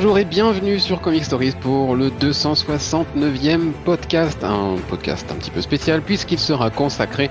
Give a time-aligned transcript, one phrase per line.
[0.00, 5.60] Bonjour et bienvenue sur Comic Stories pour le 269e podcast, un podcast un petit peu
[5.60, 7.30] spécial puisqu'il sera consacré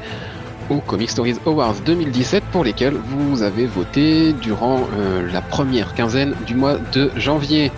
[0.69, 6.35] aux Comic Stories Awards 2017 pour lesquels vous avez voté durant euh, la première quinzaine
[6.45, 7.71] du mois de janvier.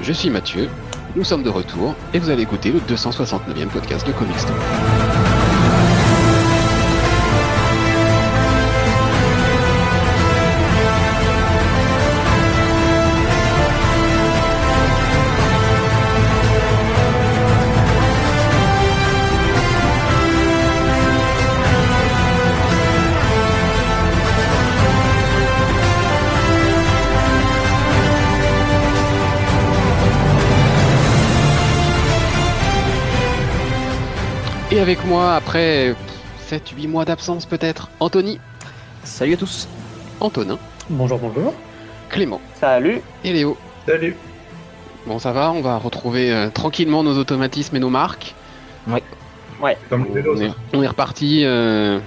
[0.00, 0.68] Je suis Mathieu,
[1.14, 5.11] nous sommes de retour et vous allez écouter le 269e podcast de Comic Stories.
[34.82, 35.94] Avec moi, après
[36.50, 38.40] 7-8 mois d'absence peut-être, Anthony.
[39.04, 39.68] Salut à tous.
[40.18, 40.58] Antonin.
[40.90, 41.54] Bonjour, bonjour.
[42.08, 42.40] Clément.
[42.60, 43.00] Salut.
[43.22, 43.56] Et Léo.
[43.86, 44.16] Salut.
[45.06, 48.34] Bon, ça va, on va retrouver euh, tranquillement nos automatismes et nos marques.
[48.88, 49.04] Ouais.
[49.62, 49.78] Ouais.
[49.88, 52.00] Comme le vélo, On est, on est reparti euh,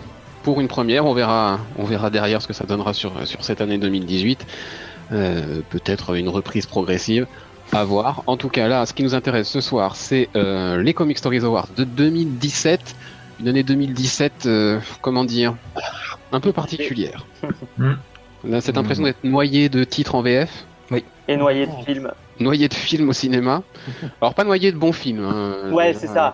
[0.43, 1.05] pour une première.
[1.05, 4.45] On verra, on verra derrière ce que ça donnera sur, sur cette année 2018.
[5.13, 7.25] Euh, Peut-être une reprise progressive.
[7.71, 8.23] À voir.
[8.27, 11.43] En tout cas, là, ce qui nous intéresse ce soir, c'est euh, les Comic Stories
[11.43, 12.95] Awards de 2017.
[13.41, 15.55] Une année 2017, euh, comment dire,
[16.31, 17.25] un peu particulière.
[17.77, 17.93] Mm.
[18.47, 20.65] On a cette impression d'être noyé de titres en VF,
[21.27, 22.11] Et noyé de film.
[22.39, 23.63] noyé de films au cinéma.
[24.21, 25.25] Alors, pas noyé de bons films.
[25.25, 25.71] hein.
[25.73, 26.33] Ouais, c'est ça.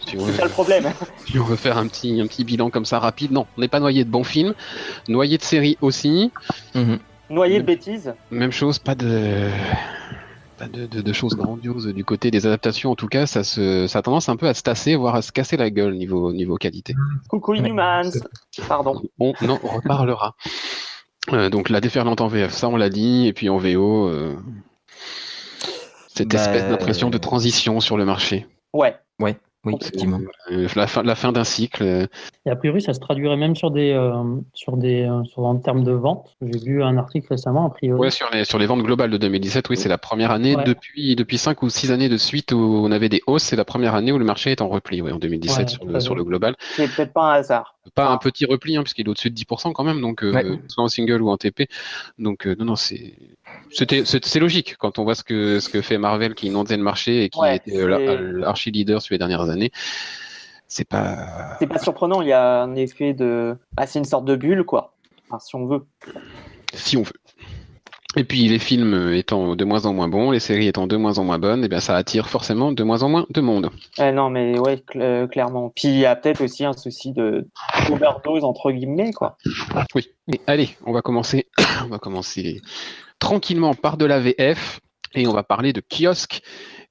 [0.00, 0.84] Si C'est veut, ça le problème.
[1.26, 3.68] si on veut faire un petit, un petit bilan comme ça rapide, non, on n'est
[3.68, 4.54] pas noyé de bons films.
[5.08, 6.32] Noyé de séries aussi.
[6.74, 6.98] Mhm.
[7.30, 8.14] Noyé de bêtises.
[8.30, 9.48] Même chose, pas de,
[10.72, 12.90] de, de- de choses grandioses du côté des adaptations.
[12.90, 15.22] En tout cas, ça, se, ça a tendance un peu à se tasser, voire à
[15.22, 16.94] se casser la gueule niveau, niveau qualité.
[17.28, 18.10] Coucou Inhumans.
[18.68, 19.02] Pardon.
[19.20, 20.34] On en reparlera.
[21.32, 24.36] Euh, donc la déferlante en VF, ça on l'a dit, et puis en VO, euh,
[26.14, 28.46] cette Bah, espèce d'impression de transition sur le marché.
[28.72, 28.96] Ouais.
[29.66, 30.20] Oui, effectivement.
[30.50, 31.82] Euh, la fin, la fin d'un cycle.
[31.82, 32.06] euh,
[32.46, 34.22] Et a priori, ça se traduirait même sur des, euh,
[34.54, 36.34] sur des, euh, sur, en termes de vente.
[36.40, 38.00] J'ai vu un article récemment, a priori.
[38.00, 40.64] Ouais, sur les, sur les ventes globales de 2017, oui, c'est la première année Ouais.
[40.64, 43.42] depuis, depuis 5 ou 6 années de suite où on avait des hausses.
[43.44, 45.84] C'est la première année où le marché est en repli, ouais, en 2017 Ouais, sur,
[45.84, 46.54] le, sur le global.
[46.60, 47.75] C'est peut-être pas un hasard.
[47.94, 50.44] Pas un petit repli, hein, puisqu'il est au-dessus de 10% quand même, donc euh, Ouais.
[50.68, 51.68] soit en single ou en TP.
[52.18, 53.14] Donc euh, non, non, c'est
[53.70, 56.82] c'était c'est logique quand on voit ce que ce que fait Marvel qui inondait le
[56.82, 59.70] marché et qui Ouais, était euh, l'archi leader sur les dernières années.
[60.68, 62.22] C'est pas C'est pas surprenant.
[62.22, 63.56] Il y a un effet de.
[63.76, 64.94] Ah, c'est une sorte de bulle, quoi.
[65.28, 65.84] Enfin, si on veut.
[66.74, 67.12] si on veut.
[68.18, 71.18] Et puis les films étant de moins en moins bons, les séries étant de moins
[71.18, 73.70] en moins bonnes, et bien ça attire forcément de moins en moins de monde.
[73.98, 75.70] Eh non, mais ouais, cl- euh, clairement.
[75.74, 77.46] Puis il y a peut-être aussi un souci de
[77.90, 79.36] overdose entre guillemets, quoi.
[79.94, 80.08] Oui.
[80.32, 81.48] Et allez, on va commencer,
[81.84, 82.60] on va commencer
[83.18, 84.80] tranquillement par de la VF
[85.14, 86.40] et on va parler de kiosque.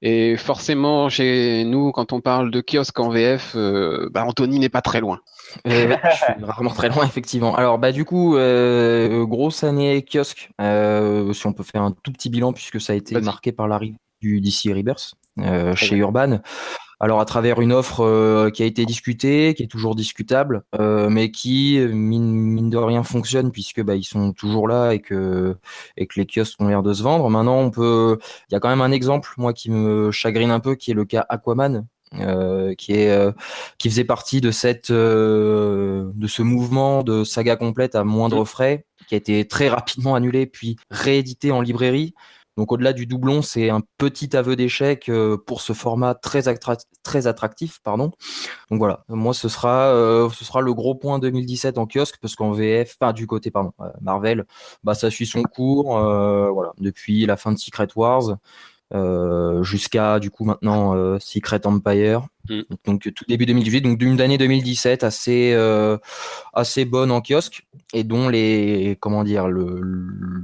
[0.02, 4.68] Et forcément, chez nous, quand on parle de kiosque en VF, euh, bah, Anthony n'est
[4.68, 5.20] pas très loin.
[5.66, 7.56] Euh, ouais, je suis rarement très loin, effectivement.
[7.56, 10.50] Alors, bah, du coup, euh, grosse année kiosque.
[10.60, 13.68] Euh, si on peut faire un tout petit bilan, puisque ça a été marqué par
[13.68, 16.04] l'arrivée du DC Rebirth euh, chez bien.
[16.04, 16.40] Urban.
[16.98, 21.10] Alors, à travers une offre euh, qui a été discutée, qui est toujours discutable, euh,
[21.10, 25.56] mais qui, mine, mine de rien, fonctionne, puisque bah, ils sont toujours là et que,
[25.96, 27.28] et que les kiosques ont l'air de se vendre.
[27.28, 28.18] Maintenant, on peut.
[28.50, 30.94] Il y a quand même un exemple, moi, qui me chagrine un peu, qui est
[30.94, 31.86] le cas Aquaman.
[32.14, 33.32] euh, qui est euh,
[33.78, 38.86] qui faisait partie de cette euh, de ce mouvement de saga complète à moindre frais
[39.08, 42.14] qui a été très rapidement annulé puis réédité en librairie.
[42.56, 46.82] Donc au-delà du doublon, c'est un petit aveu d'échec euh, pour ce format très attra-
[47.02, 48.12] très attractif, pardon.
[48.70, 52.34] Donc voilà, moi ce sera euh, ce sera le gros point 2017 en kiosque parce
[52.34, 54.44] qu'en VF, enfin du côté pardon euh, Marvel,
[54.84, 58.36] bah ça suit son cours, voilà depuis la fin de Secret Wars.
[59.62, 62.60] jusqu'à du coup maintenant Secret Empire Mm.
[62.84, 65.96] donc tout début 2018 donc d'une année 2017 assez euh,
[66.54, 69.80] assez bonne en kiosque et dont les comment dire le,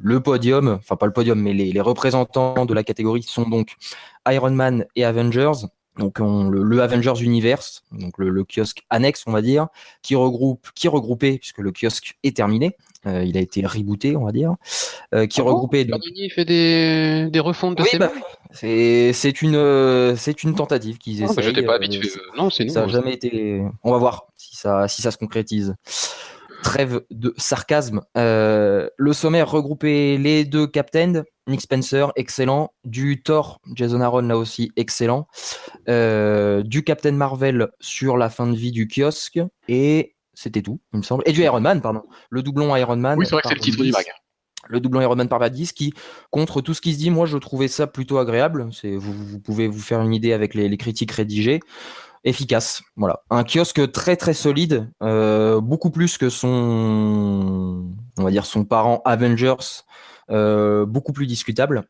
[0.03, 3.75] le podium enfin pas le podium mais les, les représentants de la catégorie sont donc
[4.29, 5.67] Iron Man et Avengers.
[5.99, 9.67] Donc on, le, le Avengers Universe donc le, le kiosque annexe on va dire
[10.01, 12.77] qui regroupe qui regroupait puisque le kiosque est terminé
[13.07, 14.55] euh, il a été rebooté on va dire
[15.15, 15.51] euh, qui Ah bon?
[15.51, 18.11] regroupait donc Panini fait des, des refontes de oui, ses bah,
[18.53, 21.45] c'est c'est une euh, c'est une tentative qu'ils Ah, essayent.
[21.45, 22.09] J'étais pas habitué.
[22.17, 22.73] euh, Non, c'est nous.
[22.73, 23.63] ça n'a jamais été.
[23.83, 25.75] On va voir si ça, si ça se concrétise.
[26.63, 28.03] Trêve de sarcasme.
[28.17, 31.25] Euh, le sommaire regroupait les deux captains.
[31.49, 32.71] Nick Spencer, excellent.
[32.85, 35.27] Du Thor, Jason Aaron, là aussi, excellent.
[35.89, 39.41] Euh, du Captain Marvel sur la fin de vie du kiosque.
[39.67, 41.25] Et c'était tout, il me semble.
[41.27, 42.03] Et du Iron Man, pardon.
[42.31, 43.19] Le doublon Iron Man.
[43.19, 44.05] Oui, c'est vrai que c'est le titre du mag.
[44.69, 45.93] Le doublon Iron Man par 10 qui,
[46.31, 48.69] contre tout ce qui se dit, moi je trouvais ça plutôt agréable.
[48.73, 51.61] C'est, vous, pouvez vous faire une idée avec les, les critiques rédigées.
[52.25, 53.25] Efficace, voilà.
[53.31, 57.85] Un kiosque très très solide, euh, beaucoup plus que son,
[58.17, 59.83] on va dire son parent Avengers,
[60.31, 61.85] euh, beaucoup plus discutable.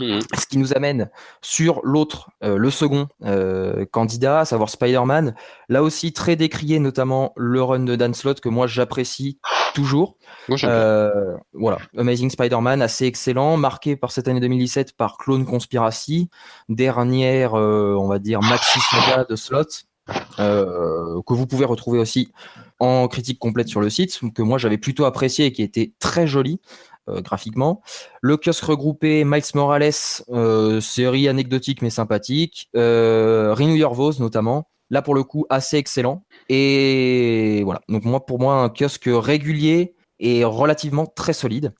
[0.00, 0.20] Mhm.
[0.38, 1.10] Ce qui nous amène
[1.42, 5.34] sur l'autre, euh, le second euh, candidat, à savoir Spider-Man.
[5.68, 9.38] Là aussi très décrié, notamment le run de Dan Slott que moi j'apprécie
[9.74, 10.16] toujours.
[10.48, 10.58] Moi.
[10.64, 16.30] Euh, voilà, Amazing Spider-Man, assez excellent, marqué par cette année 2017 par Clone Conspiracy,
[16.68, 19.64] dernière, on va dire, maxi saga de slot,
[20.38, 22.32] euh, que vous pouvez retrouver aussi
[22.78, 26.26] en critique complète sur le site, que moi j'avais plutôt apprécié et qui était très
[26.26, 26.60] joli
[27.20, 27.82] graphiquement.
[28.20, 29.90] Le kiosque regroupé Miles Morales,
[30.30, 32.68] euh, série anecdotique mais sympathique.
[32.76, 34.68] Euh, Renew Your Vows notamment.
[34.90, 36.24] Là pour le coup assez excellent.
[36.48, 37.80] Et voilà.
[37.88, 41.72] Donc moi pour moi un kiosque régulier et relativement très solide.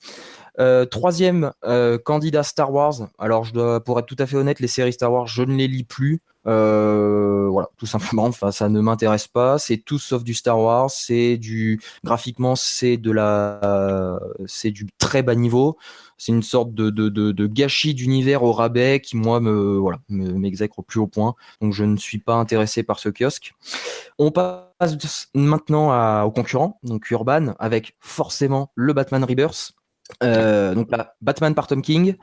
[0.61, 3.09] Euh, troisième euh, candidat Star Wars.
[3.19, 5.55] Alors je dois, pour être tout à fait honnête, les séries Star Wars je ne
[5.55, 6.21] les lis plus.
[6.47, 8.25] Euh, voilà, tout simplement.
[8.25, 9.59] Enfin, ça ne m'intéresse pas.
[9.59, 10.91] C'est tout sauf du Star Wars.
[10.91, 15.77] C'est du graphiquement, c'est de la, c'est du très bas niveau.
[16.19, 20.35] C'est une sorte de, de, de, gâchis d'univers au rabais qui moi me voilà me-
[20.35, 21.35] m'exècre au plus haut point.
[21.63, 23.55] Donc je ne suis pas intéressé par ce kiosque.
[24.19, 29.73] On passe maintenant à, au concurrent, donc Urban, avec forcément le Batman Rebirth.
[30.23, 32.17] Euh, donc là, Batman par Tom King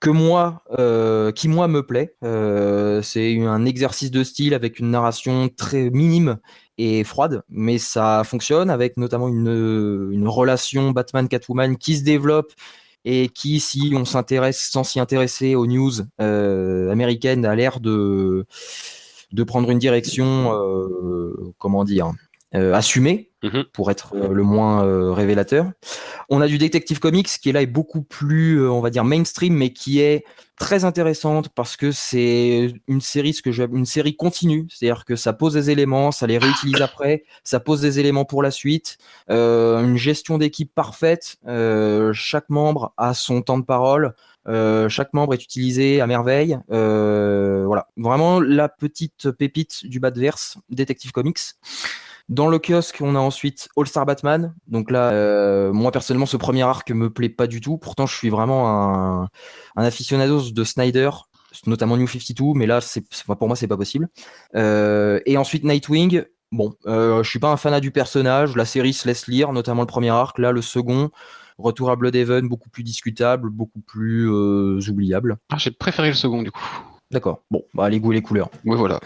[0.00, 2.14] que moi, euh, qui moi me plaît.
[2.24, 6.38] Euh, c'est un exercice de style avec une narration très minime
[6.78, 12.52] et froide, mais ça fonctionne avec notamment une, relation Batman-Catwoman qui se développe
[13.04, 18.46] et qui, si on s'intéresse sans s'y intéresser aux news américaines, a l'air de
[19.32, 20.50] de prendre une direction,
[21.58, 22.10] comment dire,
[22.54, 23.64] euh, assumée Mhm.
[23.72, 25.70] pour être euh, le moins euh, révélateur.
[26.28, 29.54] On a du Detective Comics qui là est beaucoup plus, euh, on va dire mainstream,
[29.54, 30.24] mais qui est
[30.58, 35.16] très intéressante parce que c'est une série, ce que je, une série continue, c'est-à-dire que
[35.16, 38.98] ça pose des éléments, ça les réutilise après, ça pose des éléments pour la suite,
[39.30, 41.38] une gestion d'équipe parfaite,
[42.12, 44.14] chaque membre a son temps de parole.
[44.48, 46.58] Euh, chaque membre est utilisé à merveille.
[46.70, 51.38] Euh, voilà, vraiment la petite pépite du Batverse, Detective Comics.
[52.30, 54.54] Dans le kiosque, on a ensuite All Star Batman.
[54.68, 57.76] Donc là, euh, moi personnellement, ce premier arc me plaît pas du tout.
[57.76, 59.28] Pourtant, je suis vraiment un,
[59.74, 61.10] un aficionados de Snyder,
[61.66, 62.78] notamment New 52, mais là,
[63.26, 64.08] pour moi, c'est pas possible.
[64.54, 66.22] Euh, et ensuite Nightwing.
[66.52, 68.56] Bon, euh, je suis pas un fanat du personnage.
[68.56, 70.38] La série se laisse lire, notamment le premier arc.
[70.38, 71.10] Là, le second,
[71.60, 75.36] Retour à Bloodhaven, beaucoup plus discutable, beaucoup plus euh, oubliable.
[75.50, 76.64] Ah, j'ai préféré le second du coup.
[77.10, 77.42] D'accord.
[77.50, 78.50] Bon, bah les goûts et les couleurs.
[78.64, 79.00] Oui, voilà.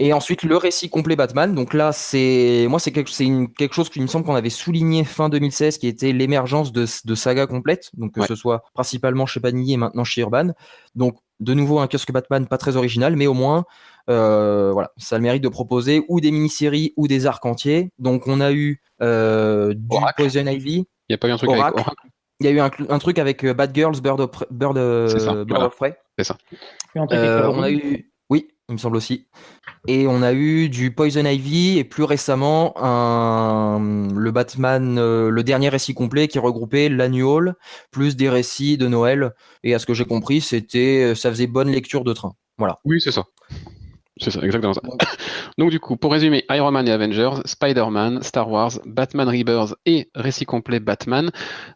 [0.00, 1.54] Et ensuite, le récit complet Batman.
[1.54, 4.50] Donc là, c'est moi, c'est quelque, c'est une- quelque chose qu'il me semble qu'on avait
[4.50, 7.90] souligné fin 2016, qui était l'émergence de, de sagas complètes.
[7.96, 8.26] Donc que Ouais.
[8.26, 10.48] ce soit principalement chez Panini et maintenant chez Urban.
[10.94, 13.64] Donc de nouveau un kiosque Batman pas très original, mais au moins,
[14.10, 17.90] euh, voilà, ça a le mérite de proposer ou des mini-séries ou des arcs entiers.
[17.98, 20.22] Donc on a eu euh, du Oracle.
[20.22, 20.86] Poison Ivy.
[21.08, 21.66] Il n'y a pas eu un truc Oracle.
[21.78, 22.08] avec Oracle
[22.40, 25.08] Il y a eu un, un truc avec euh, Bad Girls, Bird of, Bird, euh,
[25.08, 25.66] C'est ça, Bird voilà.
[25.66, 25.96] of Prey.
[26.18, 26.28] Truc
[26.96, 29.26] avec Euh, on a eu, oui, il me semble aussi.
[29.88, 35.42] Et on a eu du Poison Ivy et plus récemment un le Batman, euh, le
[35.44, 37.54] dernier récit complet qui regroupait l'annual
[37.90, 39.32] plus des récits de Noël.
[39.62, 42.34] Et à ce que j'ai compris, c'était, ça faisait bonne lecture de train.
[42.58, 42.80] Voilà.
[42.84, 43.24] Oui, c'est ça.
[44.18, 44.80] C'est ça, exactement ça.
[45.58, 50.10] Donc du coup, pour résumer, Iron Man et Avengers, Spider-Man, Star Wars, Batman Rebirth et
[50.14, 51.30] récit complet Batman.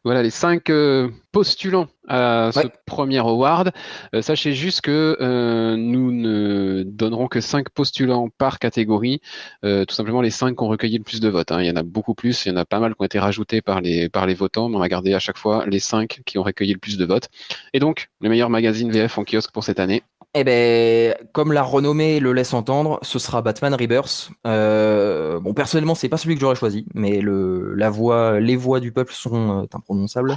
[0.04, 3.72] Voilà les cinq euh, postulants à ce premier award.
[4.14, 9.20] Euh, sachez juste que euh, nous ne donnerons que cinq postulants par catégorie,
[9.62, 11.52] tout simplement les cinq qui ont recueilli le plus de votes.
[11.52, 11.60] hein.
[11.60, 13.18] Il y en a beaucoup plus, il y en a pas mal qui ont été
[13.18, 16.20] rajoutés par les, par les votants, mais on va garder à chaque fois les cinq
[16.26, 17.28] qui ont recueilli le plus de votes.
[17.72, 20.02] Et donc, le meilleur magazine VF en kiosque pour cette année.
[20.32, 24.30] Eh ben, comme la renommée le laisse entendre, ce sera Batman Rebirth.
[24.46, 28.78] Euh, bon, personnellement, c'est pas celui que j'aurais choisi, mais le, la voix, les voix
[28.78, 30.36] du peuple sont euh, imprononçables.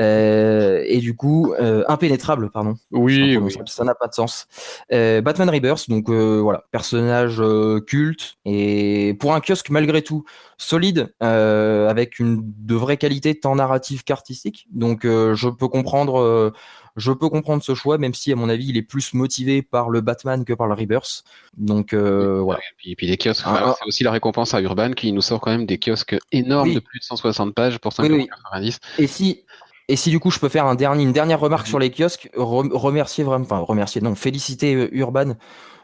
[0.00, 1.54] Euh, et du coup,
[1.86, 2.74] impénétrables, pardon.
[2.90, 4.48] Oui, Imprononçable, Ça n'a pas de sens.
[4.90, 7.40] Batman Rebirth, donc voilà, personnage
[7.86, 10.24] culte et pour un kiosque malgré tout
[10.58, 14.66] solide, avec une de vraie qualité tant narrative qu'artistique.
[14.72, 16.52] Donc je peux comprendre,
[17.00, 19.90] je peux comprendre ce choix, même si à mon avis il est plus motivé par
[19.90, 21.24] le Batman que par le Rebirth.
[21.56, 22.60] Donc euh, voilà.
[22.60, 23.74] Et puis, et puis les kiosques, Ah, ah.
[23.78, 26.74] c'est aussi la récompense à Urban qui nous sort quand même des kiosques énormes Oui.
[26.76, 29.04] de plus de 160 pages pour Oui, 5,90 oui.
[29.04, 29.42] Et si
[29.88, 32.30] et si du coup je peux faire un dernier, une dernière remarque sur les kiosques,
[32.36, 35.34] rem- remercier vraiment, enfin remercier, non, féliciter euh, Urban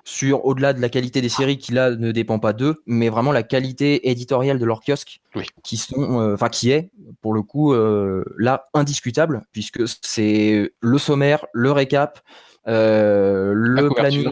[0.06, 3.32] sur au-delà de la qualité des séries qui là ne dépend pas d'eux, mais vraiment
[3.32, 5.20] la qualité éditoriale de leur kiosque,
[5.64, 10.98] qui sont, euh, enfin qui est pour le coup euh, là indiscutable puisque c'est le
[10.98, 12.20] sommaire, le récap.
[12.68, 14.28] Euh, le planning,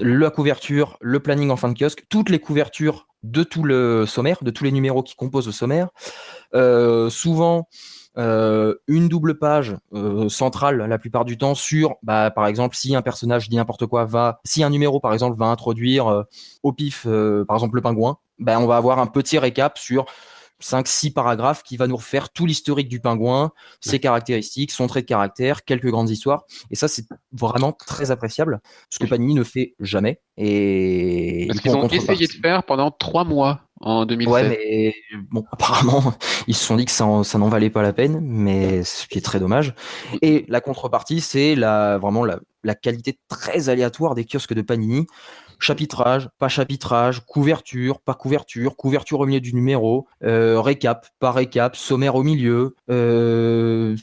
[0.00, 4.38] la couverture, le planning en fin de kiosque, toutes les couvertures de tout le sommaire,
[4.42, 5.88] de tous les numéros qui composent le sommaire.
[7.10, 7.68] souvent,
[8.16, 13.02] une double page euh, centrale la plupart du temps sur, bah, par exemple, si un
[13.02, 16.22] personnage dit n'importe quoi, va, si un numéro par exemple va introduire euh,
[16.62, 17.06] au pif,
[17.46, 20.06] par exemple le pingouin, bah, on va avoir un petit récap sur
[20.62, 25.06] 5-6 paragraphes qui va nous refaire tout l'historique du pingouin, ses caractéristiques, son trait de
[25.06, 26.44] caractère, quelques grandes histoires.
[26.70, 28.60] Et ça, c'est vraiment très appréciable,
[28.90, 30.20] ce que Panini ne fait jamais.
[30.36, 34.32] Et Parce qu'ils ont essayé de faire pendant trois mois en 2016.
[34.32, 34.94] Ouais, mais
[35.30, 36.14] bon, apparemment,
[36.46, 39.18] ils se sont dit que ça, ça n'en valait pas la peine, mais ce qui
[39.18, 39.74] est très dommage.
[40.22, 45.06] Et la contrepartie, c'est la, vraiment la, la qualité très aléatoire des kiosques de Panini
[45.58, 51.76] chapitrage, pas chapitrage, couverture, pas couverture, couverture au milieu du numéro, euh, récap, pas récap,
[51.76, 52.76] sommaire au milieu.
[52.90, 53.96] Euh,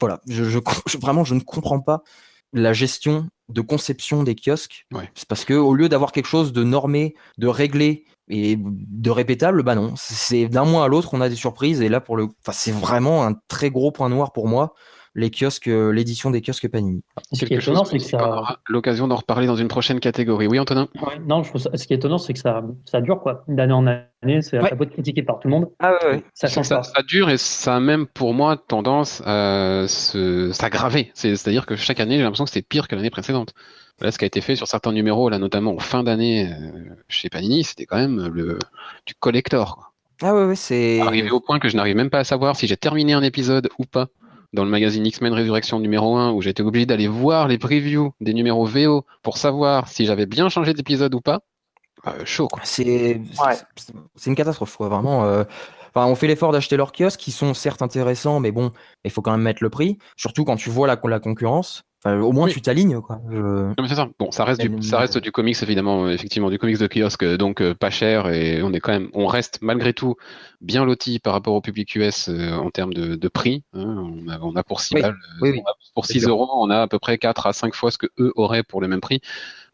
[0.00, 0.58] voilà, je,
[0.98, 2.02] vraiment je ne comprends pas
[2.52, 4.86] la gestion de conception des kiosques.
[5.14, 9.62] C'est parce que au lieu d'avoir quelque chose de normé, de réglé et de répétable,
[9.62, 11.82] bah non, c'est d'un mois à l'autre on a des surprises.
[11.82, 14.74] Et là pour le, enfin c'est vraiment un très gros point noir pour moi
[15.14, 17.02] les kiosques, euh, l'édition des kiosques Panini.
[17.32, 18.16] Ce qui est étonnant, c'est que ça.
[18.16, 20.46] aura l'occasion d'en reparler dans une prochaine catégorie.
[20.46, 20.88] Oui, Antonin?
[21.26, 24.40] Non, je ce qui est étonnant, c'est que ça, ça dure quoi, d'année en année.
[24.40, 24.74] C'est ouais.
[24.74, 25.70] beau critiqué par tout le monde.
[25.80, 29.84] Ah ouais, Ça change ça, ça, dure et ça a même pour moi tendance à
[29.86, 31.10] s'aggraver.
[31.14, 33.52] C'est-à-dire que chaque année, j'ai l'impression que c'est pire que l'année précédente.
[34.00, 36.94] Là, ce qui a été fait sur certains numéros, là, notamment en fin d'année euh,
[37.08, 38.58] chez Panini, c'était quand même le,
[39.06, 39.92] du collector.
[40.22, 41.00] Ah ouais, ouais c'est.
[41.00, 43.68] Arrivé au point que je n'arrive même pas à savoir si j'ai terminé un épisode
[43.78, 44.08] ou pas
[44.52, 48.34] dans le magazine X-Men Résurrection numéro 1 où j'étais obligé d'aller voir les previews des
[48.34, 51.40] numéros VO pour savoir si j'avais bien changé d'épisode ou pas.
[52.06, 52.48] Euh, chaud.
[52.64, 53.20] C'est
[54.26, 55.24] une catastrophe, quoi, vraiment.
[55.24, 55.44] Euh,
[55.94, 58.72] enfin, on fait l'effort d'acheter leurs kiosques qui sont certes intéressants, mais bon,
[59.04, 59.98] il faut quand même mettre le prix.
[60.16, 63.20] Surtout quand tu vois la, la concurrence au moins, tu t'alignes, quoi.
[63.94, 64.08] ça.
[64.18, 67.60] Bon, ça reste du, ça reste du comics, évidemment, effectivement, du comics de kiosque, donc
[67.60, 70.16] euh, pas cher et on est quand même, on reste malgré tout
[70.60, 73.62] bien loti par rapport au public US euh, en termes de, prix.
[73.72, 74.12] Hein.
[74.42, 75.52] On, a, pour 6 balles, euh,
[75.94, 78.32] pour 6 euros, on a à peu près 4 à 5 fois ce que eux
[78.36, 79.20] auraient pour le même prix.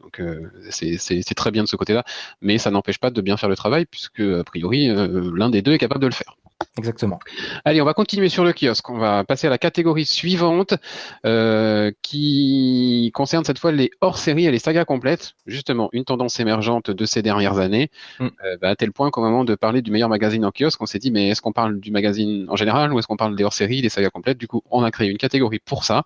[0.01, 0.21] Donc
[0.69, 2.03] c'est très bien de ce côté-là,
[2.41, 5.73] mais ça n'empêche pas de bien faire le travail puisque a priori l'un des deux
[5.73, 6.37] est capable de le faire.
[6.77, 7.19] Exactement.
[7.65, 8.89] Allez, on va continuer sur le kiosque.
[8.89, 10.73] On va passer à la catégorie suivante
[11.25, 15.33] euh, qui concerne cette fois les hors-séries et les sagas complètes.
[15.45, 17.89] Justement, une tendance émergente de ces dernières années,
[18.19, 18.25] mm.
[18.25, 20.85] euh, bah, à tel point qu'au moment de parler du meilleur magazine en kiosque, on
[20.85, 23.43] s'est dit mais est-ce qu'on parle du magazine en général ou est-ce qu'on parle des
[23.43, 24.37] hors-séries, des sagas complètes?
[24.37, 26.03] Du coup, on a créé une catégorie pour ça.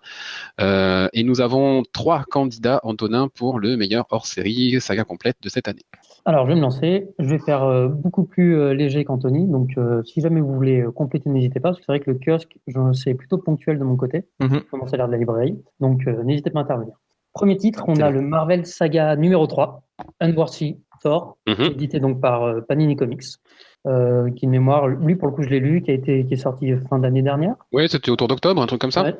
[0.60, 5.68] Euh, et nous avons trois candidats, Antonin, pour le meilleur hors-série saga complète de cette
[5.68, 5.84] année.
[6.26, 7.08] Alors, je vais me lancer.
[7.18, 9.46] Je vais faire euh, beaucoup plus euh, léger qu'Anthony.
[9.46, 11.68] Donc, euh, si jamais vous voulez compléter, n'hésitez pas.
[11.70, 12.56] Parce que c'est vrai que le kiosque,
[12.94, 14.24] c'est plutôt ponctuel de mon côté.
[14.40, 15.58] Mm Comment ça a l'air de la librairie.
[15.80, 16.94] Donc, n'hésitez pas à intervenir.
[17.34, 19.82] Premier titre, on a le Marvel Saga numéro 3,
[20.20, 21.64] Unworthy Thor, mhm.
[21.64, 23.22] édité donc par Panini Comics.
[23.22, 26.34] qui est une mémoire, lui pour le coup je l'ai lu, qui a été qui
[26.34, 27.56] est sorti fin d'année dernière.
[27.72, 29.02] Oui, c'était autour d'octobre, un truc comme ça.
[29.02, 29.16] Ouais.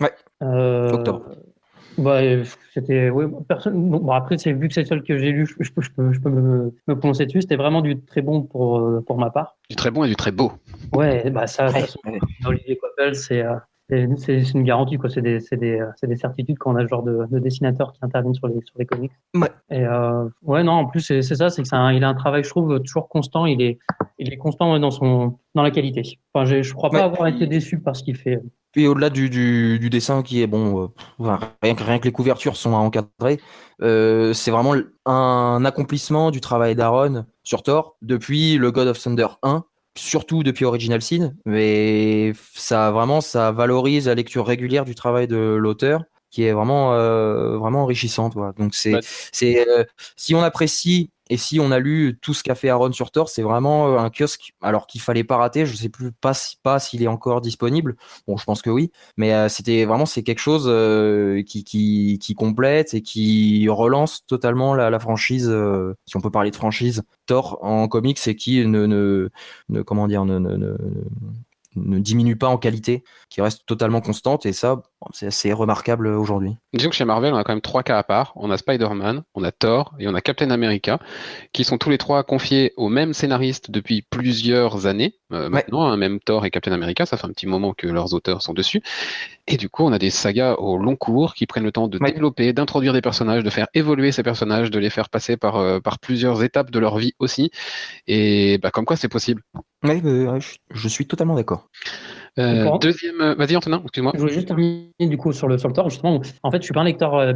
[0.00, 0.92] ouais.
[0.92, 1.24] octobre.
[1.98, 2.20] Bah,
[2.74, 3.90] c'était, oui, personne.
[3.90, 6.12] Bon, après, c'est vu que c'est le seul que j'ai lu, je, peux, je peux,
[6.12, 7.42] je peux me, me, prononcer dessus.
[7.42, 9.56] C'était vraiment du très bon pour, euh, pour ma part.
[9.70, 10.52] Du très bon et du très beau.
[10.92, 11.80] Ouais, bah ça, ouais.
[11.80, 11.98] façon,
[12.44, 13.56] Olivier Coppel, c'est, euh,
[14.16, 15.08] c'est une garantie, quoi.
[15.08, 18.34] C'est des, des, des, certitudes quand on a ce genre de, de dessinateurs qui interviennent
[18.34, 19.12] sur les, sur les comics.
[19.34, 19.48] Ouais.
[19.70, 22.44] Et euh, ouais, non, en plus, c'est ça, c'est que c'est il a un travail,
[22.44, 23.46] je trouve, toujours constant.
[23.46, 23.78] Il est,
[24.18, 26.02] il est constant dans son, dans la qualité.
[26.34, 28.42] Enfin, je crois pas avoir été déçu par ce qu'il fait.
[28.76, 30.92] Puis au-delà du, du, du, dessin qui est bon,
[31.22, 33.40] euh, rien, que, rien que les couvertures sont encadrées,
[33.80, 34.74] euh, c'est vraiment
[35.06, 39.64] un accomplissement du travail d'Aaron sur Thor depuis le God of Thunder 1,
[39.96, 45.38] surtout depuis Original Sin, mais ça vraiment ça valorise la lecture régulière du travail de
[45.38, 48.34] l'auteur qui est vraiment euh, vraiment enrichissante.
[48.58, 49.00] Donc c'est
[49.32, 49.66] c'est
[50.16, 53.28] si on apprécie et si on a lu tout ce qu'a fait Aaron sur Thor,
[53.28, 55.66] c'est vraiment euh, un kiosque, alors qu'il fallait pas rater.
[55.66, 57.96] Je sais plus pas pas s'il est encore disponible.
[58.28, 62.34] Bon, je pense que oui, mais euh, c'était vraiment c'est quelque chose euh, qui, qui,
[62.36, 65.52] complète et qui relance totalement la, la franchise,
[66.06, 69.30] si on peut parler de franchise Thor en comics, et qui ne, ne,
[69.68, 70.76] ne comment dire ne, ne, ne
[71.76, 76.56] ne diminue pas en qualité, qui reste totalement constante, et ça, c'est assez remarquable aujourd'hui.
[76.72, 78.32] Disons que chez Marvel, on a quand même trois cas à part.
[78.36, 80.98] On a Spider-Man, on a Thor et on a Captain America,
[81.52, 85.14] qui sont tous les trois confiés au même scénariste depuis plusieurs années.
[85.30, 88.42] Maintenant, hein, même Thor et Captain America, ça fait un petit moment que leurs auteurs
[88.42, 88.82] sont dessus.
[89.46, 91.98] Et du coup, on a des sagas au long cours qui prennent le temps de
[91.98, 95.98] développer, d'introduire des personnages, de faire évoluer ces personnages, de les faire passer par, par
[95.98, 97.50] plusieurs étapes de leur vie aussi.
[98.06, 99.42] Et bah, comme quoi, c'est possible.
[99.82, 100.02] Oui,
[100.72, 101.68] je suis totalement d'accord.
[102.38, 104.12] Euh, deuxième, euh, vas-y Antonin, excuse-moi.
[104.14, 105.88] Je voulais juste terminer du coup sur le sur le Thor.
[105.88, 107.32] Justement, en fait, je suis pas un lecteur euh,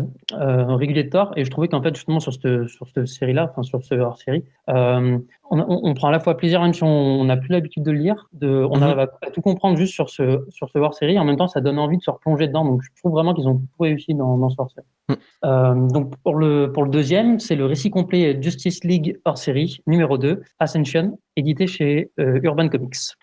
[0.77, 3.63] régulier de Thor et je trouvais qu'en fait justement sur cette sur cette série-là, enfin
[3.63, 7.37] sur ce hors série, on, on, prend à la fois plaisir, même si on n'a
[7.37, 8.83] plus l'habitude de lire, de, on mhm.
[8.83, 11.19] arrive à, tout comprendre juste sur ce sur ce hors série.
[11.19, 12.65] En même temps, ça donne envie de se replonger dedans.
[12.65, 14.87] Donc, je trouve vraiment qu'ils ont tout réussi dans, dans ce hors série.
[15.09, 15.89] Mhm.
[15.89, 20.19] donc pour le pour le deuxième, c'est le récit complet Justice League hors série numéro
[20.19, 23.17] 2, Ascension, édité chez Urban Comics.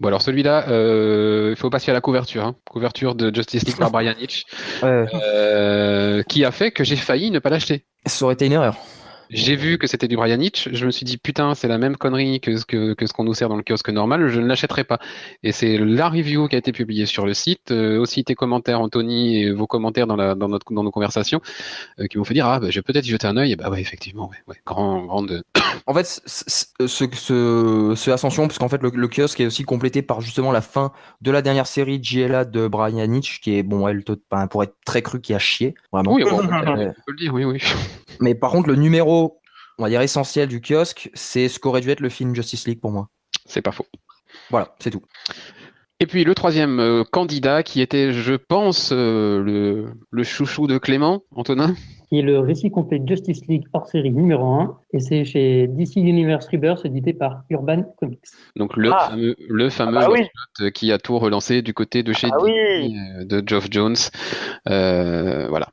[0.00, 2.54] Bon alors celui-là, euh, il faut passer à la couverture, hein.
[2.68, 4.44] couverture de Justice League par Brian Hitch,
[4.82, 7.84] euh, qui a fait que j'ai failli ne pas l'acheter.
[8.06, 8.76] Ça aurait été une erreur.
[9.30, 11.96] J'ai vu que c'était du Brian Hitch, je me suis dit putain c'est la même
[11.96, 14.84] connerie que, que, que ce qu'on nous sert dans le kiosque normal, je ne l'achèterai
[14.84, 14.98] pas.
[15.42, 18.80] Et c'est la review qui a été publiée sur le site, euh, aussi tes commentaires
[18.80, 21.40] Anthony et vos commentaires dans, la, dans, notre, dans nos conversations
[22.00, 23.56] euh, qui m'ont fait dire ah bah, je vais peut-être y jeter un œil et
[23.56, 25.42] bah ouais effectivement ouais, ouais grand grande.
[25.86, 30.02] En fait ce, ce, ce Ascension parce qu'en fait le, le, kiosque est aussi complété
[30.02, 30.92] par justement la fin
[31.22, 34.04] de la dernière série JLA de Brian Hitch qui est bon elle
[34.50, 36.14] pour être très cru qui a chié vraiment.
[36.14, 37.62] Oui bon, on peut le dire oui oui.
[38.20, 39.17] Mais par contre le numéro
[39.78, 42.80] on va dire, essentiel du kiosque, c'est ce qu'aurait dû être le film Justice League
[42.80, 43.08] pour moi.
[43.46, 43.86] C'est pas faux.
[44.50, 45.02] Voilà, c'est tout.
[46.00, 51.22] Et puis le troisième euh, candidat qui était, je pense, euh, le, chouchou de Clément,
[51.34, 51.74] Antonin
[52.08, 54.78] Qui est le récit complet Justice League hors série numéro 1.
[54.92, 58.20] Et c'est chez DC Universe Rebirth, édité par Urban Comics.
[58.54, 59.08] Donc le ah.
[59.10, 60.08] fameux, le fameux ah
[60.60, 63.96] bah qui a tout relancé du côté de chez ah DC, euh, de Geoff Jones.
[64.66, 65.66] voilà.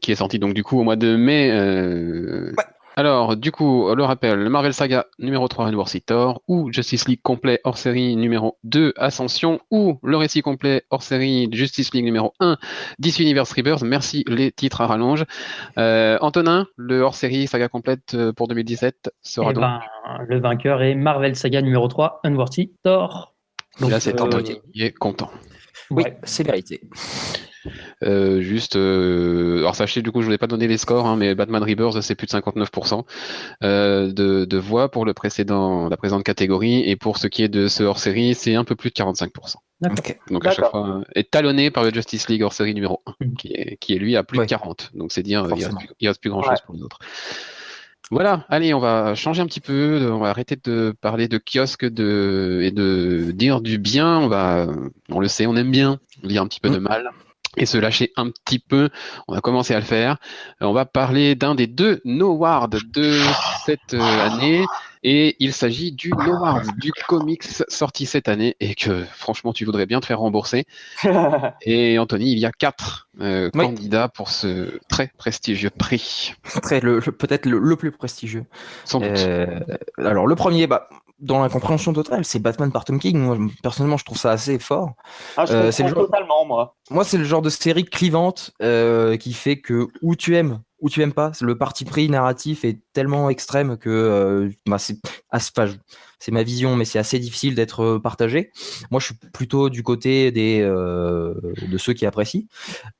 [0.00, 1.50] qui est sorti donc du coup au mois de mai.
[2.96, 7.60] Alors, du coup, le rappel, Marvel Saga numéro 3 War Thor, ou Justice League complet
[7.64, 12.58] hors série numéro 2 Ascension, ou le récit complet hors série Justice League numéro 1
[12.98, 13.82] DC Universe Rebirth.
[13.82, 15.24] Merci les titres à rallonge.
[15.78, 19.62] Euh, Antonin, le hors série saga complète euh, pour 2017 sera eh donc.
[19.62, 19.80] Ben,
[20.28, 23.32] le vainqueur est Marvel Saga numéro 3 Unworthy Thor.
[23.80, 25.30] Donc, là, c'est euh, qui est content.
[25.90, 26.80] Oui, c'est vérité.
[28.02, 31.34] Euh, juste, euh, alors sachez du coup, je voulais pas donner les scores, hein, mais
[31.34, 33.04] Batman Rebirth c'est plus de 59%
[33.62, 37.48] euh, de, de, voix pour le précédent, la présente catégorie, et pour ce qui est
[37.48, 39.56] de ce hors série, c'est un peu plus de 45%.
[40.30, 43.34] Donc à chaque fois, est talonné par le Justice League hors série numéro 1, mm.
[43.34, 44.90] qui, est, qui est lui à plus de 40.
[44.94, 46.98] Donc c'est dire, il reste, reste plus grand chose pour les autres.
[48.12, 51.86] Voilà, allez, on va changer un petit peu, on va arrêter de parler de kiosque
[51.86, 54.18] de, et de dire du bien.
[54.18, 54.66] On va,
[55.08, 56.82] on le sait, on aime bien lire un petit peu de mm.
[56.82, 57.10] mal
[57.56, 58.90] et se lâcher un petit peu.
[59.28, 60.18] On va commencer à le faire.
[60.60, 63.18] Euh, on va parler d'un des deux No de
[63.64, 64.62] cette euh, année.
[65.02, 69.86] Et il s'agit du No du comics sorti cette année et que franchement tu voudrais
[69.86, 70.64] bien te faire rembourser.
[71.62, 76.34] et Anthony, il y a quatre euh, candidats pour ce très prestigieux prix.
[76.62, 78.44] Très, le, peut-être le, plus prestigieux.
[78.84, 79.26] Sans doute.
[79.98, 80.88] alors le premier, bah,
[81.22, 83.18] dans la compréhension totale, c'est Batman par Tom King.
[83.18, 84.94] Moi, personnellement, je trouve ça assez fort.
[85.36, 86.74] Ah, je euh, c'est totalement, moi.
[86.90, 90.90] Moi, c'est le genre de série clivante euh, qui fait que où tu aimes, ou
[90.90, 94.98] tu aimes pas, le parti pris narratif est tellement extrême que euh, bah, c'est
[95.38, 95.52] ce
[96.22, 98.52] c'est ma vision, mais c'est assez difficile d'être euh, partagé.
[98.92, 101.34] Moi, je suis plutôt du côté des euh,
[101.68, 102.42] de ceux qui apprécient.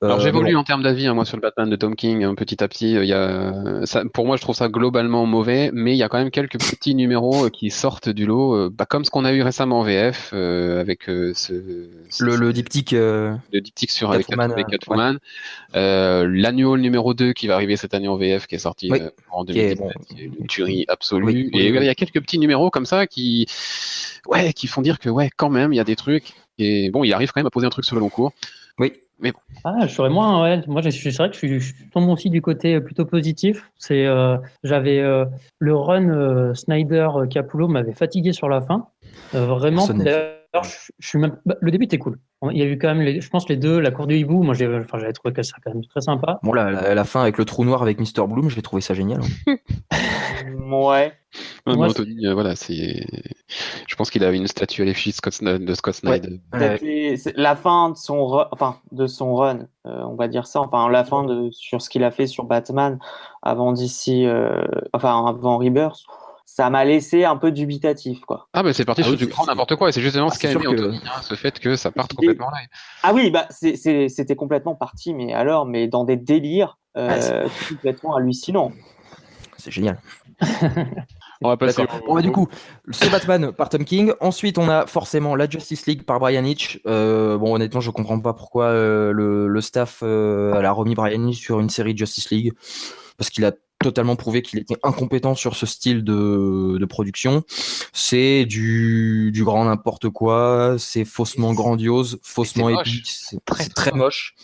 [0.03, 2.35] Alors euh, j'évolue en termes d'avis, hein, moi sur le Batman de Tom King, hein,
[2.35, 2.95] petit à petit.
[2.95, 6.09] Il y a, ça, pour moi, je trouve ça globalement mauvais, mais il y a
[6.09, 9.43] quand même quelques petits numéros qui sortent du lot, bah, comme ce qu'on a eu
[9.43, 11.53] récemment en VF avec ce,
[12.19, 15.19] le, le, diptyque, le diptyque sur Catwoman, avec Catwoman,
[15.75, 18.91] l'annual numéro 2 qui va arriver cette année en VF, qui est sorti
[19.31, 19.81] en 2017,
[20.41, 21.51] une tuerie absolue.
[21.53, 23.47] et il y a quelques petits numéros comme ça qui,
[24.27, 26.33] ouais, qui font dire que ouais, quand même, il y a des trucs.
[26.59, 28.33] Et bon, il arrive quand même à poser un truc sur le long cours.
[28.79, 28.93] Oui.
[29.21, 29.39] Mais bon.
[29.63, 30.43] Ah, je serais moins.
[30.43, 30.63] Ouais.
[30.67, 33.71] Moi, c'est vrai que je suis, je tombe aussi du côté plutôt positif.
[33.79, 35.25] C'est, euh, j'avais euh,
[35.61, 38.89] le run euh, Snyder Capullo m'avait fatigué sur la fin.
[39.33, 39.87] vraiment.
[39.87, 41.37] je, suis même...
[41.47, 42.19] Bah, le début était cool.
[42.51, 44.43] Il y a eu quand même, les, je pense, les deux, la cour du hibou.
[44.43, 46.41] Moi, j'ai, enfin, j'avais trouvé que ça quand même très sympa.
[46.43, 48.27] Bon, la, la, fin avec le trou noir avec Mr.
[48.27, 49.21] Bloom, j'ai trouvé ça génial.
[49.47, 49.57] Hein.
[50.51, 51.13] ouais.
[51.67, 53.07] Anthony, euh, voilà, c'est.
[53.87, 56.41] Je pense qu'il avait une statue à l'effigie de Scott Snyder.
[57.37, 60.61] La fin de son, enfin, de son run, euh, on va dire ça.
[60.61, 62.99] Enfin, la fin de sur ce qu'il a fait sur Batman
[63.43, 66.01] avant d'ici, euh, enfin, avant Rebirth
[66.45, 68.49] ça m'a laissé un peu dubitatif, quoi.
[68.53, 70.39] Ah, bah c'est parti ah sur du grand n'importe quoi, et c'est justement ah, ce
[70.39, 70.93] qui a aimé que...
[70.93, 72.59] Hein, ce fait que ça parte complètement là.
[73.03, 76.79] Ah oui, bah c'était complètement parti, mais alors, mais dans des délires
[77.69, 78.73] complètement hallucinants.
[79.57, 79.99] C'est génial.
[81.43, 81.85] On va passer.
[82.07, 82.49] Bon, bah, du coup,
[82.91, 84.13] ce Batman par Tom King.
[84.21, 86.81] Ensuite, on a forcément la Justice League par Brian Hitch.
[86.87, 91.41] Euh, bon, honnêtement, je comprends pas pourquoi euh, le, staff euh, a remis Brian Hitch
[91.41, 92.53] sur une série Justice League
[93.17, 97.43] parce qu'il a totalement prouvé qu'il était incompétent sur ce style de, production.
[97.93, 104.35] C'est du, grand n'importe quoi, c'est faussement grandiose, faussement épique, c'est très, très moche.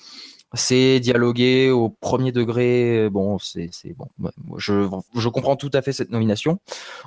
[0.54, 3.08] C'est dialogué au premier degré.
[3.10, 4.08] Bon, c'est bon.
[4.56, 6.58] Je, je comprends tout à fait cette nomination.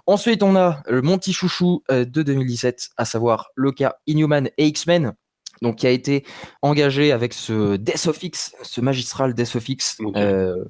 [0.06, 4.68] Ensuite, on a le Monty Chouchou euh, de 2017, à savoir le cas Inhuman et
[4.68, 5.16] X-Men
[5.62, 6.26] donc qui a été
[6.62, 10.66] engagé avec ce Death of X, ce magistral Death of X, euh,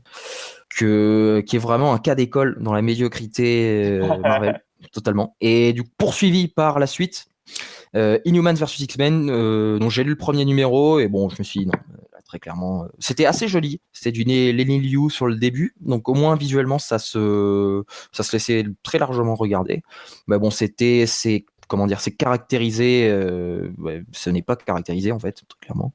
[0.69, 5.35] que, qui est vraiment un cas d'école dans la médiocrité euh, Marvel, totalement.
[5.39, 7.25] Et du coup, poursuivi par la suite,
[7.95, 11.61] euh, Inhumans vs X-Men, dont j'ai lu le premier numéro, et bon, je me suis
[11.61, 11.73] dit, non,
[12.31, 13.81] très clairement, c'était assez joli.
[13.91, 18.31] C'était du Lenny Liu sur le début, donc au moins visuellement, ça se, ça se
[18.31, 19.83] laissait très largement regarder.
[20.27, 23.09] Mais bon, c'était, c'est comment dire, c'est caractérisé.
[23.09, 23.69] Euh,
[24.13, 25.93] ce n'est pas caractérisé en fait, clairement.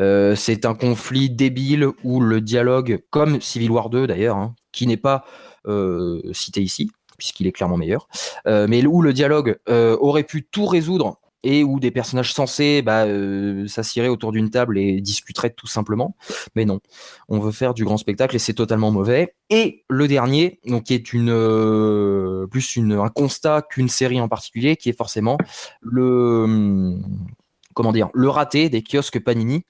[0.00, 4.88] Euh, c'est un conflit débile où le dialogue, comme Civil War 2 d'ailleurs, hein, qui
[4.88, 5.24] n'est pas
[5.68, 8.08] euh, cité ici, puisqu'il est clairement meilleur,
[8.46, 13.66] mais où le dialogue aurait pu tout résoudre et où des personnages censés bah, euh,
[13.66, 16.16] s'assiraient autour d'une table et discuteraient tout simplement.
[16.56, 16.80] Mais non,
[17.28, 19.34] on veut faire du grand spectacle et c'est totalement mauvais.
[19.50, 24.28] Et le dernier, donc qui est une euh, plus une, un constat qu'une série en
[24.28, 25.38] particulier, qui est forcément
[25.80, 27.26] le hum,
[27.74, 29.64] comment dire le raté des kiosques Panini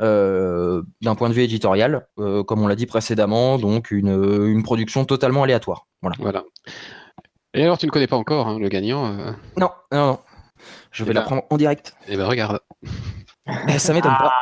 [0.00, 5.04] euh, d'un point de vue éditorial, comme on l'a dit précédemment, donc une, une production
[5.06, 5.86] totalement aléatoire.
[6.02, 6.16] Voilà.
[6.20, 6.44] voilà.
[7.54, 9.12] Et alors, tu ne connais pas encore hein, le gagnant
[9.56, 10.18] Non, non, non.
[10.90, 11.96] Je vais la prendre en direct.
[12.08, 12.60] Et eh ben regarde.
[13.68, 14.32] Eh, ça m'étonne pas.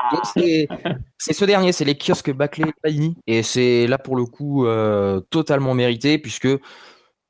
[1.18, 3.16] C'est ce dernier, c'est les kiosques Baclay Panini.
[3.26, 6.48] Et c'est là pour le coup euh, totalement mérité puisque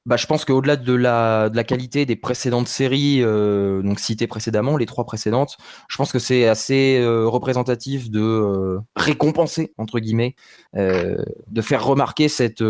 [0.04, 4.26] bah, je pense qu'au-delà de la, de la qualité des précédentes séries, euh, donc citées
[4.26, 5.56] précédemment, les trois précédentes,
[5.88, 10.34] je pense que c'est assez euh, représentatif de récompenser, entre guillemets,
[10.74, 12.64] de faire remarquer cette,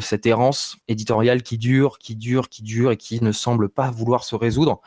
[0.00, 4.22] cette errance éditoriale qui dure, qui dure, qui dure et qui ne semble pas vouloir
[4.22, 4.82] se résoudre.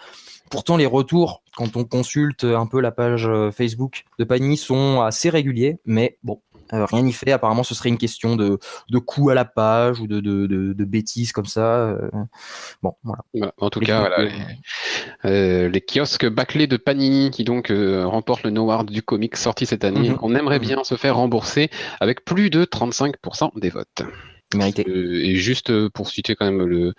[0.54, 5.02] Pourtant, les retours, quand on consulte un peu la page euh, Facebook de Panini, sont
[5.02, 6.42] assez réguliers, mais bon,
[6.74, 7.32] euh, rien n'y fait.
[7.32, 11.32] Apparemment, ce serait une question de, de coût à la page ou de, de, bêtises
[11.32, 11.88] comme ça.
[11.88, 12.08] Euh.
[12.84, 13.52] bon, voilà.
[13.58, 14.12] En tout cas,
[15.24, 20.12] les, kiosques bâclés de Panini qui donc remportent le Noward du comic sorti cette année.
[20.12, 20.20] Mhm.
[20.22, 20.66] On aimerait mhm.
[20.66, 24.04] bien se faire rembourser avec plus de 35% des votes.
[24.62, 26.94] Euh, et juste euh, pour citer quand même le,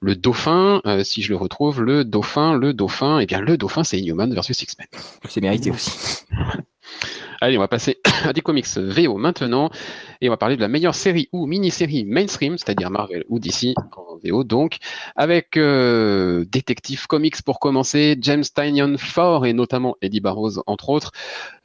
[0.00, 3.56] le dauphin, euh, si je le retrouve, le dauphin, le dauphin, et eh bien le
[3.56, 4.86] dauphin c'est Inhuman versus X-Men.
[5.28, 6.24] C'est mérité aussi.
[7.44, 9.68] Allez, on va passer à des comics VO maintenant,
[10.22, 13.74] et on va parler de la meilleure série ou mini-série mainstream, c'est-à-dire Marvel ou DC
[13.76, 14.78] en VO, donc,
[15.14, 21.12] avec euh, Detective Comics pour commencer, James Tynion Ford et notamment Eddie Barrows entre autres.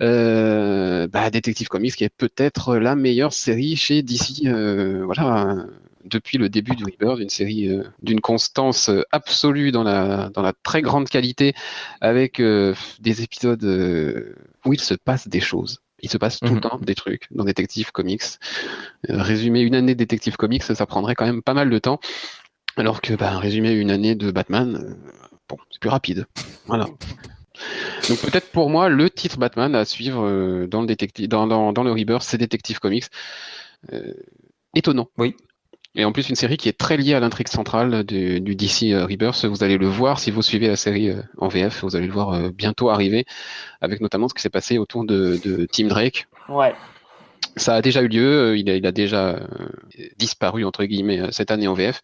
[0.02, 5.64] Euh, bah, Detective Comics qui est peut-être la meilleure série chez DC, euh, voilà,
[6.06, 10.42] depuis le début du Rebirth, une série euh, d'une constance euh, absolue dans la, dans
[10.42, 11.54] la très grande qualité,
[12.02, 13.64] avec euh, des épisodes
[14.66, 15.82] où il se passe des choses.
[16.02, 16.62] Il se passe tout le mhm.
[16.62, 18.24] temps des trucs dans Detective Comics.
[19.10, 22.00] résumer une année de Detective Comics, ça prendrait quand même pas mal de temps.
[22.78, 24.96] Alors que bah, résumer une année de Batman,
[25.50, 26.26] bon, c'est plus rapide.
[26.68, 26.86] Voilà.
[28.08, 31.84] Donc peut-être pour moi, le titre Batman à suivre dans, le détective, dans, dans, dans
[31.84, 33.08] le Rebirth, c'est Detective Comics.
[34.74, 35.10] étonnant.
[35.18, 35.36] Oui.
[35.96, 39.06] Et en plus, une série qui est très liée à l'intrigue centrale du, DC euh,
[39.06, 39.46] Rebirth.
[39.46, 41.84] Vous allez le voir si vous suivez la série euh, en VF.
[41.84, 43.26] Vous allez le voir euh, bientôt arriver,
[43.82, 46.28] avec notamment ce qui s'est passé autour de, de Tim Drake.
[46.48, 46.76] Ouais.
[47.56, 48.58] Ça a déjà eu lieu.
[48.58, 49.40] Il a, il a déjà
[50.18, 52.02] disparu entre guillemets cette année en VF.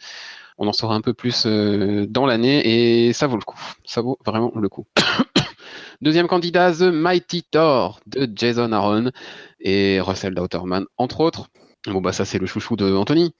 [0.58, 3.60] On en saura un peu plus dans l'année et ça vaut le coup.
[3.86, 4.86] Ça vaut vraiment le coup.
[6.02, 9.12] Deuxième candidat, The Mighty Thor de Jason Aaron
[9.60, 11.50] et Russell Dauterman, entre autres.
[11.88, 13.34] Bon bah ça c'est le chouchou de Anthony.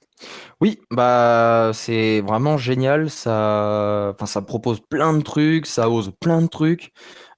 [0.60, 3.10] Oui, bah c'est vraiment génial.
[3.10, 6.92] Ça, ça propose plein de trucs, ça ose plein de trucs.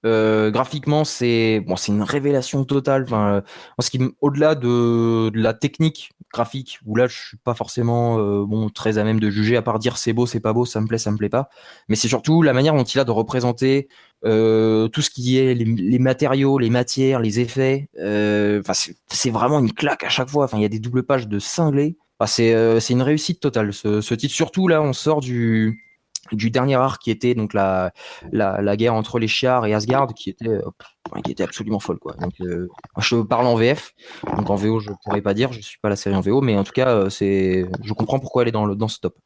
[0.06, 3.02] Euh, graphiquement, c'est bon, c'est une révélation totale.
[3.04, 3.42] Enfin,
[3.80, 8.68] ce qui, au-delà de, la technique graphique, où là, je suis pas forcément euh, bon
[8.68, 10.87] très à même de juger, à part dire c'est beau, c'est pas beau, ça me
[10.87, 11.48] plaît, ça me plaît pas.
[11.88, 13.88] Mais c'est surtout la manière dont il a de représenter
[14.24, 17.88] euh, tout ce qui est les, matériaux, les matières, les effets.
[17.98, 18.72] Euh, enfin,
[19.08, 20.44] c'est vraiment une claque à chaque fois.
[20.44, 21.96] Enfin, il y a des doubles pages de cinglés.
[22.18, 23.72] Enfin, c'est euh, une réussite totale.
[23.72, 25.88] Ce titre, surtout là, on sort du
[26.32, 27.92] du dernier arc qui était donc la,
[28.32, 30.62] la, guerre entre les Chiars et Asgard qui était euh,
[31.24, 32.14] qui était absolument folle quoi.
[32.20, 33.94] Donc euh, je parle en VF,
[34.36, 36.56] donc en VO je pourrais pas dire, je suis pas la série en VO, mais
[36.56, 39.16] en tout cas euh, c'est je comprends pourquoi elle est dans le dans ce top.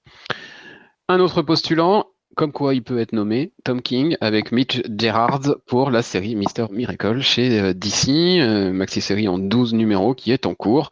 [1.08, 5.90] Un autre postulant, comme quoi il peut être nommé, Tom King avec Mitch Gerards pour
[5.90, 8.08] la série Mister Miracle chez euh, DC,
[8.40, 10.90] euh, maxi-série en 12 numéros qui est en cours.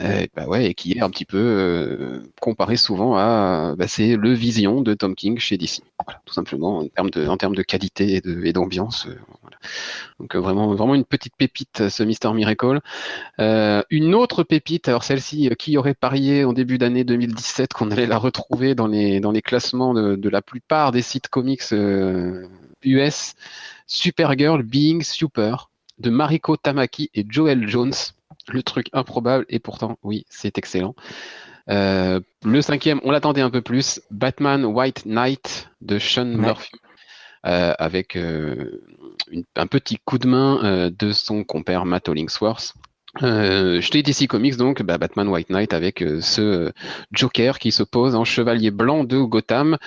[0.00, 4.80] Euh, bah et qui est un petit peu comparé souvent à bah, c'est le Vision
[4.80, 5.82] de Tom King chez DC.
[6.24, 9.06] Tout simplement en termes de qualité et d'ambiance.
[9.64, 10.20] Euh.
[10.20, 12.80] Donc vraiment, vraiment une petite pépite ce Mister Miracle.
[13.38, 18.18] une autre pépite, alors celle-ci, qui aurait parié en début d'année 2017 qu'on allait la
[18.18, 21.62] retrouver dans les dans les classements de, de la plupart des sites comics
[22.82, 23.34] US.
[23.86, 27.92] Supergirl Being Super de Mariko Tamaki et Joel Jones
[28.48, 30.94] le truc improbable et pourtant oui c'est excellent.
[31.70, 36.83] Euh, le cinquième, on l'attendait un peu plus, Batman White Knight de Sean Murphy, euh,
[37.44, 38.80] avec euh,
[39.56, 42.74] un petit coup de main de son compère Matt Hollingsworth.
[43.22, 46.72] Euh, je DC Comics donc bah, Batman White Knight avec euh, ce
[47.12, 49.78] Joker qui se pose en chevalier blanc de Gotham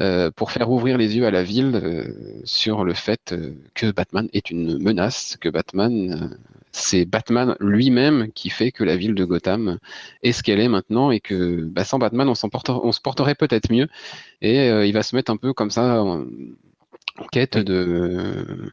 [0.00, 3.34] euh, pour faire ouvrir les yeux à la ville euh, sur le fait
[3.74, 6.38] que Batman est une menace, que Batman
[6.72, 9.78] c'est Batman lui-même qui fait que la ville de Gotham
[10.22, 13.88] est ce qu'elle est maintenant et que bah, sans Batman on se porterait peut-être mieux
[14.40, 16.02] et il va se mettre un peu comme ça
[17.18, 18.72] en quête de,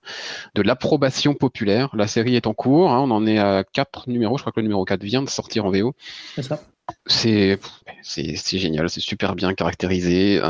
[0.56, 1.89] de l'approbation populaire.
[1.95, 4.60] La série est en cours, hein, on en est à quatre numéros, je crois que
[4.60, 5.93] le numéro 4 vient de sortir en VO.
[6.36, 6.62] C'est ça.
[7.06, 7.60] C'est,
[8.02, 10.41] c'est, génial, c'est super bien caractérisé.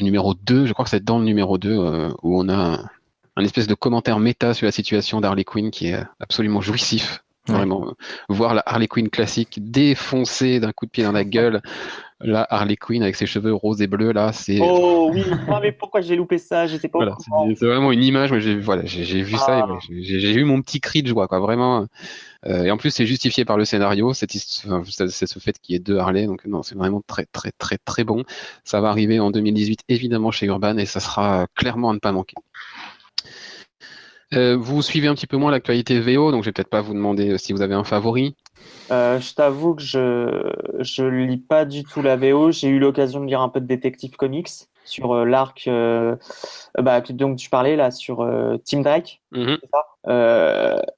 [0.00, 2.90] Numéro 2, je crois que c'est dans le numéro 2 euh, où on a
[3.36, 7.22] un espèce de commentaire méta sur la situation d'Harley Quinn qui est absolument jouissif.
[7.46, 7.94] Vraiment,
[8.28, 11.62] voir la Harley Quinn classique défoncée d'un coup de pied dans la gueule
[12.20, 14.58] Là, Harley Quinn avec ses cheveux roses et bleus, là, c'est.
[14.60, 15.24] Oh oui,
[15.62, 16.66] mais pourquoi j'ai loupé ça?
[16.66, 16.98] J'étais pas.
[16.98, 17.16] Voilà,
[17.54, 18.36] c'est vraiment une image.
[18.40, 19.78] J'ai voilà, j'ai vu ça, ah.
[19.88, 21.38] j'ai eu mon petit cri de joie, quoi.
[21.38, 21.86] Vraiment.
[22.46, 24.12] Euh, et en plus, c'est justifié par le scénario.
[24.14, 27.78] C'est ce fait qu'il y ait deux Harley, donc non, c'est vraiment très, très, très,
[27.78, 28.24] très bon.
[28.64, 32.10] Ça va arriver en 2018, évidemment, chez Urban, et ça sera clairement à ne pas
[32.10, 32.34] manquer.
[34.34, 36.92] Euh, vous suivez un petit peu moins l'actualité VO, donc je vais peut-être pas vous
[36.92, 38.36] demander euh, si vous avez un favori.
[38.90, 42.50] Euh, je t'avoue que je je lis pas du tout la VO.
[42.50, 44.50] J'ai eu l'occasion de lire un peu de Detective Comics
[44.84, 45.68] sur euh, l'arc
[46.78, 48.26] bah, donc tu parlais là sur
[48.64, 49.22] Team Drake.
[49.32, 49.58] Mm-hmm.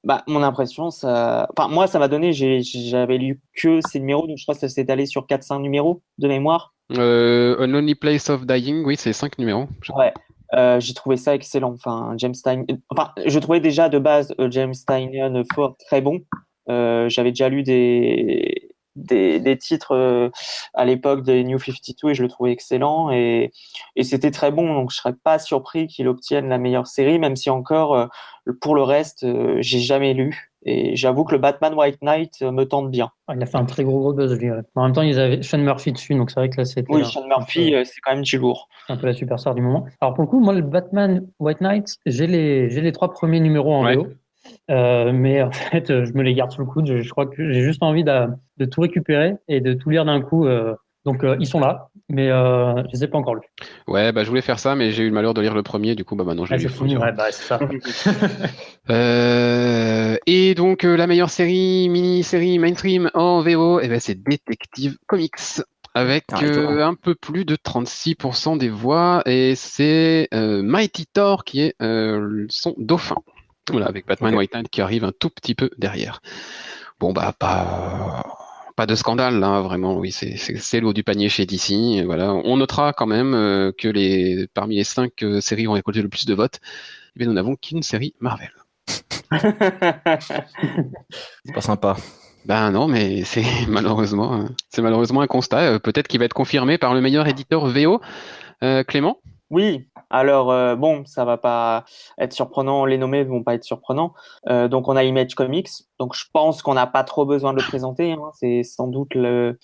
[0.03, 2.33] bah, mon impression, ça, enfin moi ça m'a donné.
[2.33, 6.01] J'avais lu que ces numéros, donc je crois que ça s'est allé sur 4-5 numéros
[6.17, 6.73] de mémoire.
[6.97, 9.67] Euh, A Lonely Place of Dying, oui, c'est 5 numéros.
[9.95, 10.13] Ouais.
[10.53, 11.73] J'ai trouvé ça excellent.
[11.73, 12.65] Enfin, James Stein.
[12.89, 15.11] Enfin, je trouvais déjà de base James Stein
[15.53, 16.21] fort très bon.
[16.69, 18.60] Euh, j'avais déjà lu des,
[18.95, 20.29] des, titres euh,
[20.73, 23.51] à l'époque des New 52 et je le trouvais excellent et,
[23.95, 27.35] et c'était très bon donc je serais pas surpris qu'il obtienne la meilleure série même
[27.35, 28.07] si encore euh,
[28.59, 29.25] pour le reste
[29.59, 33.09] j'ai jamais lu et j'avoue que le Batman White Knight me tente bien.
[33.27, 34.51] Ah, il a fait un très gros gros buzz lui.
[34.75, 36.91] En même temps ils avaient Sean Murphy dessus donc c'est vrai que là c'était.
[36.93, 38.67] Oui Sean Murphy c'est quand même du lourd.
[38.89, 39.85] Un peu la superstar du moment.
[40.01, 43.39] Alors pour le coup moi le Batman White Knight j'ai les j'ai les trois premiers
[43.39, 44.07] numéros en VO.
[44.69, 47.01] Euh, mais en fait, je me les garde sous le coude.
[47.01, 50.21] Je, crois que j'ai juste envie de, de, tout récupérer et de tout lire d'un
[50.21, 50.45] coup.
[50.45, 53.41] Euh, donc euh, ils sont là, mais je les ai pas encore lus.
[53.87, 55.95] Ouais, bah je voulais faire ça, mais j'ai eu le malheur de lire le premier,
[55.95, 56.97] du coup bah maintenant je l'ai ah, lu.
[56.97, 57.29] Ouais, bah,
[60.27, 65.63] et donc la meilleure série, mini-série mainstream en VO, eh ben c'est Detective Comics
[65.95, 66.39] avec ah,
[66.85, 71.75] un peu plus de 36% des voix et c'est Mighty Thor qui est
[72.49, 73.17] son dauphin.
[73.69, 76.21] Voilà, avec Batman White Knight qui arrive un tout petit peu derrière.
[76.99, 78.23] Bon, bah, pas,
[78.75, 82.03] pas de scandale, là, vraiment, oui, c'est l'eau du panier chez DC.
[82.05, 82.33] Voilà.
[82.33, 86.01] On notera quand même euh, que les, parmi les cinq euh, séries qui ont récolté
[86.01, 86.59] le plus de votes,
[87.19, 88.51] eh nous n'avons qu'une série Marvel.
[91.45, 91.97] c'est pas sympa.
[92.45, 95.59] Ben non, mais c'est malheureusement, c'est malheureusement un constat.
[95.59, 98.01] Euh, peut-être qu'il va être confirmé par le meilleur éditeur VO,
[98.87, 99.17] Clément?
[99.49, 101.85] Oui, alors euh, bon, ça va pas
[102.17, 104.13] être surprenant, les nommés vont pas être surprenants.
[104.49, 105.69] Euh, donc on a Image Comics,
[105.99, 108.13] donc je pense qu'on n'a pas trop besoin de le présenter.
[108.13, 108.31] Hein.
[108.33, 109.57] C'est sans doute le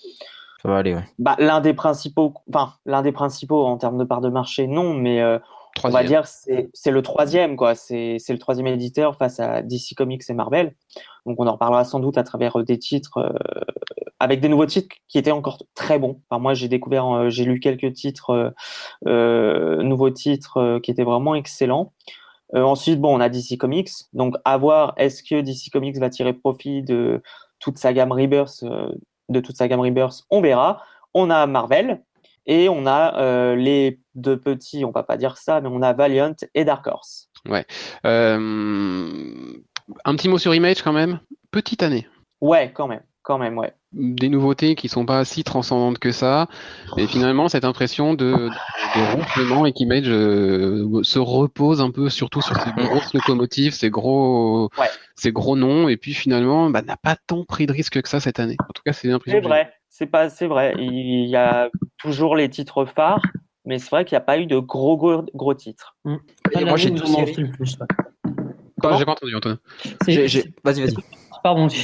[0.62, 1.04] ça va aller, ouais.
[1.20, 4.94] bah, l'un des principaux, enfin l'un des principaux en termes de part de marché, non,
[4.94, 5.38] mais euh,
[5.84, 7.76] on va dire c'est le troisième quoi.
[7.76, 10.76] C'est le troisième éditeur face à DC Comics et Marvel.
[11.26, 13.34] Donc on en reparlera sans doute à travers des titres
[14.20, 16.22] avec des nouveaux titres qui étaient encore très bons.
[16.30, 18.50] Enfin, moi, j'ai découvert, euh, j'ai lu quelques titres, euh,
[19.08, 21.94] euh nouveaux titres euh, qui étaient vraiment excellents.
[22.54, 23.92] ensuite, bon, on a DC Comics.
[24.14, 27.22] Donc, à voir, est-ce que DC Comics va tirer profit de
[27.60, 28.64] toute sa gamme Rebirth,
[29.30, 30.24] de toute sa gamme Rebirth?
[30.30, 30.82] On verra.
[31.14, 32.02] On a Marvel
[32.48, 36.36] et on a les deux petits, on va pas dire ça, mais on a Valiant
[36.56, 37.30] et Dark Horse.
[37.48, 37.66] Ouais.
[38.04, 38.40] un
[40.16, 41.20] petit mot sur Image quand même.
[41.52, 42.08] Petite année.
[42.42, 43.74] Ouais, quand même quand même, ouais.
[43.92, 46.48] Des nouveautés qui sont pas si transcendantes que ça,
[46.96, 52.42] et finalement cette impression de, de, ronflement et qu'Image euh, se repose un peu surtout
[52.42, 54.70] sur ces grosses locomotives, ces gros,
[55.18, 58.22] ces gros noms, et puis finalement bah, n'a pas tant pris de risques que ça
[58.22, 58.56] cette année.
[58.62, 59.42] En tout cas, c'est l'impression.
[59.42, 60.76] C'est vrai, c'est pas, c'est vrai.
[60.78, 63.22] Il y a toujours les titres phares,
[63.66, 65.96] mais c'est vrai qu'il n'y a pas eu de gros gros, gros titres.
[66.06, 66.18] Mmh.
[66.66, 67.78] moi j'ai tout le plus.
[68.98, 69.58] J'ai pas entendu Antoine.
[70.06, 70.96] Vas-y, vas-y.
[71.44, 71.68] Pardon.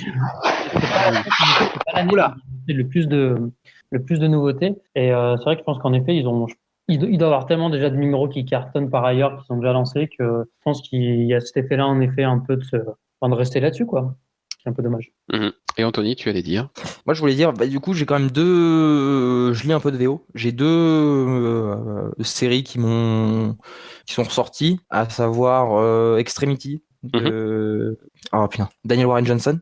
[2.65, 3.51] C'est le plus de
[3.91, 4.75] le plus de nouveautés.
[4.95, 6.47] Et euh, c'est vrai que je pense qu'en effet, ils ont
[6.89, 9.71] il doit y avoir tellement déjà de numéros qui cartonnent par ailleurs, qui sont déjà
[9.71, 12.75] lancés, que je pense qu'il y a cet effet-là, en effet, un peu de, se...
[13.21, 14.15] enfin, de rester là-dessus, quoi.
[14.63, 15.11] C'est un peu dommage.
[15.31, 15.51] Mhm.
[15.77, 16.69] Et Anthony, tu allais dire
[17.05, 19.51] Moi, je voulais dire, bah, du coup, j'ai quand même deux.
[19.53, 20.25] Je lis un peu de VO.
[20.35, 23.57] J'ai deux euh, séries qui m'ont,
[24.05, 27.99] qui sont ressorties, à savoir euh, Extremity de.
[28.31, 29.59] Oh putain, Daniel Warren Johnson.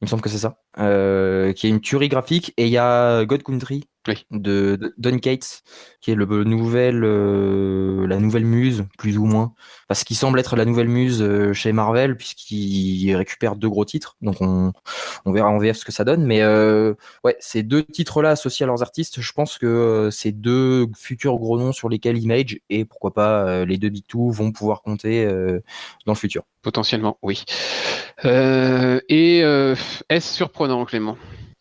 [0.00, 0.60] Il me semble que c'est ça.
[0.78, 2.54] Euh, qui est une tuerie graphique.
[2.56, 3.88] Et il y a God Country
[4.30, 5.62] de, Don Cates,
[6.00, 9.54] qui est le, nouvel, euh, la nouvelle muse, plus ou moins.
[9.88, 14.16] Parce qu'il semble être la nouvelle muse euh, chez Marvel, puisqu'il récupère deux gros titres.
[14.20, 14.72] Donc on,
[15.24, 16.24] on verra en VF ce que ça donne.
[16.24, 20.86] Mais euh, ouais, ces deux titres-là associés à leurs artistes, je pense que c'est deux
[20.96, 24.82] futurs gros noms sur lesquels Image et pourquoi pas les deux Big Two vont pouvoir
[24.82, 25.26] compter
[26.06, 26.42] dans le futur.
[26.62, 27.44] Potentiellement, oui.
[28.24, 29.38] et
[30.08, 31.16] est-ce surprenant, Clément?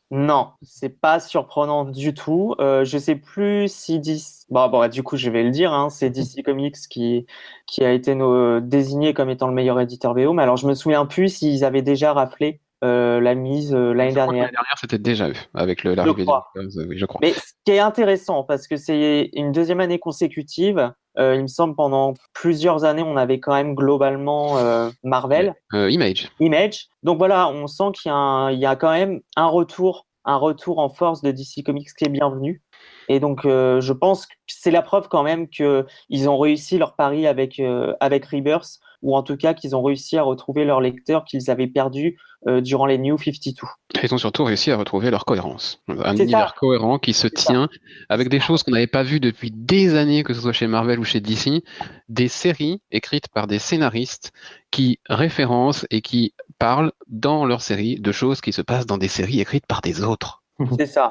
[0.10, 2.56] Non, c'est pas surprenant du tout.
[2.60, 4.46] Euh, je sais plus si DC...
[4.50, 7.26] bon, bon, du coup je vais le dire, hein, c'est DC Comics qui
[7.66, 8.18] qui a été
[8.62, 10.32] désigné comme étant le meilleur éditeur VO.
[10.32, 14.14] Mais alors je me souviens plus s'ils avaient déjà raflé euh, la mise euh, l'année
[14.14, 14.44] dernière.
[14.44, 17.20] L'année dernière, c'était déjà eu avec l'arrivée de oui, je crois.
[17.22, 21.48] Mais ce qui est intéressant, parce que c'est une deuxième année consécutive, euh, il me
[21.48, 25.56] semble pendant plusieurs années, on avait quand même globalement euh, Marvel.
[25.74, 26.30] Euh, Image.
[26.40, 26.88] Image.
[27.04, 30.90] Donc voilà, on sent qu'il y, y, a quand même un retour, un retour en
[30.90, 32.62] force de DC Comics qui est bienvenu.
[33.10, 37.26] Et donc, je pense que c'est la preuve quand même qu'ils ont réussi leur pari
[37.26, 37.62] avec,
[38.02, 41.68] avec Rebirth ou en tout cas qu'ils ont réussi à retrouver leur lecteur qu'ils avaient
[41.68, 43.68] perdu euh, durant les New 52.
[44.04, 45.82] Ils ont surtout réussi à retrouver leur cohérence.
[45.88, 47.68] Un univers cohérent qui se tient
[48.10, 51.00] avec des choses qu'on n'avait pas vues depuis des années, que ce soit chez Marvel
[51.00, 51.64] ou chez DC,
[52.10, 54.32] des séries écrites par des scénaristes
[54.72, 59.08] qui référencent et qui parlent dans leurs séries de choses qui se passent dans des
[59.08, 60.44] séries écrites par des autres.
[60.78, 61.10] C'est ça.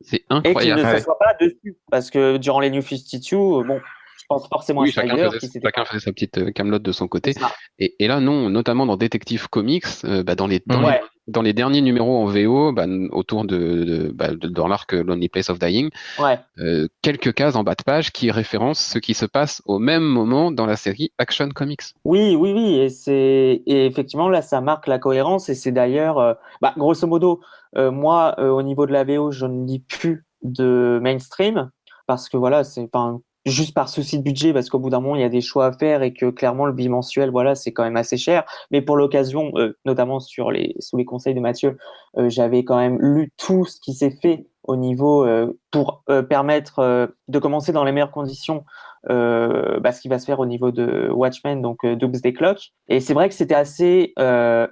[0.00, 0.80] C'est incroyable.
[0.80, 1.76] Et qu'ils ne se soient pas dessus.
[1.90, 3.80] Parce que durant les New 52, bon,
[4.28, 7.34] pense forcément oui, chacun, faisait, chacun faisait, sa petite euh, camelote de son côté.
[7.78, 11.42] Et, et, là, non, notamment dans Detective Comics, euh, bah, dans, les, dans, les, dans,
[11.42, 15.50] les, derniers numéros en VO, bah, autour de, de, bah, de dans l'arc Lonely Place
[15.50, 16.38] of Dying, ouais.
[16.58, 20.04] euh, quelques cases en bas de page qui référencent ce qui se passe au même
[20.04, 21.82] moment dans la série Action Comics.
[22.04, 26.18] Oui, oui, oui, et c'est et effectivement là, ça marque la cohérence et c'est d'ailleurs,
[26.18, 26.34] euh,
[26.76, 27.40] grosso modo,
[27.76, 31.70] moi, au niveau de la VO, je ne lis plus de mainstream
[32.06, 35.16] parce que voilà, c'est pas juste par souci de budget, parce qu'au bout d'un moment,
[35.16, 37.84] il y a des choix à faire et que clairement, le bimensuel, voilà, c'est quand
[37.84, 38.44] même assez cher.
[38.70, 41.78] Mais pour l'occasion, euh, notamment sur les, sous les conseils de Mathieu,
[42.18, 47.12] euh, j'avais quand même lu tout ce qui s'est fait au niveau euh, pour permettre
[47.28, 48.64] de commencer dans les meilleures conditions
[49.08, 52.72] bah, ce qui va se faire au niveau de Watchmen, donc Doomsday Clock.
[52.88, 54.12] Et c'est vrai que c'était assez,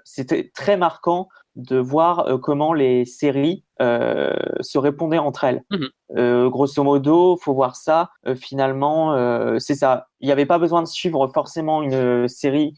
[0.04, 5.62] c'était très marquant de voir euh, comment les séries euh, se répondaient entre elles.
[5.70, 5.88] Mhm.
[6.16, 8.10] Euh, grosso modo, faut voir ça.
[8.36, 9.14] finalement,
[9.58, 10.06] c'est ça.
[10.20, 12.74] Il n'y avait pas besoin de suivre forcément une série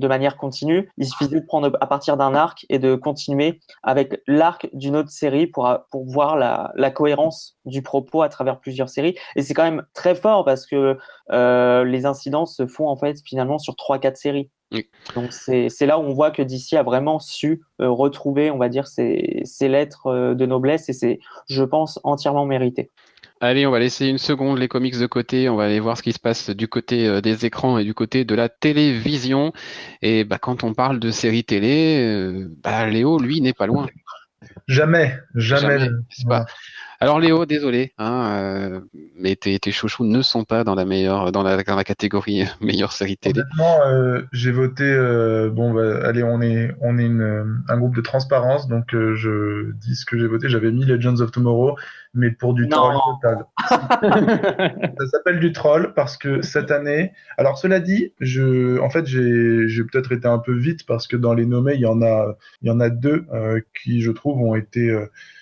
[0.00, 0.90] de manière continue.
[0.96, 5.10] Il suffisait de prendre à partir d'un arc et de continuer avec l'arc d'une autre
[5.10, 9.14] série pour, pour voir la, la, cohérence du propos à travers plusieurs séries.
[9.36, 10.98] Et c'est quand même très fort parce que
[11.30, 14.50] euh, les incidents se font en fait finalement sur trois quatre séries.
[15.16, 18.68] Donc c'est là où on voit que DC a vraiment su euh, retrouver, on va
[18.68, 22.90] dire, ses, ses lettres euh, de noblesse et c'est, je pense, entièrement mérité.
[23.42, 25.48] Allez, on va laisser une seconde les comics de côté.
[25.48, 27.94] On va aller voir ce qui se passe du côté euh, des écrans et du
[27.94, 29.54] côté de la télévision.
[30.02, 33.86] Et bah, quand on parle de séries télé, euh, bah, Léo, lui, n'est pas loin.
[34.68, 35.88] Jamais, jamais.
[36.28, 36.44] pas...
[37.02, 38.80] Alors Léo, désolé, hein, euh,
[39.18, 42.44] mais tes, tes, chouchous ne sont pas dans la meilleure, dans la, dans la catégorie
[42.60, 43.40] meilleure série télé.
[43.40, 44.84] Honnêtement, euh, j'ai voté.
[44.84, 49.14] Euh, bon, bah, allez, on est, on est une, un groupe de transparence, donc euh,
[49.16, 50.50] je dis ce que j'ai voté.
[50.50, 51.74] J'avais mis Legends of Tomorrow,
[52.12, 53.46] mais pour du troll total.
[53.70, 57.14] Ça s'appelle du troll parce que cette année.
[57.38, 61.16] Alors cela dit, je, en fait, j'ai, j'ai peut-être été un peu vite parce que
[61.16, 63.24] dans les nommés, il y en a, il y en a deux
[63.82, 64.94] qui, je trouve, ont été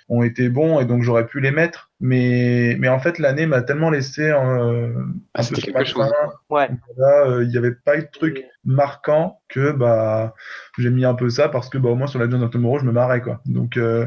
[0.09, 1.91] ont été bons et donc j'aurais pu les mettre.
[2.01, 4.93] Mais, mais en fait, l'année m'a tellement laissé euh,
[5.35, 6.11] ah, un peu quelque chose.
[6.49, 6.71] Ouais.
[6.99, 10.35] Euh, il n'y avait pas eu de truc marquant que bah
[10.79, 12.85] j'ai mis un peu ça parce que bah au moins sur la John Tomorrow je
[12.85, 13.41] me marrais quoi.
[13.47, 14.07] Donc euh,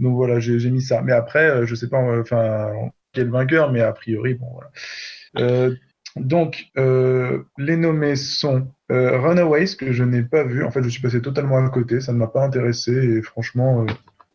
[0.00, 1.00] donc voilà j'ai mis ça.
[1.02, 2.70] Mais après je sais pas enfin
[3.12, 5.70] quel vainqueur mais a priori bon voilà.
[6.16, 10.64] donc les nommés sont Runaways que je n'ai pas vu.
[10.64, 12.00] En fait je suis passé totalement à côté.
[12.00, 13.86] Ça ne m'a pas intéressé et franchement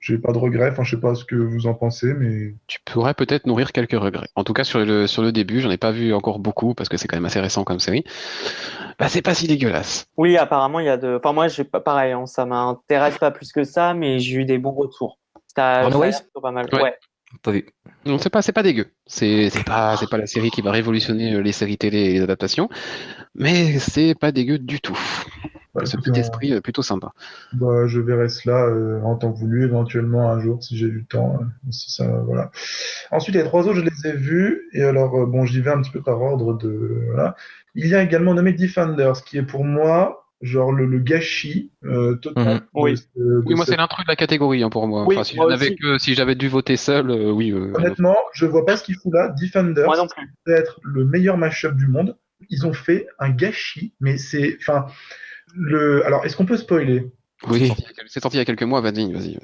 [0.04, 0.70] j'ai pas de regrets.
[0.70, 2.54] Enfin, je sais pas ce que vous en pensez, mais.
[2.68, 4.28] Tu pourrais peut-être nourrir quelques regrets.
[4.36, 6.89] En tout cas, sur le, sur le début, j'en ai pas vu encore beaucoup parce
[6.89, 8.04] que c'est quand même assez récent comme série.
[8.99, 10.08] Bah, c'est pas si dégueulasse.
[10.18, 11.16] Oui, apparemment, il y a de.
[11.16, 14.45] Enfin, moi, j'ai pas pareil, hein, ça m'intéresse pas plus que ça, mais j'ai eu
[14.45, 15.20] des bons retours.
[15.56, 15.88] Ça,
[16.41, 16.68] pas mal.
[16.74, 16.97] Ouais.
[17.41, 17.65] Pas vu.
[18.05, 18.88] Non, c'est pas, c'est pas dégueu.
[19.05, 22.21] C'est, c'est pas, c'est pas la série qui va révolutionner les séries télé et les
[22.21, 22.69] adaptations,
[23.36, 24.97] mais c'est pas dégueu du tout.
[25.73, 27.13] Bah, ce petit esprit plutôt sympa.
[27.53, 31.39] Bah, je verrai cela euh, en temps voulu, éventuellement un jour si j'ai du temps.
[31.41, 32.51] Euh, si ça, voilà.
[33.09, 34.69] Ensuite, les trois autres, je les ai vus.
[34.73, 37.01] Et alors, euh, bon, j'y vais un petit peu par ordre de.
[37.07, 37.36] Voilà.
[37.73, 41.71] Il y a également nommé Defenders, qui est pour moi genre le, gâchis
[42.21, 42.53] total.
[42.53, 42.61] Mhm.
[42.75, 45.05] Oui, oui moi c'est l'intrus de la catégorie hein, pour moi.
[45.07, 47.51] enfin, si j'avais que si j'avais dû voter seul, oui.
[47.51, 49.33] Honnêtement, je vois pas ce qu'il fout là.
[49.41, 49.89] Defenders,
[50.45, 52.17] peut être le meilleur match-up du monde.
[52.49, 54.85] Ils ont fait un gâchis, mais c'est, enfin,
[55.55, 56.05] le...
[56.05, 57.11] Alors, est-ce qu'on peut spoiler?
[57.47, 57.71] Oui,
[58.07, 59.37] c'est sorti il y a quelques mois, vas-y, vas-y.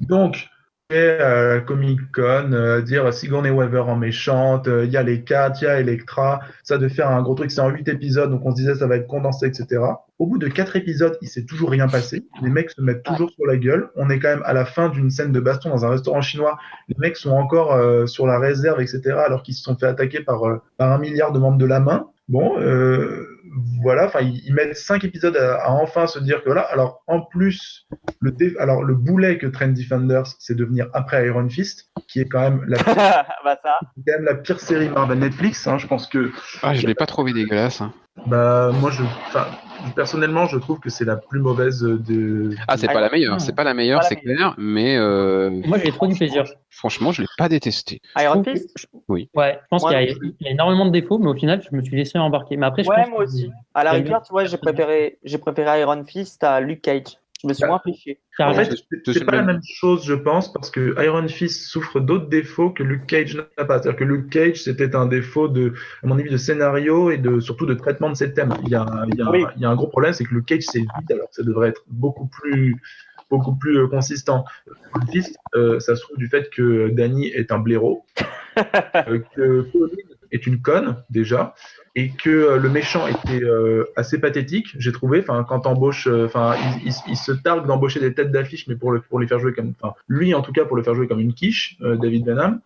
[0.00, 0.48] Donc,
[0.92, 5.60] euh, Comic Con, euh, dire Sigourney Weaver en méchante, euh, il y a les 4,
[5.60, 8.44] il y a Electra, ça de faire un gros truc, c'est en 8 épisodes, donc
[8.44, 9.82] on se disait ça va être condensé, etc.
[10.18, 13.30] Au bout de 4 épisodes, il s'est toujours rien passé, les mecs se mettent toujours
[13.30, 15.84] sur la gueule, on est quand même à la fin d'une scène de baston dans
[15.84, 19.62] un restaurant chinois, les mecs sont encore euh, sur la réserve, etc., alors qu'ils se
[19.62, 20.42] sont fait attaquer par,
[20.76, 22.06] par un milliard de membres de la main.
[22.30, 23.26] Bon, euh,
[23.82, 26.62] voilà, enfin, ils, mettent cinq épisodes à, enfin se dire que voilà.
[26.62, 27.86] Alors, en plus,
[28.20, 32.28] le, alors, le boulet que traîne Defenders, c'est de venir après Iron Fist, qui est
[32.28, 32.94] quand même la pire,
[33.44, 33.78] bah, ça.
[34.06, 35.66] Quand même la pire série Marvel Netflix.
[35.66, 36.30] Hein, je pense que.
[36.62, 37.80] Ah, je l'ai pas trouvé dégueulasse.
[37.80, 37.92] Hein.
[38.26, 39.02] Bah, moi, je,
[39.94, 42.54] personnellement, je trouve que c'est la plus mauvaise de.
[42.68, 44.96] Ah, c'est pas la meilleure, c'est pas la meilleure, c'est clair, mais.
[44.96, 45.50] Euh...
[45.64, 46.44] Moi, j'ai trop du plaisir.
[46.68, 48.00] Franchement, je l'ai pas détesté.
[48.18, 49.30] Iron Fist Oui.
[49.34, 51.96] Ouais, je pense qu'il y, a énormément de défauts, mais au final, je me suis
[51.96, 52.56] laissé embarquer.
[52.56, 53.50] Mais après, je ouais, moi aussi.
[53.74, 57.19] À la rigueur, tu vois, j'ai préféré, j'ai préféré Iron Fist à Luke Cage.
[57.42, 58.74] Je me suis moins fait En fait,
[59.06, 62.82] c'est pas la même chose, je pense, parce que Iron Fist souffre d'autres défauts que
[62.82, 63.80] Luke Cage n'a pas.
[63.80, 65.72] C'est-à-dire que Luke Cage, c'était un défaut de,
[66.02, 68.52] à mon avis, de scénario et de surtout de traitement de ces thèmes.
[68.64, 70.46] Il y a, il y a, il y a un gros problème, c'est que Luke
[70.46, 72.76] Cage, c'est vide, alors que ça devrait être beaucoup plus
[73.30, 74.44] beaucoup plus euh, consistant.
[74.66, 78.04] Iron Fist, euh, ça se trouve du fait que Danny est un blaireau,
[78.58, 81.54] euh, que Pauline est une conne déjà,
[81.96, 85.20] et que euh, le méchant était euh, assez pathétique, j'ai trouvé.
[85.20, 89.00] Enfin, quand embauche, euh, enfin, il, se targue d'embaucher des têtes d'affiche, mais pour le
[89.00, 91.20] pour les faire jouer comme, enfin, lui en tout cas pour le faire jouer comme
[91.20, 92.60] une quiche, David Benham.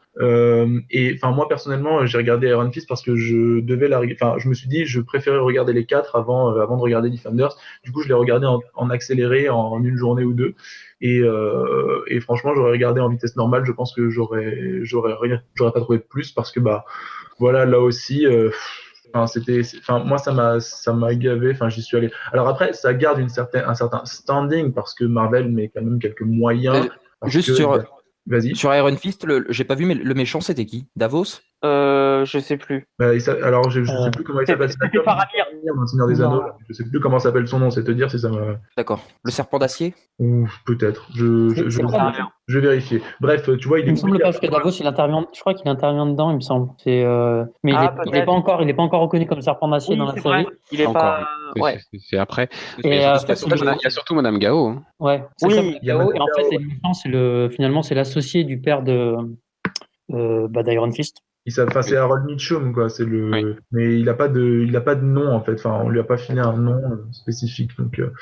[0.91, 4.49] et enfin, moi personnellement, j'ai regardé Iron Fist parce que je devais la, enfin, je
[4.49, 7.57] me suis dit, je préférais regarder les quatre avant avant de regarder Defenders.
[7.83, 10.55] Du coup, je l'ai regardé en, en, accéléré en une journée ou deux.
[11.01, 11.23] Et,
[12.09, 13.65] et franchement, j'aurais regardé en vitesse normale.
[13.65, 15.15] Je pense que j'aurais j'aurais
[15.55, 16.85] j'aurais pas trouvé plus parce que bah
[17.39, 18.27] voilà, là aussi.
[19.15, 21.53] Enfin, c'était, enfin, moi, ça m'a, ça m'a gavé.
[21.53, 22.11] Enfin, j'y suis allé.
[22.33, 26.01] Alors après, ça garde une certaine, un certain standing parce que Marvel met quand même
[26.01, 26.89] quelques moyens.
[27.27, 27.81] Juste sur,
[28.27, 28.57] vas-y.
[28.57, 30.87] Sur Iron Fist, j'ai pas vu, mais le méchant, c'était qui?
[30.97, 31.41] Davos?
[31.65, 32.87] Euh, je sais plus.
[32.99, 33.13] Bah,
[33.43, 34.71] alors, je, je sais euh, plus comment il s'appelle.
[34.71, 35.47] C'était Faramir.
[35.97, 36.43] Dans des Anneaux.
[36.69, 37.71] Je sais plus comment s'appelle son nom.
[37.71, 38.57] C'est te dire si ça me.
[38.77, 39.01] D'accord.
[39.25, 39.95] Le serpent d'acier?
[40.67, 41.09] Peut-être.
[41.15, 41.81] Je, je, je,
[42.47, 43.03] je, vais vérifier.
[43.21, 45.27] Bref, tu vois, il, il me semble pas parce que Davos, il intervient.
[45.35, 46.71] Je crois qu'il intervient dedans, il me semble.
[46.79, 47.03] C'est.
[47.03, 47.45] Euh...
[47.63, 48.63] Mais ah, il, est, pas encore.
[48.63, 50.47] Il est pas encore reconnu comme serpent d'acier dans la série.
[50.71, 51.27] Il est pas.
[51.57, 51.79] Ouais.
[51.99, 52.49] C'est après.
[52.83, 54.67] Et, euh, il y a surtout Madame Gao.
[54.67, 54.83] Hein.
[55.01, 55.25] Ouais.
[55.43, 55.79] Oui.
[55.83, 56.13] Gao.
[56.13, 56.59] Et en fait,
[56.93, 57.49] c'est le.
[57.51, 59.17] Finalement, c'est l'associé du père de.
[60.13, 61.23] Euh, bah, d'Iron Fist.
[61.47, 62.89] Il enfin, c'est Harold Mitchum, quoi.
[62.89, 65.55] C'est le, mais il a pas de, il a pas de nom en fait.
[65.55, 67.77] Enfin, on lui a pas filé un nom euh, spécifique.
[67.79, 68.13] Donc, euh,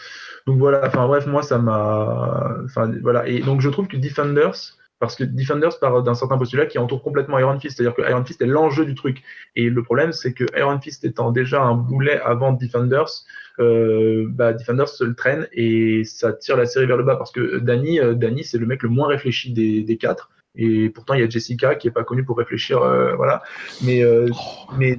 [0.46, 0.82] donc voilà.
[0.86, 3.28] Enfin bref, moi ça m'a, enfin voilà.
[3.28, 7.02] Et donc je trouve que Defenders, parce que Defenders part d'un certain postulat qui entoure
[7.02, 9.22] complètement Iron Fist, c'est-à-dire que Iron Fist est l'enjeu du truc.
[9.54, 13.24] Et le problème, c'est que Iron Fist étant déjà un boulet avant Defenders,
[13.60, 17.32] euh, bah, Defenders se le traîne et ça tire la série vers le bas parce
[17.32, 20.30] que Danny, euh, Danny c'est le mec le moins réfléchi des, des quatre.
[20.54, 23.42] Et pourtant, il y a Jessica qui est pas connue pour réfléchir, euh, voilà.
[23.82, 24.28] Mais, euh,
[24.76, 24.98] mais,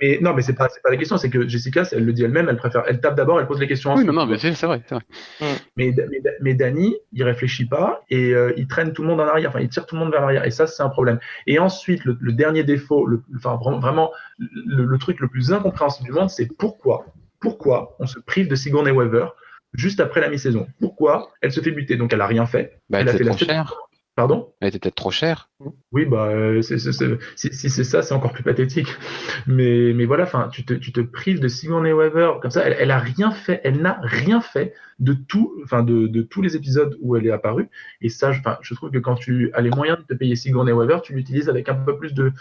[0.00, 1.18] mais non, mais c'est pas, c'est pas la question.
[1.18, 3.66] C'est que Jessica, elle le dit elle-même, elle préfère, elle tape d'abord, elle pose les
[3.66, 3.94] questions.
[3.94, 5.04] Oui, non, non, mais c'est, vrai, c'est vrai.
[5.40, 5.44] Mm.
[5.76, 9.26] Mais, mais, mais Danny, il réfléchit pas et euh, il traîne tout le monde en
[9.26, 9.50] arrière.
[9.50, 10.44] Enfin, il tire tout le monde vers l'arrière.
[10.44, 11.18] Et ça, c'est un problème.
[11.46, 16.12] Et ensuite, le, dernier défaut, le, enfin vraiment, le, le, truc le plus incompréhensible du
[16.12, 17.06] monde, c'est pourquoi,
[17.40, 19.26] pourquoi on se prive de Sigourney Weaver
[19.74, 20.66] juste après la mi-saison?
[20.80, 21.96] Pourquoi elle se fait buter?
[21.96, 22.80] Donc elle a rien fait.
[22.88, 23.74] Bah, elle, a fait la cher.
[24.16, 24.54] Pardon?
[24.60, 25.50] Elle était peut-être trop chère.
[25.92, 28.88] Oui, bah, euh, si c'est ça, c'est encore plus pathétique.
[29.46, 32.62] Mais, mais voilà, enfin, tu te, tu te prives de Sigourney Weaver comme ça.
[32.62, 33.60] Elle, elle a rien fait.
[33.62, 37.30] Elle n'a rien fait de tout, enfin, de, de, tous les épisodes où elle est
[37.30, 37.68] apparue.
[38.00, 40.72] Et ça, je, je trouve que quand tu as les moyens de te payer Sigourney
[40.72, 42.32] Weaver, tu l'utilises avec un peu plus de,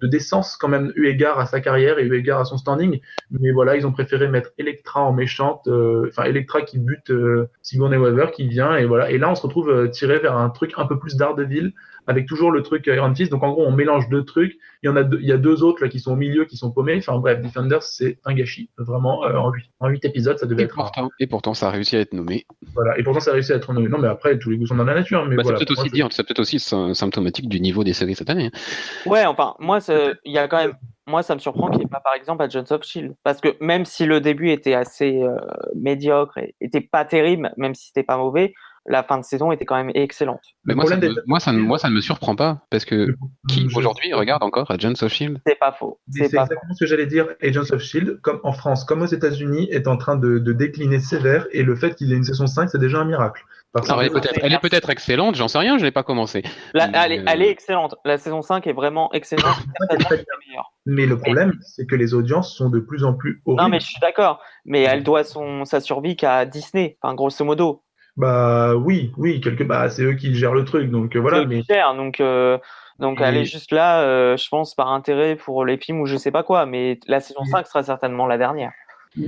[0.00, 3.00] de décence quand même eu égard à sa carrière et eu égard à son standing.
[3.30, 7.48] Mais voilà, ils ont préféré mettre Electra en méchante, euh, enfin Electra qui bute euh,
[7.62, 9.10] Sigourney Weaver qui vient et voilà.
[9.10, 11.72] Et là, on se retrouve euh, tiré vers un truc un peu plus d'Ardeville
[12.06, 13.30] avec toujours le truc Iron Fist.
[13.30, 14.58] Donc en gros, on mélange deux trucs.
[14.82, 16.44] Il y en a deux, il y a deux autres là qui sont au milieu,
[16.44, 16.96] qui sont paumés.
[16.98, 18.70] Enfin bref, Defenders, c'est un gâchis.
[18.78, 20.74] Vraiment, euh, en, huit, en huit épisodes, ça devait et être.
[20.74, 22.46] Pourtant, et pourtant, ça a réussi à être nommé.
[22.74, 23.88] Voilà, et pourtant, ça a réussi à être nommé.
[23.88, 25.24] Non, mais après, tous les goûts sont dans la nature.
[25.26, 28.14] Mais bah, voilà, c'est peut-être aussi, dire, c'est peut-être aussi symptomatique du niveau des séries
[28.14, 28.50] cette année.
[28.52, 29.10] Hein.
[29.10, 29.78] Ouais, enfin, moi,
[30.24, 30.74] il y a quand même
[31.06, 33.14] moi, ça me surprend qu'il n'y ait pas, par exemple, à Jones of Shield.
[33.22, 35.36] Parce que même si le début était assez euh,
[35.74, 38.54] médiocre et était pas terrible, même si c'était pas mauvais,
[38.86, 40.42] la fin de saison était quand même excellente.
[40.64, 43.14] Mais moi, ça, moi, ça, moi, ça ne me surprend pas, parce que
[43.48, 45.40] qui aujourd'hui regarde encore Agents of Shield?
[45.46, 45.98] C'est pas faux.
[46.10, 47.28] C'est exactement ce que j'allais dire.
[47.42, 51.00] Agents of Shield, comme en France, comme aux États-Unis, est en train de, de décliner
[51.00, 53.44] sévère, et le fait qu'il ait une saison 5, c'est déjà un miracle.
[53.74, 56.44] Alors, elle est peut-être, elle est peut-être excellente, j'en sais rien, je l'ai pas commencé.
[56.74, 57.96] La, elle, est, elle, est, excellente.
[58.04, 59.56] La saison 5 est vraiment excellente.
[60.86, 63.62] mais le problème, c'est que les audiences sont de plus en plus horribles.
[63.62, 64.40] Non, mais je suis d'accord.
[64.64, 67.82] Mais elle doit son, sa survie qu'à Disney, enfin, grosso modo.
[68.16, 71.44] Bah oui, oui, quelque bah c'est eux qui gèrent le truc, donc euh, voilà.
[71.46, 71.62] mais...
[71.68, 72.58] gèrent, donc euh,
[73.00, 76.16] donc elle est juste là, euh, je pense par intérêt pour les films ou je
[76.16, 78.70] sais pas quoi, mais la saison 5 sera certainement la dernière.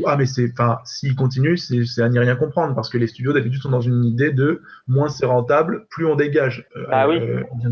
[0.04, 3.32] Ah mais c'est, enfin, s'ils continuent, c'est à n'y rien comprendre parce que les studios
[3.32, 6.68] d'habitude sont dans une idée de moins c'est rentable, plus on dégage.
[6.90, 7.20] Ah oui.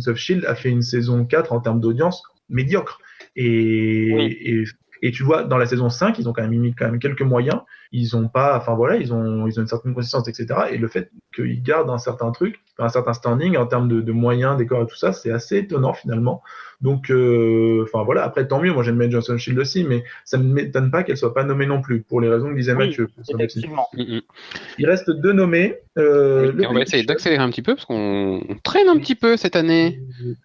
[0.07, 3.01] of Shield a fait une saison 4 en termes d'audience médiocre.
[3.37, 4.65] Et, et,
[5.03, 7.23] et, tu vois, dans la saison 5, ils ont quand même mis quand même quelques
[7.23, 7.61] moyens
[7.97, 10.47] ils ont pas, enfin voilà, ils ont, ils ont une certaine consistance, etc.
[10.72, 14.57] Et le fait qu'ils gardent un certain truc, un certain standing en termes de, moyens,
[14.57, 16.42] décors et tout ça, c'est assez étonnant finalement.
[16.85, 20.37] Donc, euh, enfin voilà, après tant mieux, moi j'aime bien Johnson Shield aussi, mais ça
[20.37, 23.09] ne m'étonne pas qu'elle soit pas nommée non plus, pour les raisons que disait Mathieu.
[23.26, 23.87] Effectivement.
[23.95, 25.78] Il reste deux nommés.
[25.97, 29.57] Euh, on va essayer d'accélérer un petit peu, parce qu'on traîne un petit peu cette
[29.57, 29.99] année.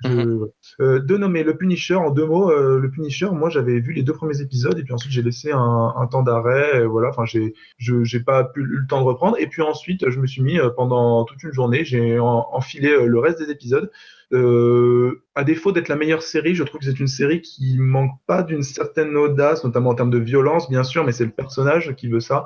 [0.06, 4.14] Euh, deux nommés, le Punisher, en deux mots, le Punisher, moi j'avais vu les deux
[4.14, 7.96] premiers épisodes, et puis ensuite j'ai laissé un, un temps d'arrêt, voilà, enfin j'ai je
[7.96, 9.36] n'ai pas pu, eu le temps de reprendre.
[9.40, 13.40] Et puis ensuite, je me suis mis pendant toute une journée, j'ai enfilé le reste
[13.40, 13.92] des épisodes.
[14.32, 18.12] Euh, à défaut d'être la meilleure série, je trouve que c'est une série qui manque
[18.28, 21.96] pas d'une certaine audace, notamment en termes de violence, bien sûr, mais c'est le personnage
[21.96, 22.46] qui veut ça.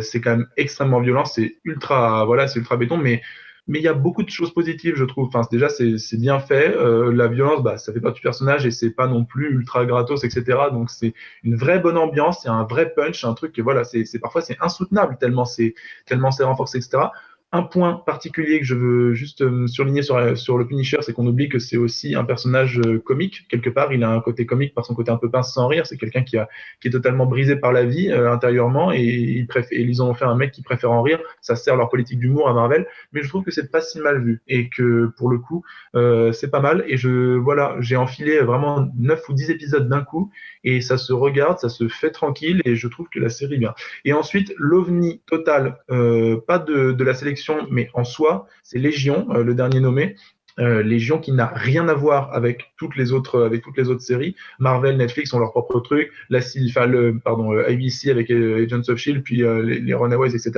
[0.00, 3.22] c'est quand même extrêmement violent, c'est ultra, voilà, c'est ultra béton, mais
[3.68, 5.28] mais il y a beaucoup de choses positives, je trouve.
[5.28, 6.74] Enfin, déjà, c'est bien fait.
[6.76, 9.86] Euh, la violence, bah, ça fait pas du personnage et c'est pas non plus ultra
[9.86, 10.58] gratos, etc.
[10.72, 11.14] Donc, c'est
[11.44, 14.56] une vraie bonne ambiance, c'est un vrai punch, un truc que voilà, c'est parfois c'est
[14.60, 15.74] insoutenable tellement c'est
[16.06, 17.04] tellement c'est renforcé, etc
[17.52, 21.50] un point particulier que je veux juste euh, surligner sur, le Punisher, c'est qu'on oublie
[21.50, 23.46] que c'est aussi un personnage euh, comique.
[23.48, 25.86] Quelque part, il a un côté comique par son côté un peu pince sans rire.
[25.86, 26.38] C'est quelqu'un qui,
[26.80, 30.52] qui est totalement brisé par la vie euh, intérieurement et ils ont fait un mec
[30.52, 31.20] qui préfère en rire.
[31.42, 34.24] Ça sert leur politique d'humour à Marvel, mais je trouve que c'est pas si mal
[34.24, 35.62] vu et que pour le coup,
[35.94, 36.84] euh, c'est pas mal.
[36.88, 40.30] Et je voilà, j'ai enfilé vraiment 9 ou 10 épisodes d'un coup
[40.64, 43.58] et ça se regarde, ça se fait tranquille et je trouve que la série est
[43.58, 43.74] bien.
[44.06, 49.26] Et ensuite, l'ovni total, euh, pas de, de la sélection mais en soi, c'est Légion,
[49.30, 50.16] euh, le dernier nommé.
[50.58, 54.02] Euh, Légion qui n'a rien à voir avec toutes les autres avec toutes les autres
[54.02, 54.36] séries.
[54.58, 56.12] Marvel, Netflix ont leur propre truc.
[56.28, 60.52] La enfin, le, pardon, euh, ABC avec Agents of Shield, puis les, Runaways, etc.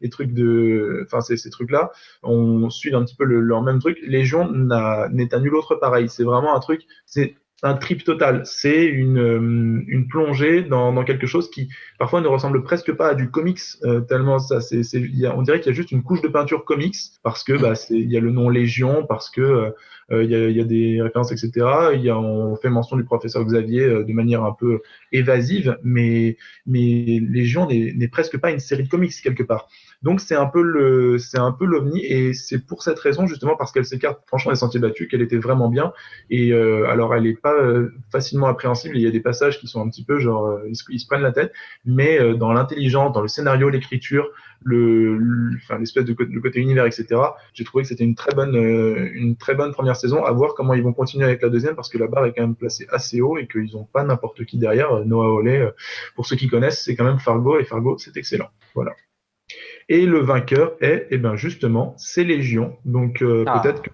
[0.00, 1.90] Les trucs de, enfin ces, ces trucs-là,
[2.22, 3.98] on suit un petit peu le, leur même truc.
[4.06, 6.08] Légion n'est à nul autre pareil.
[6.08, 6.86] C'est vraiment un truc.
[7.04, 8.42] C'est un trip total.
[8.44, 13.08] C'est une, euh, une plongée dans, dans, quelque chose qui parfois ne ressemble presque pas
[13.08, 14.60] à du comics euh, tellement ça.
[14.60, 14.82] C'est,
[15.34, 17.94] on dirait qu'il y a juste une couche de peinture comics parce que bah, c'est,
[17.94, 19.72] il y a le nom Légion, parce que
[20.10, 21.66] euh, il, y a, il, y a, des références, etc.
[21.94, 24.80] Il y a, on fait mention du professeur Xavier de manière un peu
[25.12, 26.36] évasive, mais
[26.66, 29.68] mais Légion n'est presque pas une série de comics quelque part.
[30.02, 33.54] Donc c'est un peu le, c'est un peu l'ovni et c'est pour cette raison justement
[33.56, 35.92] parce qu'elle s'écarte franchement des sentiers battus qu'elle était vraiment bien.
[36.30, 38.96] Et euh, alors elle est pas euh, facilement appréhensible.
[38.96, 41.20] Il y a des passages qui sont un petit peu genre euh, ils, se, prennent
[41.20, 41.52] la tête,
[41.84, 44.30] mais dans l'intelligence, dans le scénario, l'écriture,
[44.62, 45.18] le,
[45.56, 47.20] enfin l'espèce de le côté univers, etc.
[47.52, 50.24] J'ai trouvé que c'était une très bonne, une très bonne première saison.
[50.24, 52.42] À voir comment ils vont continuer avec la deuxième parce que la barre est quand
[52.42, 55.04] même placée assez haut et qu'ils n'ont pas n'importe qui derrière.
[55.04, 55.62] Noah Oley,
[56.14, 58.48] pour ceux qui connaissent, c'est quand même Fargo et Fargo c'est excellent.
[58.74, 58.92] Voilà.
[59.92, 62.78] Et le vainqueur est, eh ben justement, c'est Légion.
[62.84, 63.58] Donc euh, ah.
[63.58, 63.90] peut-être que,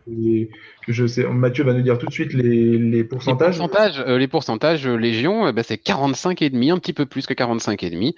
[0.89, 3.55] je sais, Mathieu va nous dire tout de suite les, les pourcentages.
[3.55, 7.07] Les pourcentages, euh, les pourcentages euh, Légion, bah, c'est 45 et demi, un petit peu
[7.07, 8.15] plus que 45 et demi,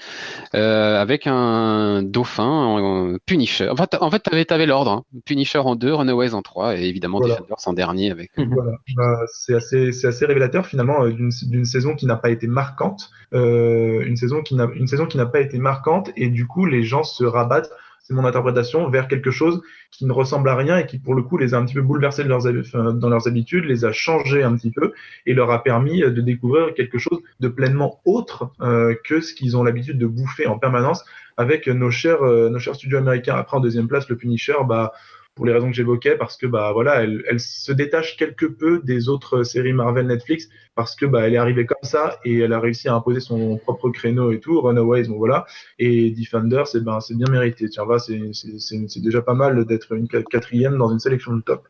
[0.52, 3.68] avec un dauphin en, Punisher.
[3.70, 4.90] En fait, en fait, t'avais, avais l'ordre.
[4.90, 5.04] Hein.
[5.24, 8.30] Punisher en 2, Runaways en 3 et évidemment Defenders en dernier avec.
[8.36, 8.72] Voilà.
[8.96, 13.10] Bah, c'est assez, c'est assez révélateur finalement d'une, d'une saison qui n'a pas été marquante,
[13.32, 16.82] une saison qui n'a, une saison qui n'a pas été marquante et du coup les
[16.82, 17.70] gens se rabattent
[18.08, 21.22] c'est mon interprétation, vers quelque chose qui ne ressemble à rien et qui, pour le
[21.22, 24.70] coup, les a un petit peu bouleversés dans leurs habitudes, les a changés un petit
[24.70, 24.94] peu
[25.26, 29.58] et leur a permis de découvrir quelque chose de pleinement autre euh, que ce qu'ils
[29.58, 31.04] ont l'habitude de bouffer en permanence
[31.36, 33.36] avec nos chers, euh, nos chers studios américains.
[33.36, 34.94] Après, en deuxième place, le Punisher, bah,
[35.38, 38.80] pour les raisons que j'évoquais, parce que bah voilà, elle, elle, se détache quelque peu
[38.82, 42.52] des autres séries Marvel Netflix, parce que bah elle est arrivée comme ça et elle
[42.52, 44.60] a réussi à imposer son propre créneau et tout.
[44.60, 45.46] Runaways, bon voilà,
[45.78, 47.68] et Defender, c'est ben c'est bien mérité.
[47.68, 51.68] Tiens, va, c'est c'est déjà pas mal d'être une quatrième dans une sélection de top.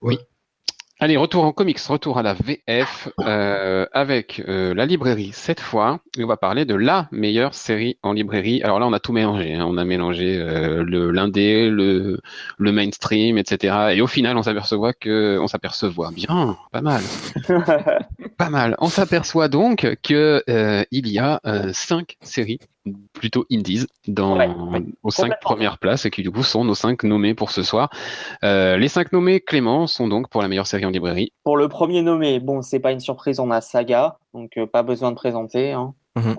[0.00, 0.20] Oui.
[1.04, 6.00] Allez, retour en comics, retour à la VF euh, avec euh, la librairie cette fois.
[6.18, 8.62] On va parler de la meilleure série en librairie.
[8.62, 9.52] Alors là, on a tout mélangé.
[9.52, 9.66] Hein.
[9.68, 12.22] On a mélangé euh, le l'indé, le,
[12.56, 13.88] le mainstream, etc.
[13.92, 17.02] Et au final, on s'aperçoit que on s'aperçoit bien, pas mal,
[18.36, 18.76] pas mal.
[18.78, 21.40] On s'aperçoit donc que euh, il y a
[21.72, 22.58] cinq séries
[23.12, 24.38] plutôt indies dans,
[25.02, 27.90] aux cinq premières places et qui du coup sont nos cinq nommés pour ce soir.
[28.42, 31.32] Euh, les cinq nommés, Clément, sont donc pour la meilleure série en librairie.
[31.44, 34.82] Pour le premier nommé, bon, c'est pas une surprise, on a Saga, donc euh, pas
[34.82, 35.72] besoin de présenter.
[35.72, 36.36] Hein, mhm.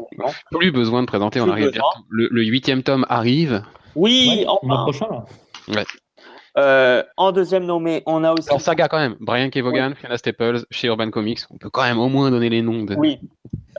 [0.52, 1.72] Plus besoin de présenter, on arrive
[2.10, 3.64] Le, huitième tome arrive.
[3.96, 4.84] Oui, enfin.
[4.84, 5.08] prochain
[5.68, 5.86] Ouais.
[6.58, 8.52] Euh, en deuxième nommé, on a aussi.
[8.52, 9.16] En saga quand même.
[9.20, 11.42] Brian Kevogan, Fiona Staples, chez Urban Comics.
[11.52, 12.84] On peut quand même au moins donner les noms.
[12.84, 12.96] De...
[12.96, 13.20] Oui.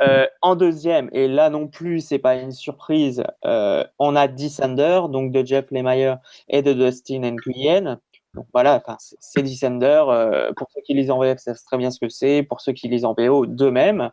[0.03, 5.01] Euh, en deuxième, et là non plus, c'est pas une surprise, euh, on a Descender,
[5.09, 6.19] donc de Jeff Lemire
[6.49, 7.99] et de Dustin Nguyen.
[8.35, 8.83] Donc voilà,
[9.19, 10.03] c'est Descender.
[10.55, 12.43] pour ceux qui lisent en VF, savent très bien ce que c'est.
[12.43, 14.11] Pour ceux qui lisent en BO, de même.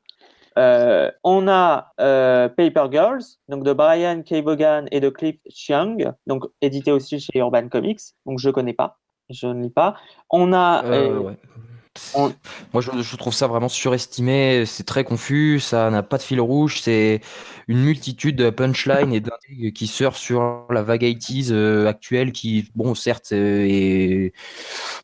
[0.57, 4.33] Euh, on a euh, Paper Girls, donc de Brian K.
[4.91, 5.97] et de Cliff Chiang,
[6.27, 8.01] donc édité aussi chez Urban Comics.
[8.25, 8.99] Donc je connais pas,
[9.29, 9.95] je ne lis pas.
[10.29, 11.33] On a euh,
[12.73, 14.65] moi, je, trouve ça vraiment surestimé.
[14.65, 15.59] C'est très confus.
[15.59, 16.81] Ça n'a pas de fil rouge.
[16.81, 17.21] C'est
[17.67, 22.69] une multitude de punchlines et d'intrigues qui surfent sur la vague 80 euh, actuelle qui,
[22.75, 24.33] bon, certes, est,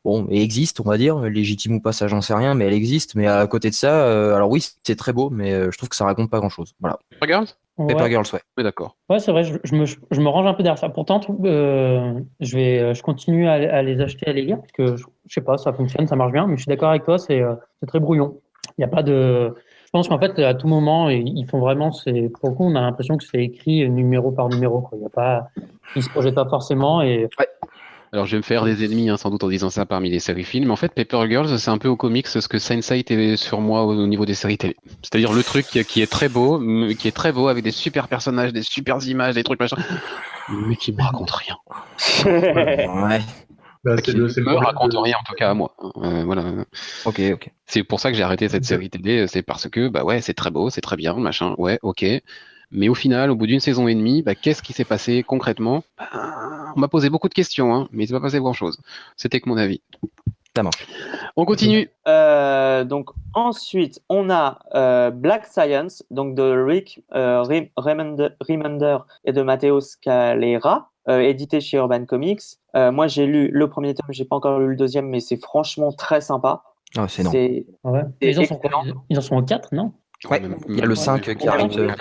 [0.04, 1.20] bon, existe, on va dire.
[1.20, 3.16] Légitime ou pas, ça, j'en sais rien, mais elle existe.
[3.16, 5.96] Mais à côté de ça, euh, alors oui, c'est très beau, mais je trouve que
[5.96, 6.74] ça raconte pas grand chose.
[6.80, 7.00] Voilà.
[7.22, 7.48] Regarde
[7.88, 8.42] Paper Girls, ouais.
[8.58, 8.98] Oui, d'accord.
[9.10, 10.90] Ouais, c'est vrai, je, me, je, me, range un peu derrière ça.
[10.90, 15.06] Pourtant, euh, je, vais, je continue à, les acheter, à les lire, parce que je,
[15.34, 17.56] sais pas, ça fonctionne, ça marche bien, mais je suis d'accord avec toi, c'est euh,
[17.88, 18.40] très brouillon.
[18.78, 19.54] Il n'y a pas de.
[19.86, 21.90] Je pense qu'en fait, à tout moment, ils font vraiment.
[21.90, 24.82] Pour le coup, on a l'impression que c'est écrit numéro par numéro.
[24.82, 24.98] Quoi.
[25.00, 25.48] Il y a pas,
[25.96, 27.02] ils se projettent pas forcément.
[27.02, 27.28] Et...
[27.40, 27.48] Ouais.
[28.12, 30.20] Alors je vais me faire des ennemis hein, sans doute en disant ça parmi les
[30.20, 30.72] séries films.
[30.72, 33.84] En fait, Paper Girls, c'est un peu au comics ce que Sense8 était sur moi
[33.84, 34.76] au, niveau des séries télé.
[35.04, 36.60] C'est-à-dire le truc qui, est très beau,
[36.98, 39.78] qui est très beau avec des super personnages, des super images, des trucs machin,
[40.50, 41.56] mais qui me raconte rien.
[42.26, 43.22] ouais.
[43.86, 45.74] Bah, qui ne me raconte rien en tout cas à moi.
[46.04, 46.44] Euh, voilà.
[47.06, 47.52] Ok, ok.
[47.66, 49.28] C'est pour ça que j'ai arrêté cette série télé.
[49.28, 51.56] C'est parce que bah ouais, c'est très beau, c'est très bien, machin.
[51.58, 52.04] Ouais, ok.
[52.72, 55.84] Mais au final, au bout d'une saison et demie, bah, qu'est-ce qui s'est passé concrètement?
[55.98, 58.80] Bah, On m'a posé beaucoup de questions, hein, mais il ne s'est pas passé grand-chose.
[59.16, 59.82] C'était que mon avis.
[61.36, 61.90] On continue.
[62.08, 67.44] Euh, donc ensuite, on a euh, Black Science, donc de Rick euh,
[67.78, 72.42] Remender, et de Matteo Scalera, édité chez Urban Comics.
[72.76, 75.92] moi, j'ai lu le premier tome, j'ai pas encore lu le deuxième, mais c'est franchement
[75.92, 76.64] très sympa.
[76.98, 77.32] Ah, c'est non.
[78.22, 78.60] Ils, en sont,
[79.10, 79.94] ils en sont au 4, non?
[80.30, 81.96] Ouais, il y a le 5 qui arrive.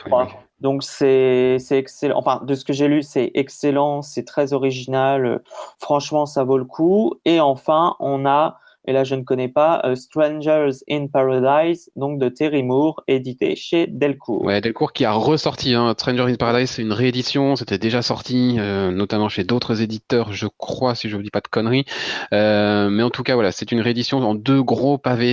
[0.60, 2.18] Donc c'est excellent.
[2.18, 5.42] Enfin, de ce que j'ai lu, c'est excellent, c'est très original.
[5.78, 7.14] Franchement, ça vaut le coup.
[7.24, 8.58] Et enfin, on a
[8.88, 13.54] et là je ne connais pas, euh, Strangers in Paradise, donc de Terry Moore, édité
[13.54, 14.42] chez Delcourt.
[14.42, 15.94] Ouais, Delcourt qui a ressorti hein.
[15.98, 20.46] Strangers in Paradise, c'est une réédition, c'était déjà sorti, euh, notamment chez d'autres éditeurs, je
[20.56, 21.84] crois, si je ne dis pas de conneries.
[22.32, 25.28] Euh, mais en tout cas, voilà, c'est une réédition en deux gros pavés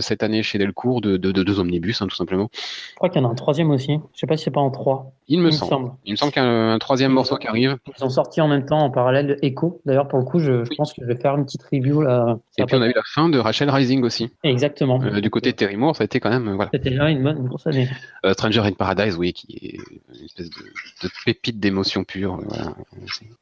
[0.00, 2.48] cette année chez Delcourt, de, deux omnibus, hein, tout simplement.
[2.54, 3.88] Je crois qu'il y en a un troisième aussi.
[3.88, 5.12] Je ne sais pas si c'est pas en trois.
[5.26, 5.92] Il me, semble.
[6.04, 7.78] Il me semble qu'il y a un, troisième morceau qui arrive.
[7.98, 9.80] Ils ont sorti en même temps en parallèle Echo.
[9.86, 12.38] D'ailleurs, pour le coup, je, pense que je vais faire une petite review là.
[12.58, 14.30] Et puis on a eu la fin de Rachel Rising aussi.
[14.42, 15.00] Exactement.
[15.02, 16.54] Euh, du côté de Terry Moore, ça a été quand même.
[16.54, 16.70] Voilà.
[16.74, 17.88] C'était déjà une bonne grosse année.
[18.26, 22.38] Euh, Stranger in Paradise, oui, qui est une espèce de, pépite d'émotion pure.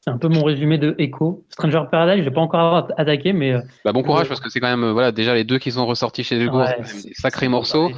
[0.01, 1.43] C'est un peu mon résumé de Echo.
[1.49, 3.55] Stranger in Paradise, je n'ai pas encore attaqué, mais.
[3.85, 6.23] Bah, bon courage parce que c'est quand même voilà déjà les deux qui sont ressortis
[6.23, 7.91] chez les ouais, des sacrés morceaux.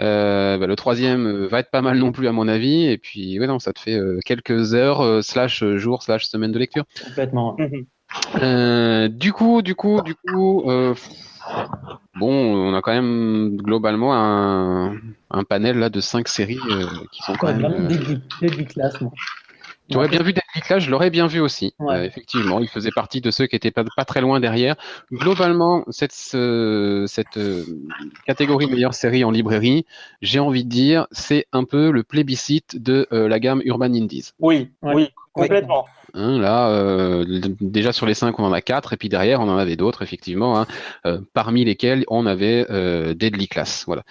[0.00, 2.86] Euh, bah, le troisième euh, va être pas mal non plus à mon avis.
[2.86, 6.58] Et puis, ouais, non, ça te fait euh, quelques heures slash jours slash semaine de
[6.58, 6.84] lecture.
[7.04, 7.56] Complètement.
[7.58, 9.08] Mhm.
[9.08, 10.62] du coup, du coup, du coup,
[12.18, 14.96] bon, on a quand même globalement un,
[15.30, 16.60] un panel là de cinq séries
[17.12, 17.88] qui sont quand même.
[18.40, 18.98] Début, classe,
[19.92, 20.42] tu aurais bien vu Deadly
[20.80, 21.74] je l'aurais bien vu aussi.
[21.80, 24.76] Euh, effectivement, il faisait partie de ceux qui étaient pas, pas très loin derrière.
[25.12, 26.36] Globalement, cette, cette
[27.36, 27.64] euh,
[28.26, 29.86] catégorie meilleure série en librairie,
[30.20, 34.30] j'ai envie de dire, c'est un peu le plébiscite de euh, la gamme Urban Indies.
[34.40, 35.86] Oui, oui, complètement.
[36.14, 37.24] Hein, là,
[37.60, 40.02] déjà sur les cinq, on en a quatre, et puis derrière, on en avait d'autres,
[40.02, 40.66] effectivement, hein,
[41.32, 42.66] parmi lesquels on avait
[43.14, 43.84] Deadly Class.
[43.86, 44.04] Voilà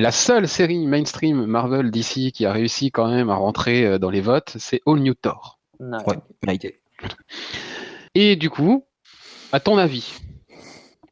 [0.00, 4.10] la seule série mainstream Marvel d'ici qui a réussi quand même à rentrer euh, dans
[4.10, 5.58] les votes, c'est All New Thor.
[5.78, 6.18] Ouais,
[8.14, 8.84] Et du coup,
[9.52, 10.18] à ton avis,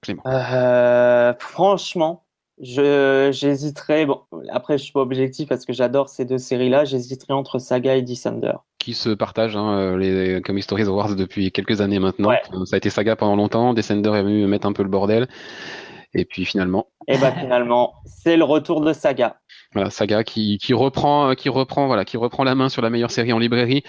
[0.00, 2.24] Clément euh, Franchement,
[2.60, 4.06] j'hésiterais.
[4.06, 6.84] Bon, après, je suis pas objectif parce que j'adore ces deux séries-là.
[6.84, 8.54] J'hésiterais entre Saga et Descender.
[8.78, 12.32] Qui se partagent hein, euh, les Comic Stories Awards depuis quelques années maintenant.
[12.64, 13.74] Ça a été Saga pendant longtemps.
[13.74, 15.28] Descender est venu mettre un peu le bordel.
[16.14, 16.88] Et puis finalement.
[17.06, 19.36] Et bah finalement, c'est le retour de Saga.
[19.74, 23.10] Voilà, Saga qui, qui, reprend, qui reprend, voilà, qui reprend la main sur la meilleure
[23.10, 23.82] série en librairie.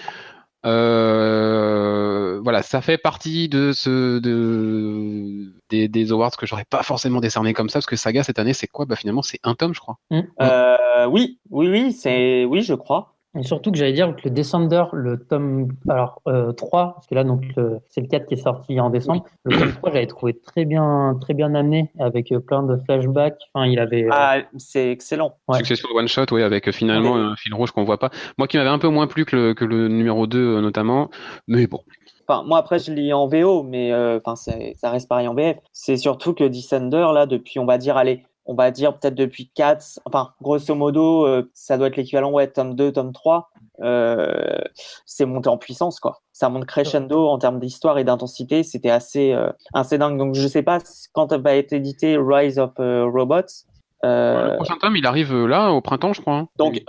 [0.66, 7.20] Euh, voilà, ça fait partie de ce de des, des awards que j'aurais pas forcément
[7.20, 8.84] décerné comme ça parce que Saga cette année c'est quoi?
[8.84, 9.96] Bah finalement c'est un tome je crois.
[10.12, 13.16] Euh, oui, oui, oui, c'est oui je crois.
[13.38, 17.14] Et surtout que j'allais dire que le Descender, le tome alors, euh, 3, parce que
[17.14, 17.44] là, donc,
[17.88, 19.24] c'est le 4 qui est sorti en décembre.
[19.44, 23.38] Le tome 3, j'avais trouvé très bien, très bien amené, avec euh, plein de flashbacks.
[23.54, 24.04] Enfin, il avait.
[24.04, 25.36] Euh, ah, c'est excellent.
[25.48, 25.58] Ouais.
[25.58, 28.10] Succession one shot, oui, avec euh, finalement un fil rouge qu'on voit pas.
[28.38, 31.10] Moi qui m'avait un peu moins plu que le, que le numéro 2, notamment.
[31.48, 31.80] Mais bon.
[32.28, 35.56] Enfin, moi après je lis en VO, mais enfin ça reste pareil en VF.
[35.72, 39.50] C'est surtout que Descender là depuis on va dire allez on va dire peut-être depuis
[39.54, 43.50] 4, enfin grosso modo, euh, ça doit être l'équivalent, ouais, tome 2, tome 3,
[43.82, 44.58] euh,
[45.06, 46.20] c'est monté en puissance, quoi.
[46.32, 50.18] Ça monte crescendo en termes d'histoire et d'intensité, c'était assez, euh, assez dingue.
[50.18, 50.78] Donc je sais pas
[51.12, 53.66] quand va être édité Rise of Robots,
[54.02, 56.34] le prochain tome, il arrive là au printemps, je crois.
[56.34, 56.48] Hein.
[56.56, 56.80] Donc,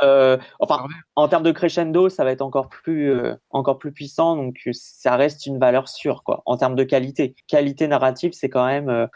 [0.59, 0.85] enfin,
[1.15, 3.13] en termes de crescendo, ça va être encore plus,
[3.49, 4.35] encore plus puissant.
[4.35, 6.41] Donc, ça reste une valeur sûre, quoi.
[6.45, 9.09] En termes de qualité, qualité narrative, c'est quand même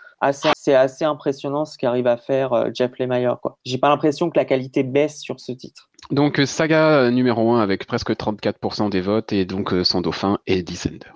[0.55, 3.37] c'est assez impressionnant ce qu'arrive à faire euh, Jeff Lemire.
[3.41, 3.57] Quoi.
[3.65, 5.89] J'ai pas l'impression que la qualité baisse sur ce titre.
[6.11, 10.39] Donc euh, saga euh, numéro 1 avec presque 34% des votes et donc son dauphin
[10.47, 11.11] est Descender.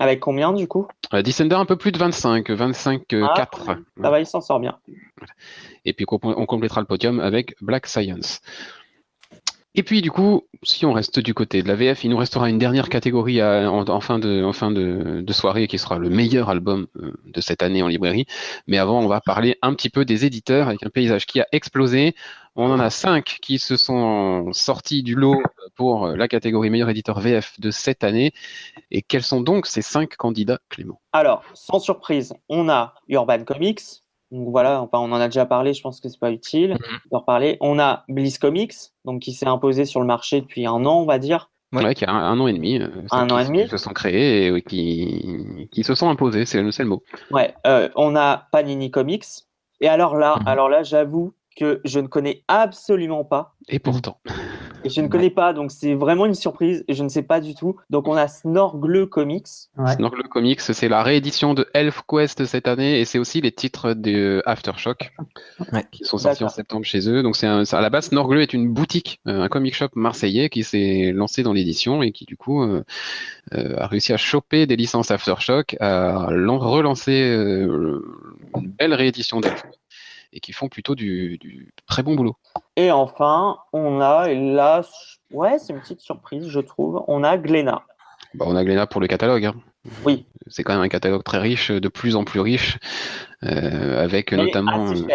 [0.00, 0.88] Avec combien du coup?
[1.12, 3.64] Descender un peu plus de 25, 25 4.
[4.02, 4.78] Ça va, il s'en sort bien.
[5.84, 8.40] Et puis on complétera le podium avec Black Science.
[9.76, 12.50] Et puis du coup, si on reste du côté de la VF, il nous restera
[12.50, 17.62] une dernière catégorie en, fin, de, soirée qui sera le meilleur album euh, de cette
[17.62, 18.26] année en librairie.
[18.66, 21.46] Mais avant, on va parler un petit peu des éditeurs avec un paysage qui a
[21.52, 22.16] explosé.
[22.56, 25.40] On en a cinq qui se sont sortis du lot
[25.80, 28.32] pour la catégorie meilleur éditeur VF de cette année.
[28.90, 31.00] Et quels sont donc ces cinq candidats, Clément?
[31.14, 33.80] Alors, sans surprise, on a Urban Comics,
[34.30, 36.98] donc voilà, enfin, on en a déjà parlé, je pense que c'est pas utile mhm.
[37.10, 37.56] d'en reparler.
[37.62, 38.74] On a Bliss Comics,
[39.06, 41.50] donc qui s'est imposé sur le marché depuis un an, on va dire.
[41.72, 42.78] Ouais, qui a un, an et demi.
[42.78, 43.62] Euh, un an et demi.
[43.62, 47.02] Qui se sont créés et qui, qui se sont imposés, c'est le, le mot.
[47.30, 49.24] Ouais, euh, on a Panini Comics.
[49.80, 50.46] Et alors là, mhm.
[50.46, 53.54] alors là, j'avoue que je ne connais absolument pas.
[53.70, 54.18] Et pourtant.
[54.84, 57.40] Et je ne connais pas, donc c'est vraiment une surprise et je ne sais pas
[57.40, 57.76] du tout.
[57.90, 59.46] Donc on a Snorgle Comics.
[59.96, 63.94] Snorgle Comics, c'est la réédition de Elf Quest cette année et c'est aussi les titres
[63.94, 65.12] de Aftershock
[65.90, 67.22] qui sont sortis en septembre chez eux.
[67.22, 70.64] Donc c'est à la base Snorgle est une boutique, euh, un comic shop marseillais qui
[70.64, 72.84] s'est lancé dans l'édition et qui du coup euh,
[73.54, 78.00] euh, a réussi à choper des licences Aftershock, à relancer une
[78.78, 79.62] belle réédition d'Elf
[80.32, 82.36] et qui font plutôt du, très bon boulot.
[82.76, 84.82] Et enfin, on a, et là,
[85.32, 87.82] ouais, c'est une petite surprise, je trouve, on a Glénat.
[88.34, 89.46] Bah, on a Glénat pour le catalogue.
[89.46, 89.54] Hein.
[90.04, 90.26] Oui.
[90.46, 92.78] C'est quand même un catalogue très riche, de plus en plus riche,
[93.44, 94.90] euh, avec notamment.
[94.90, 95.06] Euh,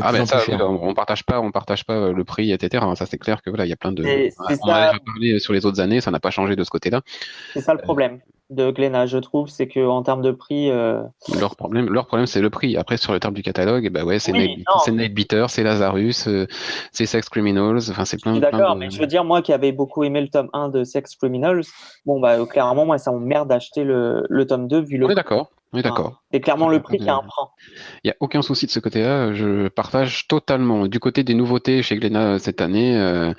[0.00, 2.84] ah ben ça, on partage pas, on partage pas euh, le prix, etc.
[2.94, 4.04] Ça c'est clair que voilà, il y a plein de.
[4.38, 7.00] On a déjà parlé sur les autres années, ça n'a pas changé de ce côté-là.
[7.54, 8.20] C'est ça le problème
[8.50, 10.70] de Glénat, je trouve, c'est que en termes de prix.
[10.70, 11.02] Euh...
[11.38, 12.76] Leur problème, leur problème, c'est le prix.
[12.76, 16.46] Après, sur le terme du catalogue, bah ouais, c'est oui, Night, c'est Lazarus, euh,
[16.92, 17.90] c'est Sex Criminals.
[17.90, 18.38] Enfin, c'est plein.
[18.38, 21.14] D'accord, mais je veux dire, moi qui avais beaucoup aimé le tome 1 de Sex
[21.16, 21.64] Criminals,
[22.06, 25.10] bon bah clairement, moi ça m'emmerde d'acheter le, le tome 2 vu le.
[25.10, 25.50] Est d'accord.
[25.74, 26.22] Oui, d'accord.
[26.32, 27.48] c'est clairement le prix qui a un frein.
[28.02, 29.34] Il n'y a aucun souci de ce côté-là.
[29.34, 30.86] Je partage totalement.
[30.86, 33.34] Du côté des nouveautés chez Glénat cette année, euh,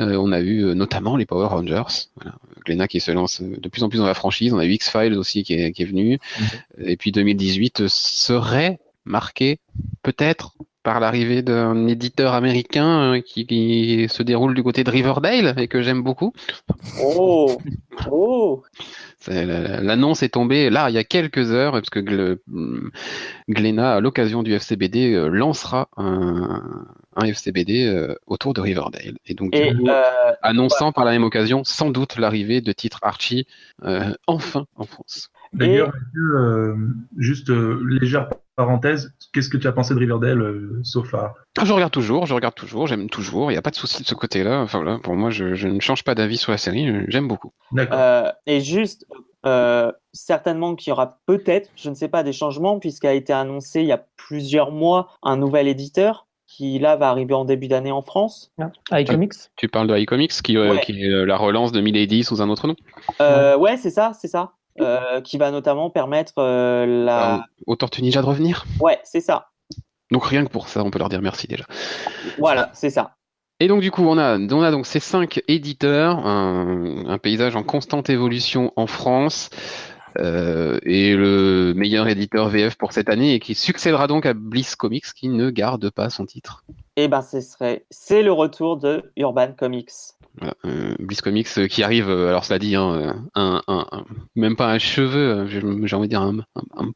[0.00, 2.08] euh, on a eu notamment les Power Rangers.
[2.16, 2.86] Voilà.
[2.88, 4.45] qui se lance de plus en plus dans la franchise.
[4.52, 6.18] On a eu X-Files aussi qui est, qui est venu.
[6.78, 9.60] Et puis 2018 serait marqué
[10.02, 10.56] peut-être
[10.86, 16.00] par l'arrivée d'un éditeur américain qui, se déroule du côté de Riverdale et que j'aime
[16.00, 16.32] beaucoup.
[17.02, 17.58] Oh,
[18.08, 18.62] oh.
[19.26, 22.38] L'annonce est tombée là il y a quelques heures parce que
[23.48, 26.62] Glenna, à l'occasion du FCBD, lancera un,
[27.20, 29.18] FCBD autour de Riverdale.
[29.26, 29.56] Et donc,
[30.40, 33.48] annonçant par la même occasion sans doute l'arrivée de titre Archie
[34.28, 35.32] enfin en France.
[35.56, 36.74] D'ailleurs, euh,
[37.16, 41.34] juste euh, légère parenthèse, qu'est-ce que tu as pensé de Riverdale euh, so far?
[41.58, 44.02] Ah, Je regarde toujours, je regarde toujours, j'aime toujours, il n'y a pas de souci
[44.02, 44.60] de ce côté-là.
[44.60, 47.52] Enfin, voilà, pour moi, je, ne change pas d'avis sur la série, j'aime beaucoup.
[47.72, 48.32] D'accord.
[48.46, 49.06] et juste,
[50.12, 53.86] certainement qu'il y aura peut-être, je ne sais pas, des changements, puisqu'a été annoncé il
[53.86, 58.02] y a plusieurs mois un nouvel éditeur qui là va arriver en début d'année en
[58.02, 58.52] France.
[58.90, 59.32] Ah, iComics?
[59.56, 62.76] Tu parles de iComics qui, qui est la relance de Milady sous un autre nom?
[63.58, 64.52] Ouais, c'est ça, c'est ça.
[64.80, 67.46] Euh, qui va notamment permettre euh, la.
[67.66, 68.64] Au Tortue Ninja de revenir?
[68.80, 69.48] Ouais, c'est ça.
[70.10, 71.64] Donc rien que pour ça, on peut leur dire merci déjà.
[72.38, 73.16] Voilà, c'est ça.
[73.58, 77.62] Et donc du coup, on a, on a donc ces cinq éditeurs, un, paysage en
[77.62, 79.48] constante évolution en France,
[80.18, 84.76] euh, et le meilleur éditeur VF pour cette année, et qui succédera donc à Bliss
[84.76, 86.64] Comics, qui ne garde pas son titre.
[86.96, 89.90] Eh ben, ce serait, c'est le retour de Urban Comics.
[90.38, 93.62] Voilà, euh, Bliss Comics euh, qui arrive, euh, alors cela dit, hein, un,
[94.34, 96.44] même pas un cheveu, j'ai envie de dire un,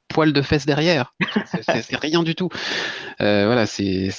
[0.09, 1.14] poil de fesse derrière.
[1.47, 2.51] c'est rien du tout.
[3.18, 4.11] voilà, c'est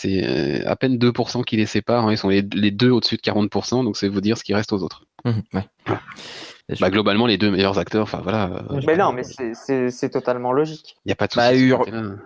[0.65, 2.07] à peine 2% qui les séparent.
[2.07, 2.13] Hein.
[2.13, 4.81] ils sont les, deux au-dessus de 40%, donc c'est vous dire ce qui reste aux
[4.81, 5.05] autres.
[5.23, 5.59] Mmh,
[6.79, 8.63] bah, globalement, les deux meilleurs acteurs, enfin voilà.
[8.85, 10.95] Mais non, mais c'est totalement logique.
[11.05, 11.55] Il n'y a pas de bah,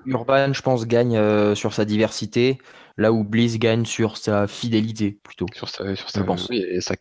[0.06, 2.60] Urban, je pense, gagne sur sa diversité
[2.98, 5.46] là où Bliss gagne sur sa fidélité plutôt.
[5.54, 6.24] Sur sa, sur sa,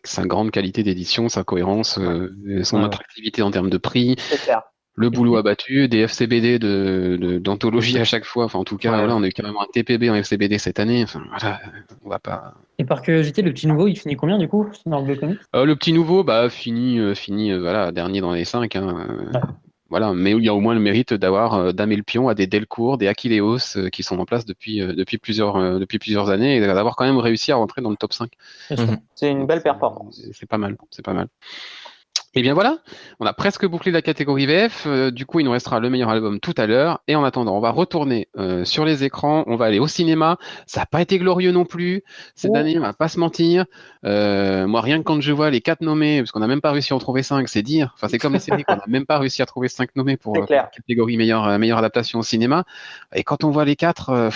[0.03, 4.15] sa, grande qualité d'édition, sa cohérence, euh, son attractivité en termes de prix.
[4.97, 8.45] Le boulot abattu, des FCBD de, d'anthologie à chaque fois.
[8.45, 11.03] Enfin, en tout cas, on a eu carrément un TPB en FCBD cette année.
[11.03, 11.59] Enfin, voilà,
[12.03, 12.53] on va pas.
[12.77, 15.17] Et par curiosité, le petit nouveau, il finit combien du coup dans le
[15.55, 18.75] euh, Le petit nouveau, bah, fini, euh, fini, voilà, dernier dans les 5.
[18.75, 19.07] Hein,
[19.89, 22.33] voilà, mais il y a au moins le mérite d'avoir euh, damé le pion à
[22.33, 26.29] des Delcourt, des Achilleos euh, qui sont en place depuis, euh, depuis, plusieurs, depuis plusieurs
[26.29, 28.31] années et d'avoir quand même réussi à rentrer dans le top 5.
[29.15, 30.21] C'est une belle performance.
[30.33, 31.27] C'est pas mal, c'est pas mal.
[32.37, 32.79] Et bien voilà,
[33.21, 34.83] on a presque bouclé la catégorie VF.
[34.87, 36.99] Euh, du coup, il nous restera le meilleur album tout à l'heure.
[37.07, 39.45] Et en attendant, on va retourner euh, sur les écrans.
[39.47, 40.37] On va aller au cinéma.
[40.67, 42.03] Ça n'a pas été glorieux non plus
[42.35, 42.57] cette oh.
[42.57, 42.77] année.
[42.77, 43.63] On va pas se mentir.
[44.03, 46.71] Euh, moi, rien que quand je vois les quatre nommés, parce qu'on n'a même pas
[46.71, 47.93] réussi à en trouver cinq, c'est dire.
[47.95, 50.35] Enfin, c'est comme les séries qu'on n'a même pas réussi à trouver cinq nommés pour
[50.37, 52.65] la catégorie meilleure meilleure adaptation au cinéma.
[53.13, 54.29] Et quand on voit les quatre.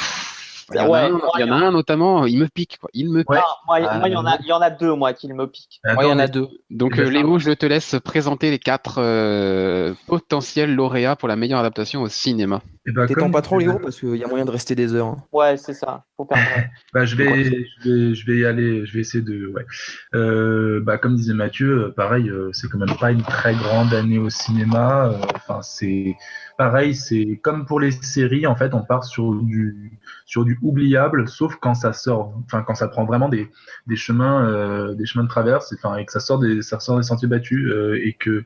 [0.74, 2.78] Il y, en a un, notamment, il me pique.
[2.80, 2.90] Quoi.
[2.94, 5.48] Il me moi, il y, en a, il y en a deux, moi, qui me
[5.48, 5.80] pique.
[5.84, 6.48] Moi, il y en a deux.
[6.70, 11.60] Donc, euh, Léo, je te laisse présenter les quatre euh, potentiels lauréats pour la meilleure
[11.60, 12.62] adaptation au cinéma.
[12.86, 15.08] Eh ben, T'étends pas trop, Léo, parce qu'il y a moyen de rester des heures.
[15.08, 15.24] Hein.
[15.32, 16.06] Ouais, c'est ça.
[16.94, 19.48] bah, je, vais, je, vais, je vais y aller, je vais essayer de.
[19.48, 19.66] Ouais.
[20.14, 24.30] Euh, bah, comme disait Mathieu, pareil, c'est quand même pas une très grande année au
[24.30, 25.14] cinéma.
[25.36, 26.16] Enfin, c'est
[26.60, 31.30] pareil, c'est comme pour les séries, en fait, on part sur du, sur du oubliable,
[31.30, 33.50] sauf quand ça sort, enfin, quand ça prend vraiment des,
[33.88, 36.98] des chemins, euh, des chemins de traverse, enfin, et que ça sort des, ça sort
[36.98, 38.44] des sentiers battus, euh, et que,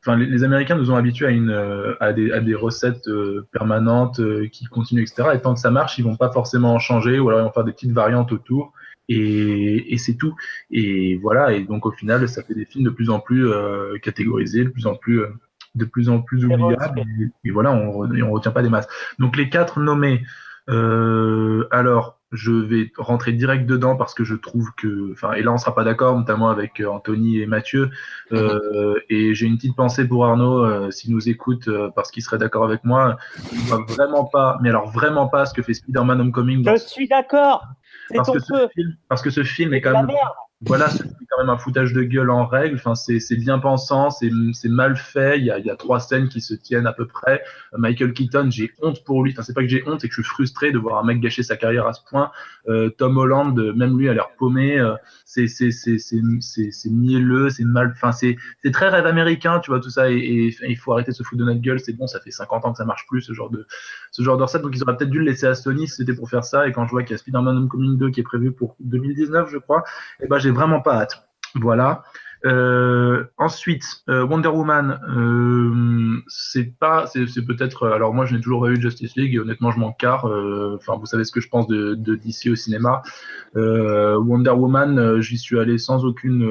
[0.00, 3.08] enfin, les, Américains nous ont habitués à une, euh, à des, à des recettes
[3.50, 4.20] permanentes
[4.50, 5.30] qui continuent, etc.
[5.32, 7.52] Et tant que ça marche, ils vont pas forcément en changer, ou alors ils vont
[7.52, 8.74] faire des petites variantes autour.
[9.08, 10.34] Et, et c'est tout.
[10.70, 11.54] Et voilà.
[11.54, 13.48] Et donc au final, ça fait des films de plus en plus
[14.02, 15.22] catégorisés, de plus en plus
[15.78, 17.04] de plus en plus oubliable.
[17.44, 18.88] Et, voilà, on ne retient pas des masses.
[19.18, 20.22] Donc les quatre nommés,
[20.68, 25.50] euh, alors je vais rentrer direct dedans parce que je trouve que, enfin, et là
[25.50, 27.90] on sera pas d'accord, notamment avec euh, Anthony et Mathieu.
[28.32, 32.64] Euh, et j'ai une petite pensée pour Arnaud, s'il nous écoute, parce qu'il serait d'accord
[32.64, 33.16] avec moi.
[33.50, 36.68] Je vois vraiment pas, mais alors vraiment pas ce que fait Spider-Man Homecoming.
[36.68, 37.64] Je suis d'accord.
[38.14, 40.16] Parce, que ce film, parce que ce film est quand même
[40.62, 42.74] voilà, c'est quand même un foutage de gueule en règle.
[42.74, 44.30] Enfin, c'est bien pensant, c'est
[44.64, 45.38] mal fait.
[45.38, 47.44] Il y, a, il y a trois scènes qui se tiennent à peu près.
[47.76, 49.32] Michael Keaton, j'ai honte pour lui.
[49.32, 51.20] Enfin, c'est pas que j'ai honte, c'est que je suis frustré de voir un mec
[51.20, 52.32] gâcher sa carrière à ce point.
[52.68, 54.78] Euh, Tom Holland, même lui, a l'air paumé.
[54.78, 54.94] Euh,
[55.24, 55.46] c'est
[56.90, 57.92] mielleux, c'est mal.
[57.94, 58.36] Enfin, c'est
[58.72, 60.10] très rêve américain, tu vois tout ça.
[60.10, 61.78] Et, il faut arrêter de se foutre de notre gueule.
[61.78, 63.64] C'est bon, ça fait 50 ans que ça marche plus ce genre de
[64.10, 64.62] ce genre de recette.
[64.62, 66.66] Donc ils auraient peut-être dû le laisser à Sony si c'était pour faire ça.
[66.66, 69.50] Et quand je vois qu'il y a Spider-Man Homecoming 2 qui est prévu pour 2019,
[69.50, 69.84] je crois,
[70.20, 71.28] eh ben vraiment pas hâte.
[71.54, 72.02] Voilà.
[72.44, 77.88] Euh, ensuite, euh, Wonder Woman, euh, c'est pas, c'est peut-être.
[77.88, 80.24] Alors moi, je n'ai toujours pas vu Justice League et honnêtement, je m'en carre.
[80.24, 83.02] Enfin, vous savez ce que je pense de, de DC au cinéma.
[83.54, 86.46] Wonder Woman, j'y suis allé sans aucune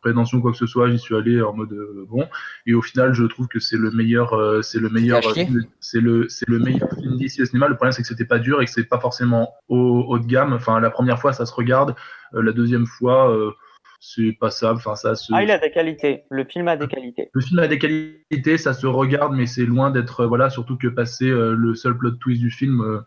[0.00, 0.90] prétention quoi que ce soit.
[0.90, 1.76] J'y suis allé en mode
[2.08, 2.26] bon.
[2.66, 5.22] Et au final, je trouve que c'est le meilleur, c'est le meilleur,
[5.80, 7.68] c'est le, c'est le meilleur film d'ici au cinéma.
[7.68, 10.26] Le problème, c'est que c'était pas dur et que c'est pas forcément haut, haut de
[10.26, 10.52] gamme.
[10.52, 11.94] Enfin, la première fois, ça se regarde.
[12.32, 13.32] la deuxième fois
[14.00, 14.78] c'est passable.
[14.78, 15.32] Enfin, ça se...
[15.34, 16.24] Ah, il a des qualités.
[16.30, 17.30] Le film a des qualités.
[17.32, 20.88] Le film a des qualités, ça se regarde, mais c'est loin d'être voilà, surtout que
[20.88, 23.02] passer euh, le seul plot twist du film.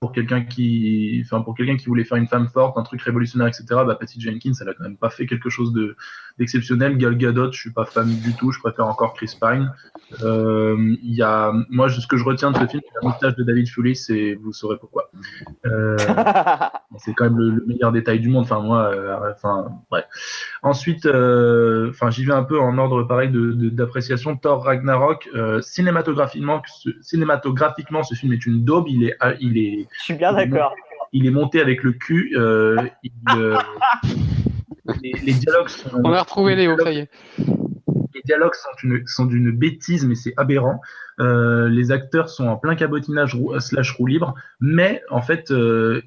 [0.00, 3.48] Pour quelqu'un qui, enfin pour quelqu'un qui voulait faire une femme forte, un truc révolutionnaire,
[3.48, 3.64] etc.
[3.86, 5.94] Bah, Patty Jenkins, elle a quand même pas fait quelque chose de
[6.38, 6.96] d'exceptionnel.
[6.96, 8.50] Gal Gadot, je suis pas fan du tout.
[8.50, 9.70] Je préfère encore Chris Pine.
[10.22, 13.44] Euh, y a, moi, ce que je retiens de ce film, c'est la moustache de
[13.44, 15.10] David Fulis, et vous saurez pourquoi.
[15.66, 15.96] Euh,
[16.96, 18.44] c'est quand même le, meilleur détail du monde.
[18.44, 20.06] Enfin moi, euh, enfin bref.
[20.62, 24.36] Ensuite, enfin j'y vais un peu en ordre pareil de d'appréciation.
[24.36, 25.28] Thor Ragnarok,
[25.60, 26.62] cinématographiquement,
[27.02, 28.86] cinématographiquement, ce film est une daube.
[28.88, 30.74] Il est, il est je suis bien d'accord.
[31.12, 32.32] Il est monté avec le cul.
[32.36, 32.76] Euh,
[33.34, 33.56] euh,
[35.02, 35.90] les, dialogues sont.
[36.04, 37.10] On a retrouvé Léo, ça y est.
[38.14, 38.54] Les dialogues
[39.06, 40.80] sont d'une bêtise, mais c'est aberrant.
[41.20, 45.50] Euh, les acteurs sont en plein cabotinage slash roue libre, mais en fait,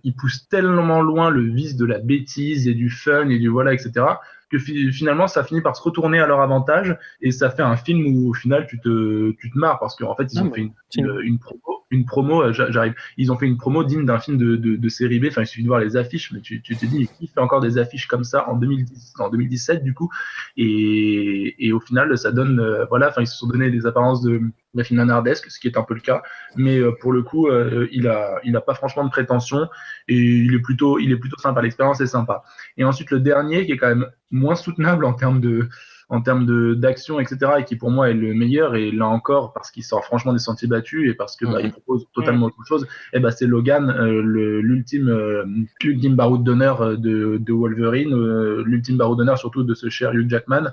[0.04, 3.74] ils poussent tellement loin le vice de la bêtise et du fun et du voilà,
[3.74, 4.06] etc.,
[4.50, 8.06] que finalement, ça finit par se retourner à leur avantage et ça fait un film
[8.06, 10.74] où au final, tu te, tu te marres parce qu'en fait, ils ont fait une,
[10.98, 14.38] une, une promo une promo, euh, j'arrive, ils ont fait une promo digne d'un film
[14.38, 15.26] de, de, série B.
[15.30, 17.62] Enfin, il suffit de voir les affiches, mais tu, tu te dis, qui fait encore
[17.62, 20.10] des affiches comme ça en, 2010, en 2017 du coup?
[20.58, 24.22] Et, et, au final, ça donne, euh, voilà, enfin, ils se sont donné des apparences
[24.22, 24.41] de,
[24.74, 26.22] de film nanardesque, ce qui est un peu le cas,
[26.56, 27.50] mais euh, pour le coup,
[27.91, 29.68] il a, il a pas franchement de prétention
[30.08, 31.62] et il est plutôt, il est plutôt sympa.
[31.62, 32.44] L'expérience est sympa.
[32.78, 35.70] Et ensuite, le dernier qui est quand même moins soutenable en termes de
[36.10, 39.72] en termes d'action, etc., et qui pour moi est le meilleur, et là encore, parce
[39.72, 42.88] qu'il sort franchement des sentiers battus et parce que bah, il propose totalement autre chose,
[43.14, 44.22] et bah, c'est Logan, euh,
[44.62, 45.43] l'ultime euh,
[45.82, 48.16] l'ultime baroud d'honneur euh, de, de, Wolverine,
[48.64, 50.72] l'ultime baroud d'honneur surtout de ce cher Hugh Jackman.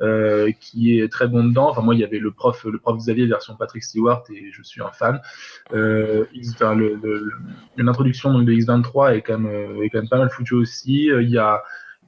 [0.00, 1.68] Euh, qui est très bon dedans.
[1.68, 4.62] Enfin, moi, il y avait le prof, le prof Xavier version Patrick Stewart et je
[4.62, 5.20] suis un fan.
[5.74, 6.24] Euh,
[7.76, 11.04] L'introduction de X23 est quand même, est quand même pas mal foutue aussi.
[11.04, 11.62] Il y a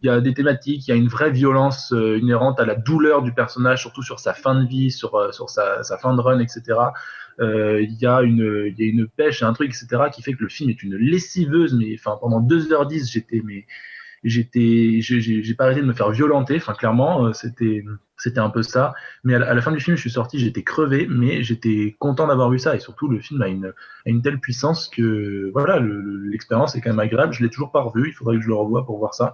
[0.05, 2.75] il y a des thématiques, il y a une vraie violence euh, inhérente à la
[2.75, 6.41] douleur du personnage, surtout sur sa fin de vie, sur, euh, sa, fin de run,
[6.41, 6.63] etc.
[7.41, 10.43] Euh, il, y a une, il y a pêche, un truc, etc., qui fait que
[10.43, 13.65] le film est une lessiveuse, mais pendant 2h10, j'étais mais
[14.25, 17.85] j'étais j'ai pas arrêté de me faire violenter enfin clairement c'était
[18.17, 18.95] c'était un peu ça.
[19.23, 22.51] Mais à la, fin du film je suis sorti j'étais crevé mais j'étais content d'avoir
[22.51, 22.75] vu ça.
[22.75, 26.91] Et surtout le film a une a une telle puissance que voilà l'expérience est quand
[26.91, 27.33] même agréable.
[27.33, 29.33] Je l'ai toujours pas revu il faudrait que je le revoie pour voir ça.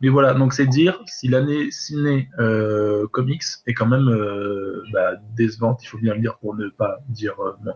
[0.00, 5.12] Mais voilà, donc c'est dire si l'année ciné euh, comics est quand même euh, bah,
[5.34, 7.72] décevante, il faut bien le dire pour ne pas dire euh, non.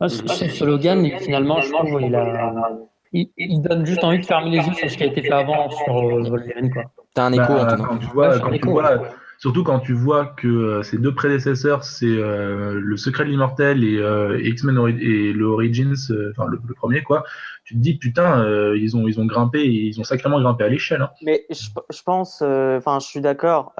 [0.00, 2.70] Ah, sur Logan, finalement, je trouve qu'il a...
[3.12, 5.70] il, donne juste envie de fermer les yeux sur ce qui a été fait avant
[5.70, 6.70] sur Wolverine.
[7.14, 10.48] T'as un écho, bah, quand tu vois, quand tu vois Surtout quand tu vois que
[10.48, 15.44] euh, ses deux prédécesseurs, c'est euh, Le Secret de l'Immortel et euh, X-Men et le
[15.44, 15.94] Origins,
[16.32, 17.22] enfin le, premier quoi.
[17.68, 21.02] Tu te dis putain, ils ont ils ont grimpé, ils ont sacrément grimpé à l'échelle.
[21.02, 21.10] Hein.
[21.22, 23.74] Mais je, je pense, enfin je suis d'accord.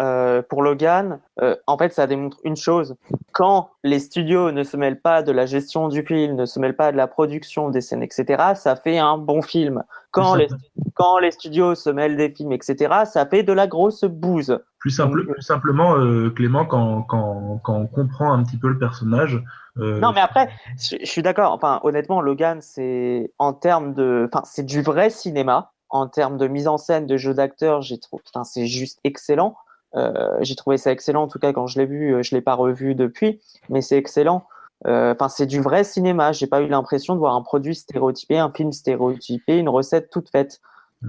[0.51, 1.21] pour Logan,
[1.67, 2.97] en fait ça démontre une chose
[3.39, 6.75] quand les studios ne se mêlent pas de la gestion du film, ne se mêlent
[6.75, 8.27] pas de la production des scènes, etc.,
[8.57, 9.85] ça fait un bon film.
[10.11, 10.49] Quand les,
[10.95, 14.59] quand les studios se mêlent des films, etc., ça fait de la grosse bouse.
[14.81, 18.79] Plus, simple, plus simplement, euh, Clément, quand, quand, quand, on comprend un petit peu le
[18.79, 19.41] personnage.
[19.79, 21.53] Euh, non, mais après, je, suis d'accord.
[21.53, 25.73] Enfin, honnêtement, Logan, c'est en termes de, enfin, c'est du vrai cinéma.
[25.91, 29.57] En termes de mise en scène, de jeu d'acteur, j'ai trouvé, enfin, c'est juste excellent.
[29.97, 32.53] Euh, j'ai trouvé ça excellent, en tout cas quand je l'ai vu, je l'ai pas
[32.53, 34.45] revu depuis, mais c'est excellent.
[34.85, 36.33] Enfin, c'est du vrai cinéma.
[36.33, 40.29] J'ai pas eu l'impression de voir un produit stéréotypé, un film stéréotypé, une recette toute
[40.29, 40.61] faite.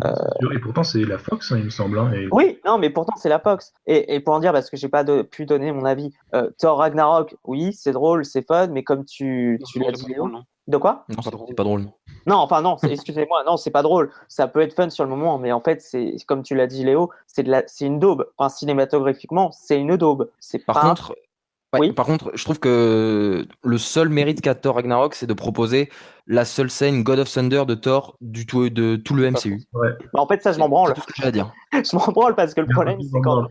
[0.06, 1.98] Euh, et pourtant, c'est la Fox, hein, il me semble.
[1.98, 3.74] Hein, oui, non, mais pourtant, c'est la Fox.
[3.88, 7.36] Et, pour en dire, parce que j'ai pas pu donner mon avis, euh, Thor Ragnarok,
[7.46, 10.30] oui, c'est drôle, c'est fun, mais comme tu, tu l'as dit, Léo.
[10.68, 11.06] De quoi?
[11.10, 11.86] Non, c'est pas drôle.
[12.28, 14.12] Non, enfin, non, excusez-moi, non, c'est pas drôle.
[14.28, 16.84] Ça peut être fun sur le moment, mais en fait, c'est comme tu l'as dit,
[16.84, 17.42] Léo, c'est
[17.82, 18.30] une daube.
[18.38, 20.30] Enfin, cinématographiquement, c'est une daube.
[20.68, 21.16] Par contre,
[21.78, 21.92] oui.
[21.92, 25.90] Par contre, je trouve que le seul mérite qu'a Thor Ragnarok, c'est de proposer
[26.26, 29.62] la seule scène God of Thunder de Thor du tout, de tout le MCU.
[29.74, 29.90] Ouais.
[30.14, 30.90] Bah, en fait, ça, je m'en branle.
[30.90, 31.52] C'est tout ce que j'ai à dire.
[31.74, 33.48] je m'en branle parce que le problème, c'est qu'en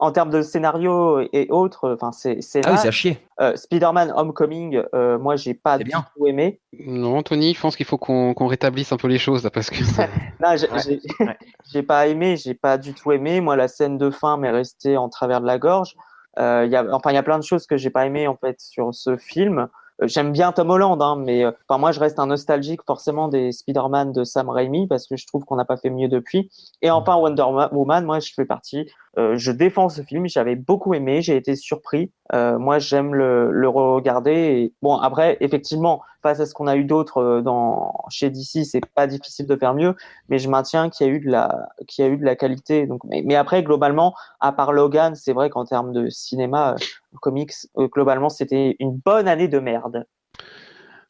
[0.00, 3.18] en termes de scénario et autres, enfin, c'est ah oui, c'est à chier.
[3.40, 6.60] Euh, Spider-Man Homecoming, euh, moi, j'ai pas du tout aimé.
[6.84, 9.76] Non, Anthony, je pense qu'il faut qu'on rétablisse un peu les choses là, parce que.
[10.40, 10.56] non,
[11.72, 13.40] j'ai pas aimé, j'ai pas du tout aimé.
[13.40, 15.96] Moi, la scène de fin m'est restée en travers de la gorge.
[16.38, 18.36] Euh, y a, enfin, il y a plein de choses que j'ai pas aimé en
[18.36, 19.68] fait sur ce film.
[20.02, 23.28] Euh, j'aime bien Tom Holland, hein, mais euh, enfin, moi je reste un nostalgique forcément
[23.28, 26.50] des Spider-Man de Sam Raimi parce que je trouve qu'on n'a pas fait mieux depuis.
[26.82, 30.94] Et enfin Wonder Woman, moi je fais partie euh, je défends ce film, j'avais beaucoup
[30.94, 32.12] aimé, j'ai été surpris.
[32.32, 34.30] Euh, moi, j'aime le, le, regarder.
[34.30, 34.72] Et...
[34.82, 38.84] Bon, après, effectivement, face à ce qu'on a eu d'autres euh, dans chez DC, c'est
[38.94, 39.96] pas difficile de faire mieux,
[40.28, 42.36] mais je maintiens qu'il y a eu de la, qu'il y a eu de la
[42.36, 42.86] qualité.
[42.86, 46.76] Donc, mais, mais après, globalement, à part Logan, c'est vrai qu'en termes de cinéma,
[47.20, 50.06] comics, globalement, c'était une bonne année de merde.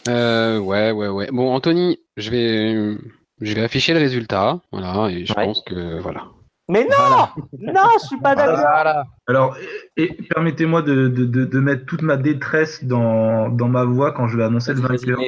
[0.06, 1.28] Ouais, ouais, ouais.
[1.30, 2.96] Bon, Anthony, je vais,
[3.42, 6.28] je vais afficher le résultat, voilà, et je pense que voilà,
[6.70, 9.04] mais non Non, je suis pas d'accord.
[9.26, 9.56] Alors,
[9.96, 14.36] et, permettez-moi de, de, de, mettre toute ma détresse dans, dans ma voix quand je
[14.36, 15.18] vais annoncer le vainqueur.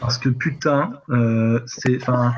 [0.00, 1.96] Parce que putain, euh, c'est.
[2.02, 2.34] Enfin.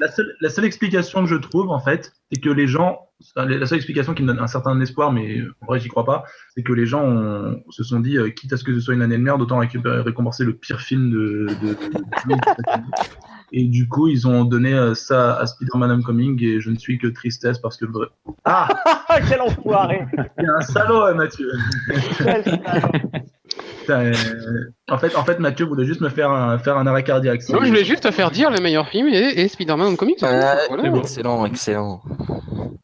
[0.00, 3.06] La seule, la seule explication que je trouve, en fait, c'est que les gens.
[3.36, 6.24] La seule explication qui me donne un certain espoir, mais en vrai, j'y crois pas,
[6.54, 9.02] c'est que les gens se sont dit, euh, quitte à ce que ce soit une
[9.02, 11.46] année de merde, autant récompenser le pire film de.
[13.52, 16.98] Et du coup, ils ont donné euh, ça à Spider-Man Homecoming et je ne suis
[16.98, 17.84] que tristesse parce que.
[18.44, 18.68] Ah!
[19.28, 20.06] Quel enfoiré!
[20.38, 21.50] Il y a un salaud, hein, Mathieu.
[22.20, 22.42] Euh,
[24.88, 27.40] en fait, en fait, Mathieu voulait juste me faire un, faire un arrêt cardiaque.
[27.48, 30.16] Non, je voulais juste te faire dire le meilleur film et, Spider-Man Homecoming.
[30.22, 32.02] Euh, Excellent, excellent.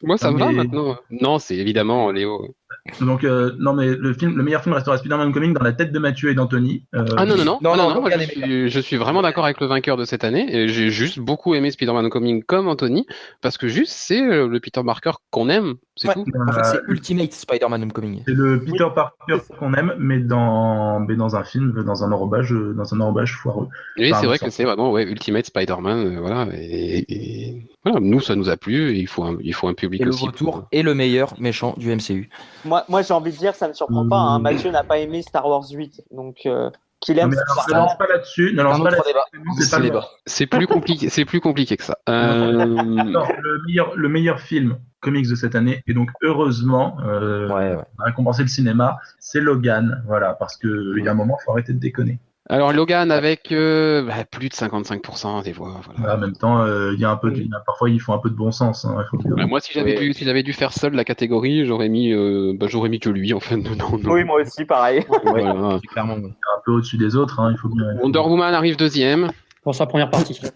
[0.03, 0.97] Moi, ça me va maintenant.
[1.11, 2.55] Non, c'est évidemment Léo.
[3.01, 5.93] Donc, euh, non, mais le, film, le meilleur film restera Spider-Man Coming dans la tête
[5.93, 6.85] de Mathieu et d'Anthony.
[6.95, 7.59] Euh, ah non, non, non.
[7.61, 10.47] non, non, non, je, suis, je, suis, vraiment d'accord avec le vainqueur de cette année.
[10.55, 13.07] Et j'ai juste beaucoup aimé Spider-Man Coming comme Anthony,
[13.41, 15.75] parce que juste, c'est euh, le Peter Parker qu'on aime.
[15.97, 16.25] C'est tout.
[16.47, 18.23] En fait, c'est Ultimate Spider-Man Homecoming.
[18.27, 22.51] C'est le Peter Parker qu'on aime, mais dans, mais dans un film, dans un enrobage,
[22.51, 23.69] dans un enrobage foireux.
[23.97, 26.19] Oui, c'est vrai que c'est vraiment ouais, Ultimate Spider-Man.
[26.19, 26.49] voilà.
[26.53, 28.91] Et, voilà, nous, ça nous a plu.
[28.91, 30.25] Et il faut un, il faut un public et aussi.
[30.25, 32.29] Le retour et le meilleur méchant du MCU.
[32.67, 34.19] Moi, moi j'ai envie de dire, ça me surprend pas.
[34.19, 34.39] Hein.
[34.39, 36.71] Mathieu n'a pas aimé Star Wars 8, donc euh,
[37.01, 37.31] qu'il aime.
[37.31, 38.53] ne lance pas là-dessus.
[38.55, 40.07] Ne lance pas là-dessus.
[40.27, 41.09] C'est plus compliqué.
[41.09, 41.97] C'est plus compliqué que ça.
[42.09, 42.53] Euh...
[42.53, 47.85] le meilleur, le meilleur film comics de cette année et donc heureusement euh, ouais, ouais.
[47.99, 50.03] récompensé le cinéma, c'est Logan.
[50.07, 52.19] Voilà, parce que il y a un moment, il faut arrêter de déconner.
[52.49, 55.81] Alors Logan avec euh, bah, plus de 55% des voix.
[55.97, 56.15] Voilà.
[56.15, 58.31] en même temps, euh, il y a un peu, de, parfois ils font un peu
[58.31, 58.85] de bon sens.
[58.85, 62.13] Hein, bah, moi, si j'avais dû, si j'avais dû faire seul la catégorie, j'aurais mis,
[62.13, 63.57] euh, bah, j'aurais mis que lui en fait.
[63.57, 64.13] Non, non.
[64.13, 65.05] Oui, moi aussi, pareil.
[65.25, 65.81] voilà.
[65.91, 66.15] clairement.
[66.15, 67.41] Un peu au-dessus des autres.
[67.41, 67.85] Hein, il faut bien...
[68.01, 69.31] Wonder Woman arrive deuxième.
[69.67, 70.41] Pour sa première partie.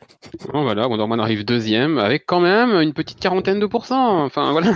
[0.54, 4.24] Oh, voilà, Wonder Woman arrive deuxième avec quand même une petite quarantaine de pourcents.
[4.24, 4.72] Enfin voilà.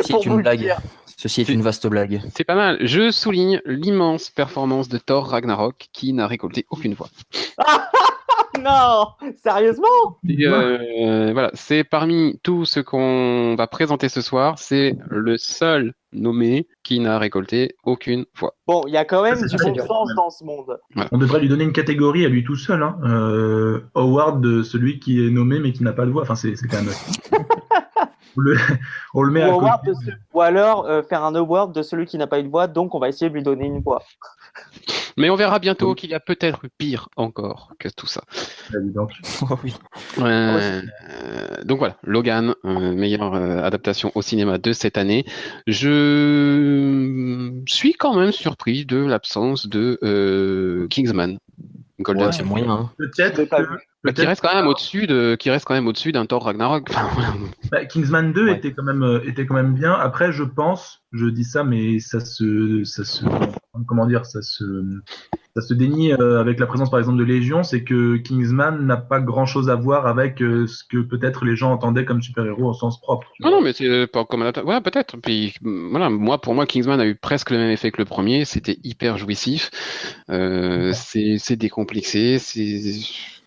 [0.00, 0.76] C'est une blague.
[1.16, 2.22] Ceci est une vaste blague.
[2.36, 2.78] C'est pas mal.
[2.80, 7.08] Je souligne l'immense performance de Thor Ragnarok qui n'a récolté aucune voix.
[8.60, 9.06] non
[9.42, 15.94] Sérieusement euh, Voilà, c'est parmi tous ceux qu'on va présenter ce soir, c'est le seul
[16.12, 18.54] nommé qui n'a récolté aucune voix.
[18.66, 20.78] Bon, il y a quand même du bon sens dans ce monde.
[21.10, 22.82] On devrait lui donner une catégorie à lui tout seul.
[22.82, 22.98] Hein.
[23.04, 26.22] Euh, award de celui qui est nommé mais qui n'a pas de voix.
[26.22, 26.92] Enfin, c'est quand même.
[29.14, 29.80] on le, met ou à
[30.34, 32.94] Ou alors euh, faire un award de celui qui n'a pas eu de voix, donc
[32.94, 34.02] on va essayer de lui donner une voix.
[35.16, 38.22] Mais on verra bientôt qu'il y a peut-être pire encore que tout ça.
[38.72, 39.12] donc.
[39.50, 39.74] Oh oui.
[40.18, 40.82] Euh,
[41.64, 45.24] donc voilà, Logan, euh, meilleure adaptation au cinéma de cette année.
[45.66, 51.38] Je suis quand même surpris de l'absence de Kingsman.
[52.00, 52.70] Golden, c'est moyen.
[52.70, 52.90] Hein.
[52.98, 53.46] Peut-être
[54.10, 56.90] qui reste quand même au-dessus de, qui reste quand même au-dessus d'un Thor Ragnarok.
[57.70, 59.92] bah, Kingsman 2 était quand même, euh, était quand même bien.
[59.92, 63.24] Après, je pense, je dis ça, mais ça se, ça se,
[63.86, 64.64] comment dire, ça se,
[65.56, 68.96] ça se dénie euh, avec la présence par exemple de Légion, c'est que Kingsman n'a
[68.96, 72.72] pas grand-chose à voir avec euh, ce que peut-être les gens entendaient comme super-héros au
[72.74, 73.26] sens propre.
[73.40, 75.16] Non, non, mais c'est pas comme ouais, peut-être.
[75.18, 78.44] Puis voilà, moi, pour moi, Kingsman a eu presque le même effet que le premier.
[78.44, 79.70] C'était hyper jouissif.
[80.30, 82.38] Euh, c'est décomplexé.
[82.38, 82.80] C'est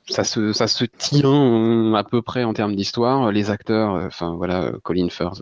[0.08, 3.32] ça se, ça se tient à peu près en termes d'histoire.
[3.32, 5.42] Les acteurs, enfin voilà, Colin Firth.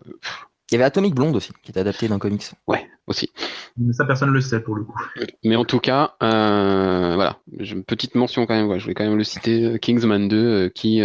[0.71, 2.43] Il y avait Atomic Blonde aussi, qui est adapté d'un comics.
[2.67, 3.31] Ouais, aussi.
[3.77, 4.97] Mais ça, personne ne le sait pour le coup.
[5.43, 8.67] Mais en tout cas, euh, voilà, une petite mention quand même.
[8.67, 9.77] Ouais, je voulais quand même le citer.
[9.79, 11.01] Kingsman 2, qui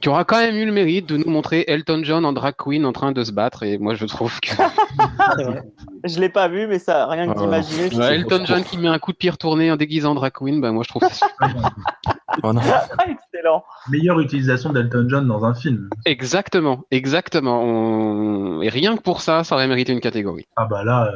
[0.00, 2.86] qui aura quand même eu le mérite de nous montrer Elton John en drag queen
[2.86, 3.64] en train de se battre.
[3.64, 4.50] Et moi, je trouve que.
[6.04, 7.88] je l'ai pas vu, mais ça, rien que d'imaginer.
[8.14, 10.70] Elton John qui met un coup de pied retourné en déguisant en drag queen, bah,
[10.70, 11.26] moi, je trouve ça
[12.42, 12.52] oh
[13.08, 13.64] Excellent.
[13.90, 15.88] Meilleure utilisation d'Elton John dans un film.
[16.04, 18.62] Exactement, exactement.
[18.62, 20.46] Et rien que pour ça, ça aurait mérité une catégorie.
[20.56, 21.12] Ah bah là,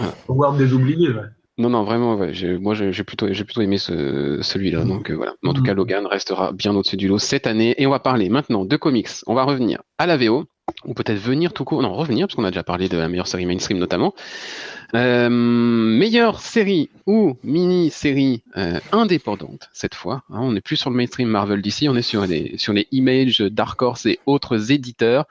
[0.00, 0.06] euh...
[0.28, 1.26] World des oubliés, ouais.
[1.58, 2.16] Non, non, vraiment,
[2.60, 4.84] moi j'ai plutôt, plutôt aimé celui-là.
[4.84, 5.34] Donc euh, voilà.
[5.44, 5.76] en tout cas, mm.
[5.76, 7.74] Logan restera bien au-dessus du lot cette année.
[7.76, 9.08] Et on va parler maintenant de comics.
[9.26, 10.46] On va revenir à la VO,
[10.86, 11.82] ou peut-être venir tout court.
[11.82, 14.14] Non, revenir, parce qu'on a déjà parlé de la meilleure série mainstream notamment.
[14.94, 20.22] Euh, meilleure série ou mini-série euh, indépendante cette fois.
[20.28, 20.40] Hein.
[20.40, 23.38] on n'est plus sur le mainstream Marvel d'ici, on est sur les, sur les Image,
[23.38, 25.24] Dark Horse et autres éditeurs.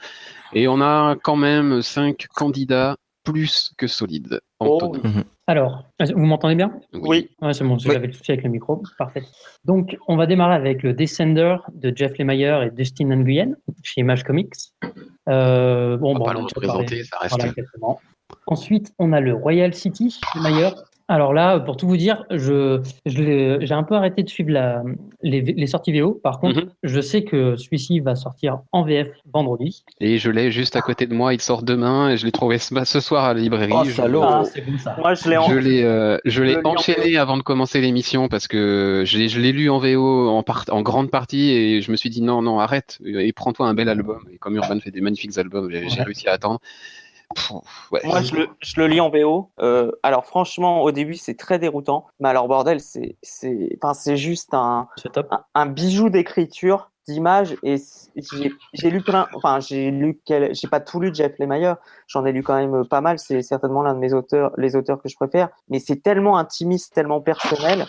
[0.54, 4.42] Et on a quand même cinq candidats plus que solides.
[4.60, 4.96] Oh.
[5.04, 5.24] Mhm.
[5.48, 6.74] Alors, vous m'entendez bien?
[6.94, 7.30] Oui.
[7.52, 8.82] c'est bon, j'avais le souci avec le micro.
[8.98, 9.24] Parfait.
[9.66, 14.24] Donc, on va démarrer avec le Descender de Jeff Lemire et Dustin Nguyen chez Image
[14.24, 14.54] Comics.
[15.30, 17.38] Euh, bon, on va bon, pas présenter, ça reste.
[18.48, 20.74] Ensuite, on a le Royal City Lemire
[21.12, 24.82] alors là, pour tout vous dire, je, j'ai un peu arrêté de suivre la,
[25.22, 26.14] les, sorties VO.
[26.24, 26.70] Par contre, mhm.
[26.84, 29.84] je sais que celui-ci va sortir en VF vendredi.
[30.00, 31.34] Et je l'ai juste à côté de moi.
[31.34, 33.74] Il sort demain et je l'ai trouvé ce, soir à la librairie.
[33.76, 34.44] Oh, salaud ah,
[35.00, 39.04] Moi, je l'ai, je l'ai, euh, je l'ai enchaîné avant de commencer l'émission parce que
[39.06, 42.42] je l'ai, lu en VO en, en grande partie et je me suis dit non,
[42.42, 44.22] non, arrête et prends-toi un bel album.
[44.32, 46.62] Et comme Urban fait des magnifiques albums, j'ai réussi à attendre.
[48.04, 49.52] Moi, je le, je le, lis en VO.
[49.60, 52.06] Euh, alors, franchement, au début, c'est très déroutant.
[52.20, 57.56] Mais alors, bordel, c'est juste un, un, un, bijou d'écriture, d'image.
[57.64, 57.76] Et
[58.74, 59.28] j'ai lu plein.
[59.34, 60.20] Enfin, j'ai lu.
[60.28, 61.78] J'ai pas tout lu de Jeff Lemire.
[62.08, 63.20] J'en ai lu quand même pas mal.
[63.20, 65.50] C'est certainement l'un de mes auteurs, les auteurs que je préfère.
[65.70, 67.86] Mais c'est tellement intimiste, tellement personnel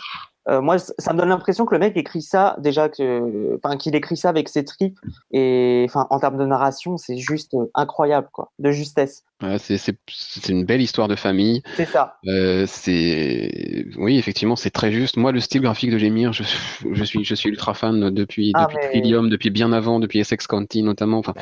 [0.49, 3.95] euh, moi, ça me donne l'impression que le mec écrit ça déjà que, enfin, qu'il
[3.95, 4.99] écrit ça avec ses tripes
[5.31, 9.25] et, enfin, en termes de narration, c'est juste incroyable, quoi, de justesse.
[9.43, 11.63] Ouais, c'est une belle histoire de famille.
[11.77, 12.17] C'est ça.
[12.27, 15.17] Euh, c'est, oui, effectivement, c'est très juste.
[15.17, 16.45] Moi, le style graphique de Gémir, je,
[16.93, 20.47] je suis, je suis ultra fan depuis, ah, depuis Trillium, depuis bien avant, depuis Essex
[20.47, 21.19] County notamment.
[21.19, 21.35] Enfin,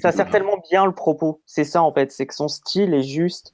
[0.00, 1.40] ça sert tellement bien le propos.
[1.46, 3.52] C'est ça en fait, c'est que son style est juste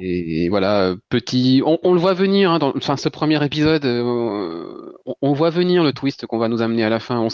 [0.00, 5.32] et, voilà, petit, on, le voit venir hein, dans enfin, ce premier épisode, euh, on,
[5.32, 7.26] voit venir le twist qu'on va nous amener à la fin.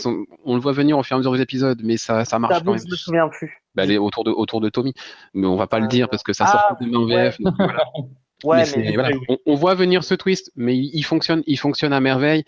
[0.44, 2.62] On, le voit venir au fur et à mesure des épisodes, mais ça, ça marche
[2.62, 2.80] quand même.
[2.80, 3.62] Je me souviens plus.
[3.74, 4.92] Bah, autour de autour de Tommy,
[5.34, 7.38] mais on va pas le euh, dire parce que ça sort ah, demain en VF.
[7.58, 7.84] voilà.
[8.44, 9.10] Ouais, mais voilà,
[9.46, 12.44] on, voit venir ce twist, mais il, fonctionne, il fonctionne à merveille.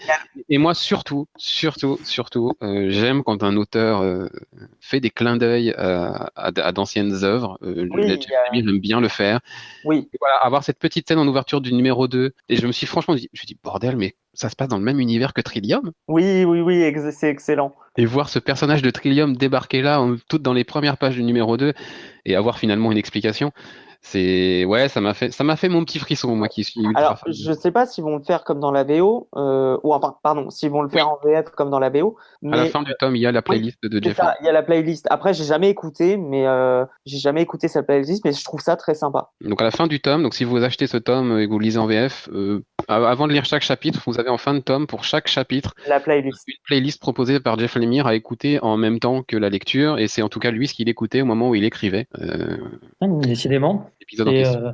[0.48, 4.28] Et moi, surtout, surtout, surtout, euh, j'aime quand un auteur euh,
[4.80, 7.58] fait des clins d'œil à, à, d'anciennes œuvres.
[7.62, 8.20] Euh, oui,
[8.52, 9.40] j'aime bien le faire.
[9.84, 10.08] Oui.
[10.20, 12.34] voilà, avoir cette petite scène en ouverture du numéro 2.
[12.48, 14.78] Et je me suis franchement dit, je me dis, bordel, mais ça se passe dans
[14.78, 15.90] le même univers que Trillium.
[16.06, 17.74] Oui, oui, oui, c'est excellent.
[17.96, 21.56] Et voir ce personnage de Trillium débarquer là, tout dans les premières pages du numéro
[21.56, 21.72] 2,
[22.26, 23.52] et avoir finalement une explication
[24.02, 27.00] c'est ouais, ça m'a fait ça m'a fait mon petit frisson moi qui suis ultra
[27.00, 30.16] Alors, je sais pas s'ils vont le faire comme dans la VO euh, ou enfin
[30.22, 32.16] pardon, s'ils vont le faire en VF comme dans la VO.
[32.40, 32.58] Mais...
[32.58, 34.18] À la fin du tome, il y a la playlist de Jeff.
[34.40, 35.06] il y a la playlist.
[35.10, 38.76] Après, j'ai jamais écouté, mais euh, j'ai jamais écouté cette playlist, mais je trouve ça
[38.76, 39.30] très sympa.
[39.42, 41.58] Donc à la fin du tome, donc si vous achetez ce tome et que vous
[41.58, 44.60] le lisez en VF, euh, avant de lire chaque chapitre, vous avez en fin de
[44.60, 46.44] tome pour chaque chapitre la playlist.
[46.48, 50.08] Une playlist proposée par Jeff Lemire à écouter en même temps que la lecture, et
[50.08, 52.06] c'est en tout cas lui ce qu'il écoutait au moment où il écrivait.
[52.20, 52.56] Euh...
[53.00, 53.90] Décidément.
[54.18, 54.72] Euh,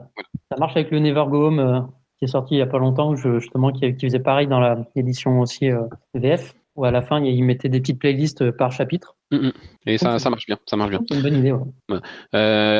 [0.50, 1.80] ça marche avec le Never Go Home euh,
[2.18, 5.70] qui est sorti il n'y a pas longtemps, justement, qui, faisait pareil dans l'édition aussi
[5.70, 5.82] euh,
[6.14, 9.15] VF, où à la fin, il mettait des petites playlists par chapitre.
[9.30, 9.52] Mm, mm.
[9.86, 11.00] Et ça, ça, marche bien, ça marche bien.
[11.08, 11.54] C'est une bonne idée.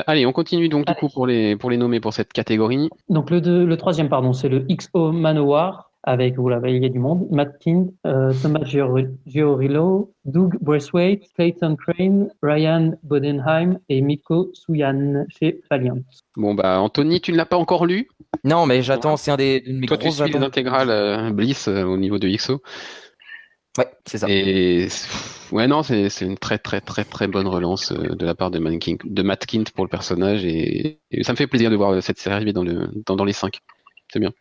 [0.06, 2.88] allez, on continue donc du coup pour les, pour les nommer pour cette catégorie.
[3.08, 7.58] Donc le, le troisième, pardon, c'est le XO Manowar avec, vous l'avez, du monde, Matt
[7.58, 15.98] Kind, euh, Thomas Giorillo, Doug Braithwaite, Clayton Crane, Ryan Bodenheim et Miko Souyan chez Valiant.
[16.36, 18.08] Bon, bah, Anthony, tu ne l'as pas encore lu?
[18.44, 21.82] Non, mais j'attends, c'est un des, de mes Toi, tu suis l'intégrale euh, Bliss euh,
[21.82, 22.62] au niveau de XO.
[23.78, 24.26] Ouais, c'est ça.
[24.28, 24.88] Et
[25.52, 29.22] ouais, non, c'est une très très très très bonne relance de la part de, de
[29.22, 32.52] Matt Kint pour le personnage et, ça me fait plaisir de voir cette série arriver
[32.52, 33.60] dans, le, dans, dans les 5.
[34.12, 34.32] C'est bien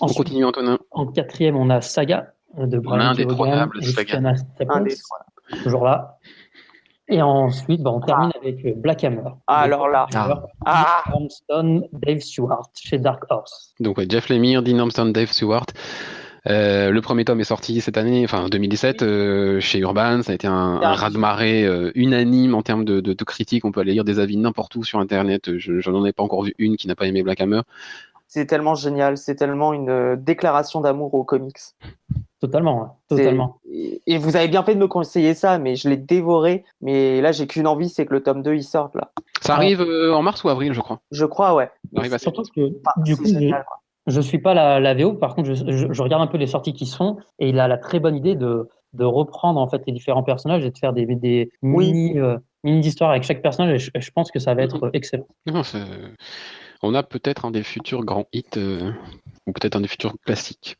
[0.00, 0.78] on continue, Antonin.
[0.90, 4.34] En quatrième, on a Saga de Brian Indétrônable Saga.
[5.62, 6.18] Toujours là.
[7.08, 9.30] Et ensuite, bah, on termine avec euh, Black Hammer.
[9.48, 10.06] Ah, alors là.
[10.64, 11.02] Ah.
[11.06, 13.74] Armstrong, Dave Stewart chez Dark Horse.
[13.80, 15.66] Donc, Jeff Lemire, Dean Armstrong, Dave Stewart.
[16.48, 20.22] Euh, le premier tome est sorti cette année, enfin 2017, euh, chez Urban.
[20.22, 23.64] Ça a été un, un raz-de-marée unanime en termes de, de, de critiques.
[23.64, 25.58] On peut aller lire des avis n'importe où sur Internet.
[25.58, 27.62] Je n'en ai pas encore vu une qui n'a pas aimé Black Hammer
[28.30, 31.58] c'est tellement génial, c'est tellement une euh, déclaration d'amour aux comics.
[32.40, 33.58] Totalement, totalement.
[34.06, 36.64] Et vous avez bien fait de me conseiller ça, mais je l'ai dévoré.
[36.80, 39.10] Mais là, j'ai qu'une envie, c'est que le tome 2 il sorte là.
[39.42, 41.00] Ça arrive euh, en mars ou avril, je crois.
[41.10, 41.70] Je crois, ouais.
[42.18, 43.24] Surtout que du coup,
[44.06, 45.14] je, ne suis pas la, la VO.
[45.14, 47.78] Par contre, je, regarde un peu les sorties qui se font, et il a la
[47.78, 51.06] très bonne idée de, de reprendre en fait les différents personnages et de faire des,
[51.06, 53.90] des mini euh, mini histoires avec chaque personnage.
[53.94, 55.26] Et je, pense que ça va être excellent.
[56.82, 58.92] on a peut-être un des futurs grands hits, euh,
[59.46, 60.76] ou peut-être un des futurs classiques.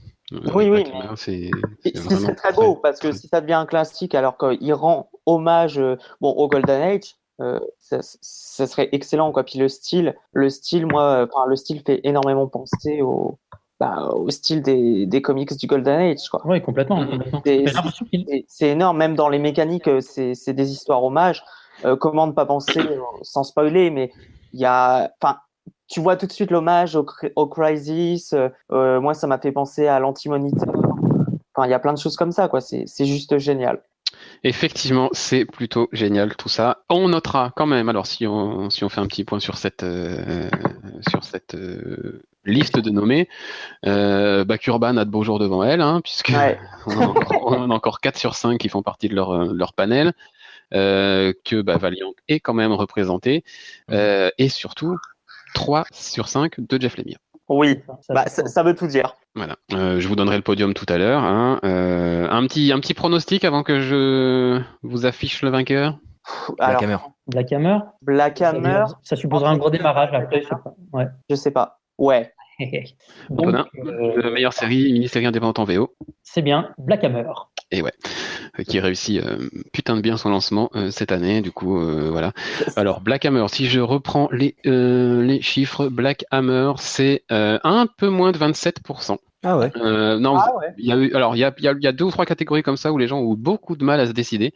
[0.55, 0.85] oui, oui.
[1.17, 5.81] C'est très beau parce que si ça devient un classique alors qu'il rend hommage
[6.21, 9.45] bon, au Golden Age, euh, ça, serait excellent quoi.
[9.45, 13.39] Puis le style, le style, moi, enfin, le style fait énormément penser au,
[13.79, 16.29] bah, au style des, des, comics du Golden Age.
[16.31, 16.43] Quoi.
[16.45, 17.05] Oui, complètement.
[18.47, 21.43] C'est énorme, même dans les mécaniques, euh, c'est des histoires hommages.
[21.87, 22.81] Euh, comment ne pas penser,
[23.23, 24.13] sans spoiler, mais
[24.53, 25.39] il y a, enfin,
[25.89, 27.07] tu vois tout de suite l'hommage au,
[27.37, 28.35] au, Crisis.
[28.69, 30.75] moi, ça m'a fait penser à l'Anti-Monitor.
[31.55, 32.61] Enfin, il y a plein de choses comme ça, quoi.
[32.61, 33.83] C'est juste génial.
[34.43, 36.83] Effectivement, c'est plutôt génial tout ça.
[36.89, 39.83] On notera quand même, alors si on, si on fait un petit point sur cette,
[39.83, 40.49] euh,
[41.09, 43.29] sur cette euh, liste de nommés,
[43.87, 46.33] euh, Bakurban a de beaux jours devant elle, hein, puisque
[46.87, 50.13] on, a encore, 4 sur 5 qui font partie de leur, leur panel,
[50.73, 53.45] que bah, Valiant est quand même représenté,
[53.91, 54.97] et surtout
[55.55, 57.19] 3 sur 5 de Jeff Lemire.
[57.51, 59.17] Oui, bah, ça, veut tout dire.
[59.35, 59.57] Voilà.
[59.73, 61.25] Euh, je vous donnerai le podium tout à l'heure.
[61.25, 61.59] Hein.
[61.65, 65.99] Euh, un petit un petit pronostic avant que je vous affiche le vainqueur?
[66.59, 66.99] Black Hammer.
[67.27, 67.79] Black Hammer.
[68.03, 68.85] Black Hammer.
[69.03, 70.43] Ça, supposera un gros démarrage après.
[70.43, 70.75] Je sais pas.
[70.93, 71.07] Ouais.
[71.29, 71.81] Je sais pas.
[71.99, 72.33] Ouais.
[73.31, 73.55] Donc,
[73.85, 75.93] euh, meilleure série, mini-série indépendante en VO.
[76.23, 77.25] C'est bien, Black Hammer.
[77.73, 77.93] Et ouais,
[78.59, 81.79] euh, qui réussit euh, putain de bien son lancement cette année, du coup,
[82.11, 82.33] voilà.
[82.77, 88.33] Alors, Black Hammer, si je reprends les, les chiffres, Black Hammer, c'est un peu moins
[88.33, 89.19] de 27%.
[89.43, 89.71] Ah ouais.
[90.19, 92.27] non, ah il y a eu, alors il y a, y a, deux ou trois
[92.27, 94.53] catégories comme ça où les gens ont eu beaucoup de mal à se décider.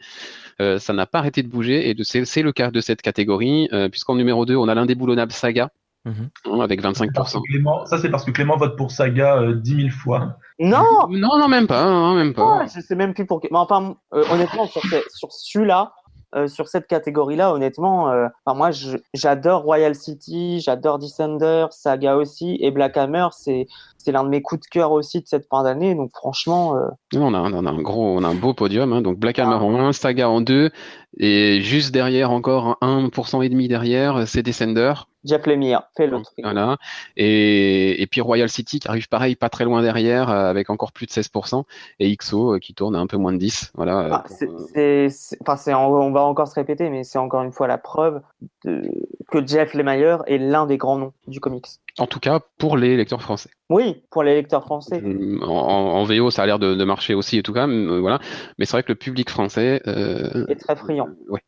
[0.59, 4.45] ça n'a pas arrêté de bouger et c'est le cas de cette catégorie, puisqu'en numéro
[4.45, 5.71] 2, on a l'indéboulonnable Saga,
[6.05, 6.61] Mhm.
[6.61, 7.85] avec 25%.
[7.87, 10.37] Ça, c'est parce que Clément vote pour Saga euh, 10 000 fois.
[10.59, 11.81] Non Non, non, même pas.
[11.81, 12.65] Hein, même pas.
[12.67, 13.41] je sais même plus pour.
[13.43, 14.81] Mais enfin, euh, honnêtement, sur,
[15.13, 15.93] sur celui-là,
[16.35, 18.13] euh, sur cette catégorie-là, honnêtement,
[18.45, 18.69] enfin, moi,
[19.15, 23.65] j'adore Royal City, j'adore Descender, Saga aussi, et Black Hammer, c'est
[24.05, 25.95] l'un de mes coups de cœur aussi de cette fin d'année.
[25.95, 26.75] Donc, franchement.
[27.15, 28.93] On, a, on, a, un gros, on a un beau podium.
[28.93, 29.63] Hein, donc, Black Hammer ah.
[29.63, 30.69] en 1, Saga en 2,
[31.17, 34.93] et juste derrière, encore 1% et demi derrière, c'est Descender.
[35.25, 36.31] Jeff Lemire fait l'autre.
[36.41, 36.77] Voilà.
[37.17, 40.91] Et, et, puis Royal City qui arrive pareil, pas très loin derrière, euh, avec encore
[40.91, 41.63] plus de 16%,
[41.99, 43.71] et XO euh, qui tourne à un peu moins de 10.
[43.75, 44.23] Voilà.
[44.23, 44.23] Ah,
[44.69, 45.09] c'est,
[45.45, 48.21] enfin, on va encore se répéter, mais c'est encore une fois la preuve
[48.63, 48.83] de,
[49.31, 51.67] que Jeff Lemire est l'un des grands noms du comics.
[51.97, 53.49] En tout cas, pour les lecteurs français.
[53.69, 55.01] Oui, pour les lecteurs français.
[55.01, 58.19] Euh, en, VO, ça a l'air de, marcher aussi et tout cas, mais, voilà.
[58.57, 61.07] Mais c'est vrai que le public français est très friand.
[61.29, 61.39] Oui.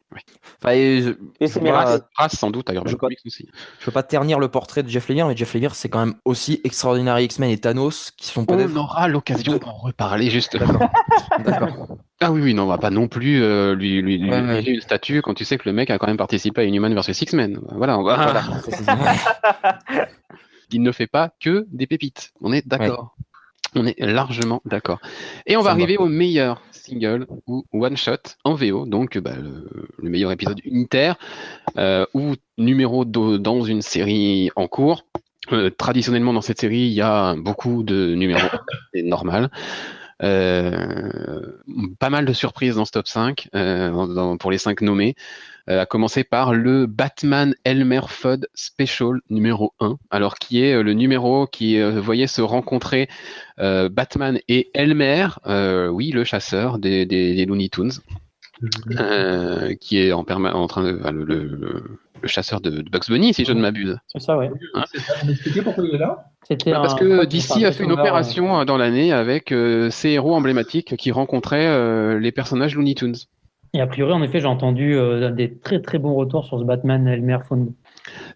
[0.72, 1.62] et, c'est
[2.30, 2.88] sans doute d'ailleurs.
[2.88, 6.00] Je ne veux pas ternir le portrait de Jeff Lemire, mais Jeff Lemire, c'est quand
[6.00, 8.72] même aussi Extraordinary X-Men et Thanos qui sont peut-être.
[8.74, 10.58] On aura l'occasion d'en reparler juste.
[10.58, 11.88] D'accord.
[12.20, 15.22] Ah oui, oui, non, on va pas non plus euh, lui, lui, lui une statue
[15.22, 17.60] quand tu sais que le mec a quand même participé à Inhuman vs X-Men.
[17.76, 18.44] Voilà, on va.
[20.72, 22.32] Il ne fait pas que des pépites.
[22.42, 23.16] On est d'accord.
[23.76, 25.00] On est largement d'accord.
[25.46, 30.10] Et on va arriver au meilleur single ou one shot en VO, donc bah, le,
[30.10, 31.18] meilleur épisode unitaire
[31.78, 35.06] euh, ou numéro dans une série en cours.
[35.54, 38.48] Euh, traditionnellement dans cette série, il y a beaucoup de numéros,
[38.94, 39.50] c'est normal.
[40.24, 41.42] Euh,
[42.00, 43.50] pas mal de surprises dans ce top 5
[44.40, 45.16] pour les 5 nommés.
[45.70, 50.82] Euh, à commencer par le Batman Elmer Fudd Special numéro 1, alors qui est euh,
[50.82, 53.10] le numéro qui euh, voyait se rencontrer
[53.58, 55.28] Batman et Elmer,
[55.90, 57.92] oui, le chasseur des, des, Looney Tunes.
[59.80, 61.44] Qui est en, en train de le,
[62.22, 63.98] le, chasseur de, Bugs Bunny si je ne m'abuse.
[64.08, 64.48] C'est ça, oui.
[64.74, 64.84] Hein.
[65.24, 66.32] On pourquoi il est là?
[66.50, 69.54] Bah, parce que DC a fait une opération dans l'année avec
[69.90, 73.16] ses héros emblématiques qui rencontraient les personnages Looney Tunes.
[73.74, 76.64] Et a priori, en effet, j'ai entendu euh, des très très bons retours sur ce
[76.64, 77.74] Batman Elmer Fudd.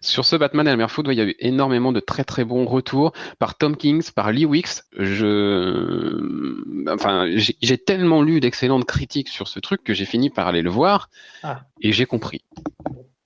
[0.00, 3.12] Sur ce Batman Elmer Fudd, il y a eu énormément de très très bons retours
[3.38, 4.82] par Tom Kings, par Lee Wicks.
[4.98, 10.62] Je, enfin, j'ai tellement lu d'excellentes critiques sur ce truc que j'ai fini par aller
[10.62, 11.08] le voir
[11.42, 11.62] ah.
[11.80, 12.42] et j'ai compris.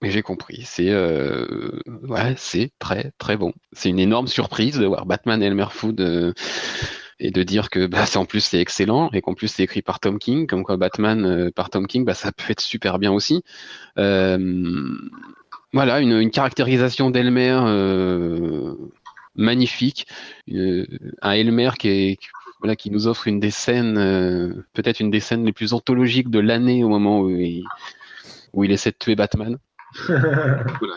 [0.03, 0.63] Et j'ai compris.
[0.65, 1.81] C'est euh...
[2.03, 3.53] ouais, c'est très très bon.
[3.73, 6.01] C'est une énorme surprise de voir Batman Elmer Fudd.
[6.01, 6.33] Euh
[7.19, 10.01] et de dire que bah, en plus c'est excellent et qu'en plus c'est écrit par
[10.01, 13.13] Tom King, comme quoi Batman euh, par Tom King, bah, ça peut être super bien
[13.13, 13.43] aussi.
[15.75, 18.75] Euh, voilà, une, caractérisation d'Elmer euh,
[19.35, 20.07] magnifique,
[20.49, 22.19] un Elmer qui est
[22.61, 23.97] voilà, qui nous offre une des scènes,
[24.73, 27.65] peut-être une des scènes les plus anthologiques de l'année au moment où il,
[28.55, 29.59] où il essaie de tuer Batman.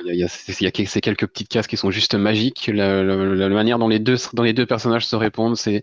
[0.05, 2.69] Il y, a, ces quelques petites cases qui sont juste magiques.
[2.73, 3.03] La,
[3.49, 5.81] manière dont les deux, personnages se répondent, c'est,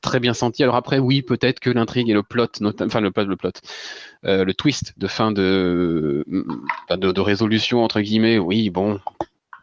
[0.00, 0.62] très bien senti.
[0.62, 2.46] Alors après, oui, peut-être que l'intrigue et le plot,
[2.80, 3.50] enfin le plot, le plot,
[4.24, 6.24] euh, le twist de fin de,
[6.90, 9.00] de, résolution entre guillemets, oui, bon,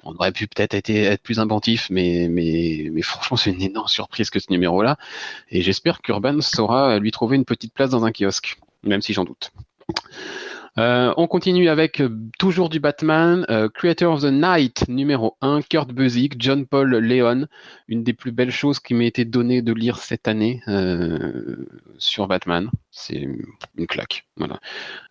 [0.04, 4.48] on aurait pu peut-être être, plus inventif, mais franchement, c'est une énorme surprise que ce
[4.52, 4.98] numéro-là.
[5.50, 9.24] Et j'espère qu'Urban saura lui trouver une petite place dans un kiosque, même si j'en
[9.24, 9.52] doute.
[10.78, 15.62] Euh, on continue avec euh, toujours du Batman, euh, Creator of the Night numéro 1,
[15.62, 17.48] Kurt Busiek, John Paul Leon,
[17.88, 20.62] une des plus belles choses qui m'a été donnée de lire cette année
[21.98, 22.70] sur Batman.
[22.92, 23.28] C'est
[23.78, 24.26] une claque.
[24.36, 24.60] Voilà.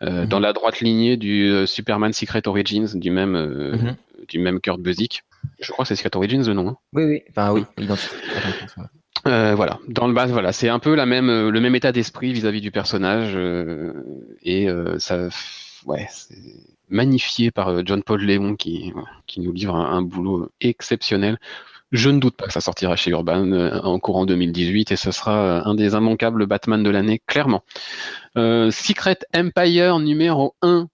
[0.03, 0.27] Mhm.
[0.27, 3.97] Dans la droite lignée du Superman Secret Origins du même, mhm.
[4.29, 5.23] du même Kurt Busiek.
[5.61, 6.69] Je crois que c'est Secret Origins le nom.
[6.69, 6.77] Hein.
[6.93, 7.23] Oui, oui.
[7.31, 7.65] Enfin, oui,
[9.27, 12.61] euh, voilà, dans le bas, voilà, c'est un peu euh, le même état d'esprit vis-à-vis
[12.61, 13.93] du personnage euh,
[14.43, 14.69] et
[14.99, 15.29] ça,
[15.87, 16.37] ouais, c'est
[16.91, 18.93] magnifié par John Paul Léon qui,
[19.27, 21.39] qui nous livre un, boulot exceptionnel.
[21.91, 25.67] Je ne doute pas que ça sortira chez Urban en courant 2018 et ce sera
[25.67, 27.63] un des immanquables Batman de l'année, clairement.
[28.35, 30.89] Secret Empire numéro 1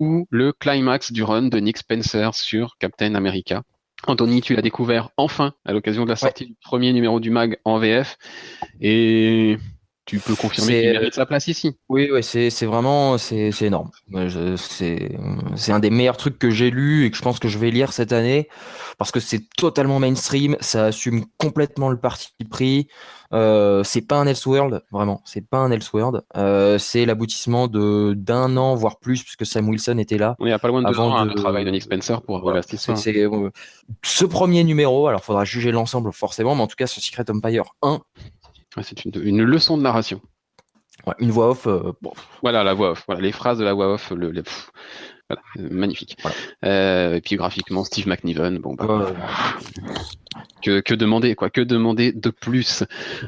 [0.00, 3.62] ou le climax du run de Nick Spencer sur Captain America.
[4.08, 7.58] Anthony, tu l'as découvert enfin à l'occasion de la sortie du premier numéro du mag
[7.64, 8.18] en VF
[8.80, 9.58] et
[10.06, 11.76] tu peux confirmer qu'il mérite sa place ici?
[11.88, 13.90] Oui, oui, c'est vraiment c'est énorme.
[14.76, 17.70] C'est un des meilleurs trucs que j'ai lu et que je pense que je vais
[17.70, 18.48] lire cette année
[18.98, 22.88] parce que c'est totalement mainstream, ça assume complètement le parti pris.
[23.32, 26.22] Euh, c'est pas un Elseworld, vraiment, c'est pas un Elseworld.
[26.36, 30.36] Euh, c'est l'aboutissement de d'un an voire plus puisque Sam Wilson était là.
[30.38, 31.32] On est pas loin de deux ans hein, de...
[31.32, 33.50] travail de Nick Spencer pour voilà, C'est euh,
[34.02, 35.08] ce premier numéro.
[35.08, 38.00] Alors, faudra juger l'ensemble forcément, mais en tout cas, ce Secret Empire 1
[38.82, 40.20] c'est une, leçon de narration.
[41.18, 41.66] une voix off.
[41.66, 41.92] Euh,
[42.42, 43.04] voilà, la voix off.
[43.06, 44.10] Voilà, les phrases de la voix off.
[44.10, 44.32] Le,
[45.58, 46.16] magnifique.
[46.64, 48.58] Euh, et puis graphiquement, Steve McNiven.
[48.58, 49.12] Bon, bah,
[50.62, 52.84] que, demander quoi Que demander de plus?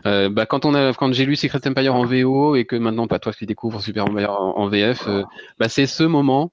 [0.07, 3.07] Euh, bah, Quand on a, quand j'ai lu Secret Empire en VO et que maintenant,
[3.07, 5.09] pas bah, toi qui découvres Super Empire en, VF,
[5.59, 6.53] bah, c'est ce moment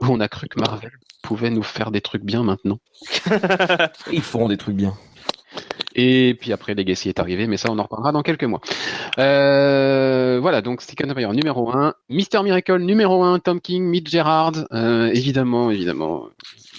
[0.00, 0.92] où on a cru que Marvel
[1.22, 2.78] pouvait nous faire des trucs bien maintenant.
[4.12, 4.94] Ils feront des trucs bien.
[5.94, 8.60] Et puis après, Legacy est arrivé, mais ça, on en reparlera dans quelques mois.
[9.18, 11.94] Euh, voilà, donc Secret Empire numéro 1.
[12.08, 14.52] Mister Miracle numéro 1, Tom King, Mitch Gerard.
[14.72, 16.28] Euh, évidemment, évidemment,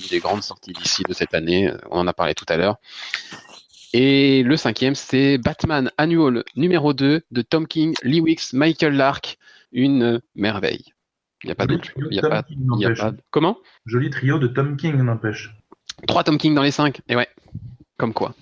[0.02, 1.72] une des grandes sorties d'ici de cette année.
[1.90, 2.78] On en a parlé tout à l'heure.
[3.94, 9.38] Et le cinquième, c'est Batman Annual numéro 2 de Tom King, Lee Wicks, Michael Lark.
[9.74, 10.84] Une merveille.
[11.44, 11.90] Il n'y a pas d'autre.
[11.96, 12.44] Il a pas,
[12.78, 13.14] y a pas...
[13.32, 13.58] Comment?
[13.86, 15.50] Joli trio de Tom King, n'empêche.
[16.08, 17.02] Trois Tom King dans les cinq.
[17.08, 17.28] Et ouais,
[17.98, 18.36] comme quoi.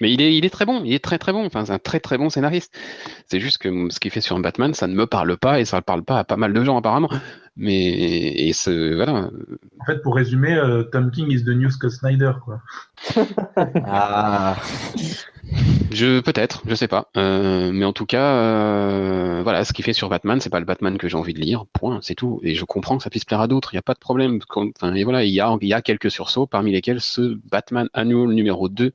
[0.00, 1.44] Mais il est, il est très bon, il est très très bon.
[1.44, 2.76] Enfin, c'est un très très bon scénariste.
[3.26, 5.78] C'est juste que ce qu'il fait sur Batman, ça ne me parle pas et ça
[5.78, 7.10] ne parle pas à pas mal de gens apparemment.
[7.56, 9.30] Mais et ce, voilà.
[9.80, 12.60] En fait, pour résumer, euh, Tom King is the new Scott Snyder, quoi.
[13.86, 14.56] ah.
[15.92, 17.10] Je peut-être, je sais pas.
[17.16, 20.66] Euh, mais en tout cas, euh, voilà, ce qu'il fait sur Batman, c'est pas le
[20.66, 21.66] Batman que j'ai envie de lire.
[21.72, 22.40] Point, c'est tout.
[22.42, 23.72] Et je comprends que ça puisse plaire à d'autres.
[23.72, 24.40] Il n'y a pas de problème.
[24.56, 27.88] Enfin, et voilà, il y a, il y a quelques sursauts, parmi lesquels ce Batman
[27.94, 28.92] Annual numéro 2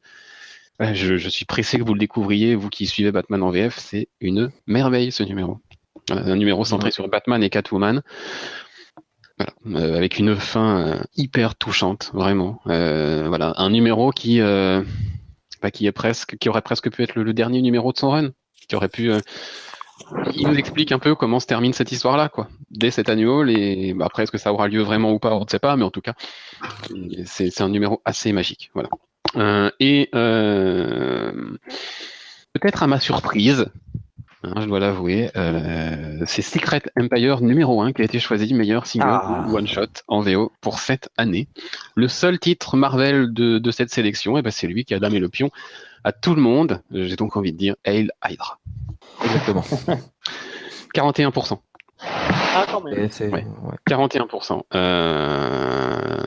[0.79, 4.51] je, suis pressé que vous le découvriez, vous qui suivez Batman en VF, c'est une
[4.67, 5.59] merveille ce numéro.
[6.09, 8.01] Un numéro centré sur Batman et Catwoman.
[9.67, 12.61] Euh, avec une fin euh, hyper touchante, vraiment.
[12.67, 17.33] Euh, voilà, un numéro qui, bah, qui est presque, qui aurait presque pu être le,
[17.33, 18.29] dernier numéro de son run,
[18.67, 19.11] qui aurait pu.
[20.35, 23.49] il nous explique un peu comment se termine cette histoire-là, quoi, dès cet annual.
[23.49, 25.75] Et bah, après, est-ce que ça aura lieu vraiment ou pas, on ne sait pas,
[25.77, 26.15] mais en tout cas,
[27.25, 28.71] c'est un numéro assez magique.
[28.73, 28.89] Voilà.
[29.35, 31.31] Euh, et euh,
[32.53, 33.65] peut-être à ma surprise,
[34.43, 38.85] hein, je dois l'avouer, euh, c'est Secret Empire numéro 1 qui a été choisi meilleur
[38.85, 39.45] single ah.
[39.51, 41.47] one shot en VO pour cette année.
[41.95, 45.19] Le seul titre Marvel de, cette sélection, et eh ben c'est lui qui a damé
[45.19, 45.51] le pion
[46.03, 46.81] à tout le monde.
[46.91, 48.59] J'ai donc envie de dire Hail Hydra.
[49.23, 49.63] Exactement.
[50.95, 51.59] 41%.
[52.01, 53.09] Ah, quand même.
[53.87, 54.61] 41%.
[54.73, 56.23] Euh,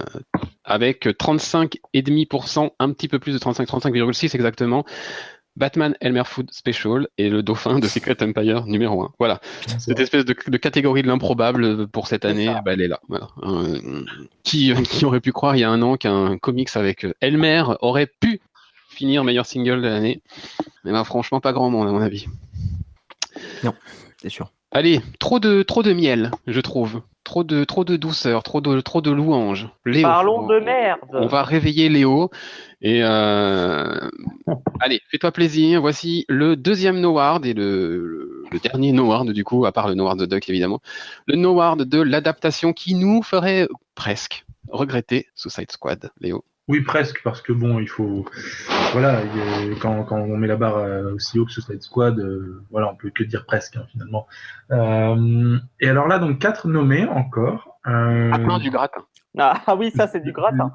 [0.65, 4.85] avec 35,5%, un petit peu plus de 35, 35,6 exactement.
[5.57, 9.13] Batman Elmer Food Special et le dauphin de Secret Empire numéro 1.
[9.19, 9.41] Voilà.
[9.79, 13.01] Cette espèce de, catégorie de l'improbable pour cette année, bah, elle est là.
[13.43, 14.05] Euh,
[14.45, 18.07] qui, qui, aurait pu croire il y a un an qu'un comics avec Elmer aurait
[18.07, 18.41] pu
[18.89, 20.23] finir meilleur single de l'année
[20.85, 22.27] Mais bah, franchement, pas grand monde à mon avis.
[23.63, 23.75] Non,
[24.21, 24.53] c'est sûr.
[24.71, 27.03] Allez, trop de, trop de miel, je trouve.
[27.24, 29.69] Trop de, trop de douceur, trop de, trop de louanges.
[29.85, 31.01] Léo, Parlons de merde.
[31.12, 32.31] On va réveiller Léo.
[32.81, 34.09] Et euh,
[34.81, 35.81] allez, fais-toi plaisir.
[35.81, 40.19] Voici le deuxième Noward et le, le, dernier Noward du coup, à part le Noward
[40.19, 40.81] de Duck évidemment.
[41.27, 46.44] Le Noward de l'adaptation qui nous ferait presque regretter Suicide Squad, Léo.
[46.73, 48.24] Oui, presque, parce que bon, il faut.
[48.94, 49.20] Voilà,
[49.82, 52.97] quand, quand, on met la barre euh, aussi haut que Suicide Squad, euh, voilà, on
[52.97, 54.27] peut que dire presque, hein, finalement.
[54.70, 57.77] Euh, et alors là, donc, quatre nommés encore.
[57.86, 58.31] Euh...
[58.32, 59.05] Ah, du gratin.
[59.39, 60.73] Ah oui, ça, c'est du gratin.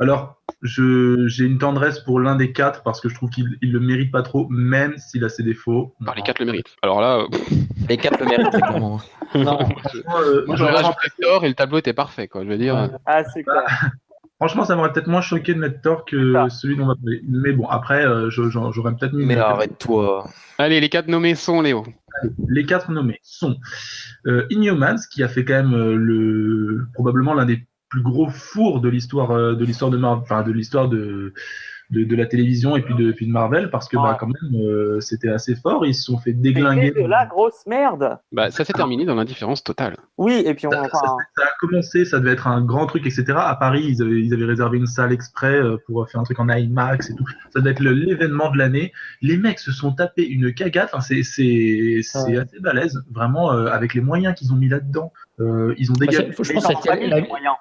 [0.00, 4.10] Alors, j'ai une tendresse pour l'un des quatre parce que je trouve qu'il le mérite
[4.10, 5.94] pas trop, même s'il a ses défauts.
[6.04, 6.74] Par les quatre le méritent.
[6.82, 7.26] Alors là, euh,
[7.88, 9.00] les quatre le méritent clairement.
[9.34, 9.58] non,
[10.18, 10.82] euh, moi j'aurais
[11.20, 12.42] Thor et le tableau était parfait, quoi.
[12.42, 12.98] Je veux dire.
[13.06, 13.90] Ah, c'est clair.
[14.38, 17.22] Franchement, ça m'aurait peut-être moins choqué de mettre Thor que celui dont on va parler.
[17.26, 19.24] Mais bon, après, euh, j'aurais peut-être mis.
[19.24, 20.28] Mais arrête-toi.
[20.58, 21.84] Allez, les quatre nommés sont Léo.
[22.48, 23.56] les quatre nommés sont
[24.26, 28.88] euh, Inhumans, qui a fait quand même le probablement l'un des plus gros fours de
[28.88, 31.32] l'histoire de l'histoire de Marvel, enfin de l'histoire de
[31.90, 35.00] de, la télévision et puis de, puis de Marvel parce que bah, quand même euh,
[35.00, 35.86] c'était assez fort.
[35.86, 36.90] Ils se sont fait déglinguer.
[36.90, 38.18] de la grosse merde.
[38.32, 39.96] Bah, ça s'est terminé dans l'indifférence totale.
[40.18, 40.70] Oui, et puis on.
[40.70, 43.24] Ça, a commencé, ça devait être un grand truc, etc.
[43.36, 46.40] À Paris, ils avaient, ils avaient réservé une salle exprès euh, pour faire un truc
[46.40, 47.26] en IMAX et tout.
[47.52, 48.92] Ça devait être l'événement de l'année.
[49.22, 50.88] Les mecs se sont tapés une cagade.
[50.92, 55.12] Enfin, c'est c'est assez balèze, vraiment, euh, avec les moyens qu'ils ont mis là-dedans.
[55.38, 56.30] Ils ont bah, dégagé.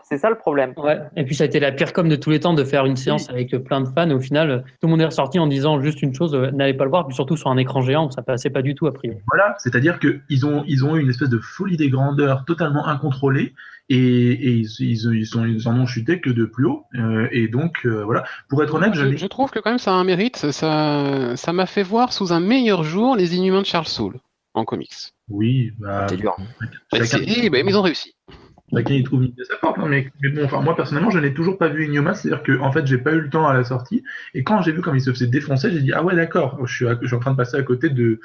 [0.04, 0.74] C'est ça le problème.
[0.78, 1.00] Ouais.
[1.16, 2.96] Et puis ça a été la pire com de tous les temps de faire une
[2.96, 6.02] séance avec plein de fans au final, tout le monde est ressorti en disant juste
[6.02, 8.50] une chose, euh, n'allez pas le voir, puis surtout sur un écran géant, ça passait
[8.50, 9.20] pas du tout à priori.
[9.28, 13.54] Voilà, c'est-à-dire qu'ils ont, ils ont eu une espèce de folie des grandeurs totalement incontrôlée.
[13.88, 16.86] Et, ils, ils, sont, ils en ont chuté que de plus haut.
[16.96, 18.24] Euh, et donc, euh, voilà.
[18.50, 20.38] Pour être honnête, je, je, trouve que quand même ça a un mérite.
[20.38, 24.16] Ça, ça m'a fait voir sous un meilleur jour les Inhumains de Charles Soule
[24.56, 25.14] en comics.
[25.30, 26.36] Oui, bah, c'est dur.
[26.92, 28.16] Bah, bah, ils ont réussi.
[28.74, 29.34] Chacun y trouve une
[29.88, 32.72] mais, mais, bon, enfin, moi personnellement, je n'ai toujours pas vu Ignoma, c'est-à-dire que en
[32.72, 34.04] fait, j'ai pas eu le temps à la sortie.
[34.34, 36.74] Et quand j'ai vu comme il se faisait défoncer, j'ai dit ah ouais d'accord, je
[36.74, 38.20] suis, je suis en train de passer à côté de.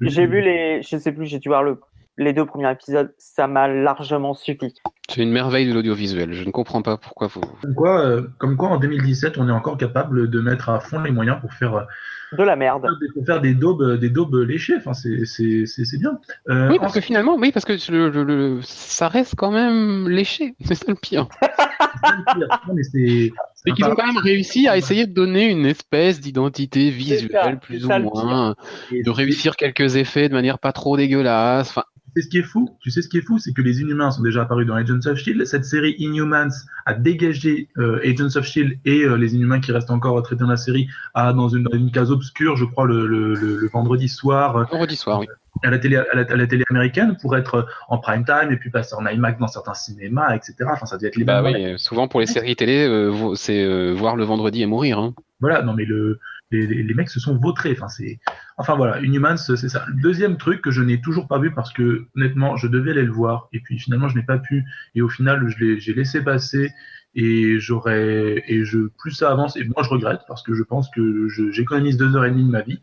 [0.00, 1.78] J'ai vu les, je sais plus, j'ai dû voir le,
[2.18, 4.74] les deux premiers épisodes, ça m'a largement suffi.
[5.08, 6.32] C'est une merveille de l'audiovisuel.
[6.32, 7.40] Je ne comprends pas pourquoi vous.
[7.62, 11.00] Comme quoi, euh, comme quoi, en 2017, on est encore capable de mettre à fond
[11.00, 11.84] les moyens pour faire euh,
[12.32, 12.86] de la merde.
[13.14, 14.74] Pour faire des daubes, des daubes léchées.
[14.76, 16.18] Enfin, c'est bien.
[16.48, 20.54] Euh, oui, parce que finalement, oui, parce que le, ça reste quand même léché.
[20.64, 21.28] C'est ça le pire.
[22.92, 27.84] c'est qu'ils ont quand même réussi à essayer de donner une espèce d'identité visuelle, plus
[27.84, 28.54] ou moins,
[28.90, 31.70] de réussir quelques effets de manière pas trop dégueulasse.
[31.70, 31.84] Enfin,
[32.22, 32.76] ce qui est fou?
[32.80, 33.38] Tu sais ce qui est fou?
[33.38, 35.44] C'est que les Inhumans sont déjà apparus dans Agents of Shield.
[35.44, 36.48] Cette série Inhumans
[36.86, 40.50] a dégagé euh, Agents of Shield et euh, les Inhumans qui restent encore traités dans
[40.50, 44.66] la série à, dans, une, une case obscure, je crois, le, le, le, vendredi soir.
[44.70, 45.26] Vendredi soir, oui.
[45.62, 48.94] À la, télé, à, la, télé américaine pour être en prime time et puis passer
[48.94, 50.54] en IMAX dans certains cinémas, etc.
[50.70, 54.16] Enfin, ça devait être les bah oui, souvent pour les séries télé, euh, c'est voir
[54.16, 54.98] le vendredi et mourir.
[54.98, 55.14] Hein.
[55.40, 56.18] Voilà, non mais le,
[56.50, 57.72] les, les, mecs se sont vautrés.
[57.72, 58.18] Enfin, c'est,
[58.56, 59.84] enfin voilà, Inhumans, c'est ça.
[59.88, 63.02] Le deuxième truc que je n'ai toujours pas vu parce que honnêtement, je devais aller
[63.02, 65.94] le voir et puis finalement je n'ai pas pu et au final je l'ai, j'ai
[65.94, 66.70] laissé passer
[67.16, 70.90] et j'aurais et je plus ça avance et moi je regrette parce que je pense
[70.90, 72.78] que j'économise deux heures et demie de ma vie.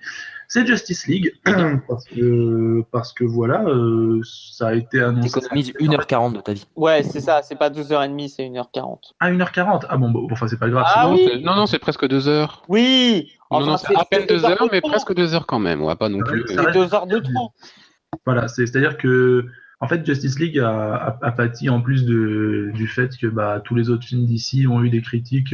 [0.48, 1.34] C'est Justice League
[1.88, 6.66] parce que parce que voilà euh, ça a été annoncé économise 1h40 de ta vie.
[6.76, 10.60] Ouais c'est ça c'est pas 12h30 c'est 1h40 ah 1h40 ah bon, bon enfin c'est
[10.60, 11.42] pas grave ah, non, oui!
[11.44, 12.64] Non non c'est presque 2 heures.
[12.68, 13.32] Oui!
[13.52, 15.96] Non, non c'est à peine 2 heures mais presque 2 heures quand même on va
[15.96, 17.52] pas non plus c'est 2 heures de trop.
[18.26, 19.46] Voilà c'est à dire que
[19.84, 23.76] en fait, Justice League a, a, pâti en plus de, du fait que bah, tous
[23.76, 25.54] les autres films d'ici ont eu des critiques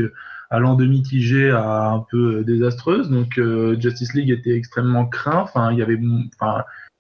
[0.52, 3.10] allant de mitigées à un peu désastreuses.
[3.10, 5.40] Donc, euh, Justice League était extrêmement craint.
[5.40, 5.98] Enfin, il y avait,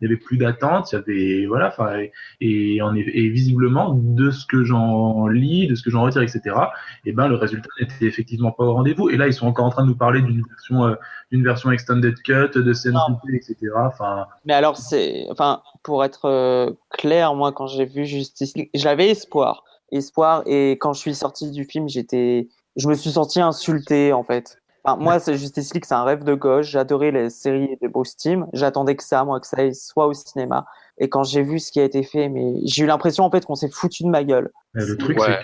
[0.02, 2.00] il y avait plus d'attente, il y avait voilà, enfin
[2.40, 6.42] et, et, visiblement de ce que j'en lis, de ce que j'en retire, etc.
[6.46, 9.10] Et eh ben le résultat n'était effectivement pas au rendez-vous.
[9.10, 10.96] Et là ils sont encore en train de nous parler d'une version, euh,
[11.32, 12.96] d'une version extended cut, de scènes
[13.34, 13.56] etc.
[13.76, 14.26] Enfin.
[14.46, 19.10] Mais alors c'est, enfin pour être euh, clair, moi quand j'ai vu Justice League, j'avais
[19.10, 22.48] espoir, espoir et quand je suis sorti du film, j'étais,
[22.78, 24.59] je me suis senti insulté en fait
[24.98, 26.68] moi, c'est Justice League, c'est un rêve de gauche.
[26.68, 28.48] J'adorais les séries de Bruce Team.
[28.54, 30.66] J'attendais que ça, moi, que ça soit au cinéma.
[31.00, 33.46] Et quand j'ai vu ce qui a été fait, mais j'ai eu l'impression en fait
[33.46, 34.52] qu'on s'est foutu de ma gueule.
[34.74, 35.40] le truc, c'est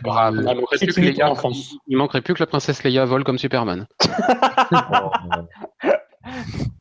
[1.88, 3.88] il, manquerait plus que la princesse Leia vole comme Superman.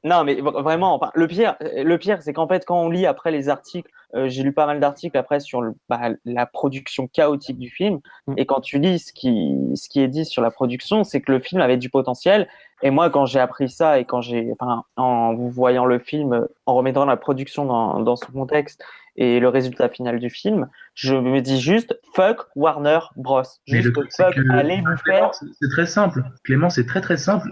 [0.04, 3.30] non, mais vraiment, enfin, le pire, le pire, c'est qu'en fait, quand on lit après
[3.30, 7.58] les articles, euh, j'ai lu pas mal d'articles après sur le, bah, la production chaotique
[7.58, 8.34] du film, mm.
[8.36, 11.32] et quand tu lis ce qui, ce qui est dit sur la production, c'est que
[11.32, 12.48] le film avait du potentiel,
[12.82, 16.74] Et moi, quand j'ai appris ça et quand j'ai, enfin, en voyant le film, en
[16.74, 18.82] remettant la production dans, dans son contexte
[19.16, 23.42] et le résultat final du film, je me dis juste fuck Warner Bros.
[23.66, 25.30] Juste fuck, allez vous faire.
[25.32, 26.24] C'est très simple.
[26.42, 27.48] Clément, c'est très très simple.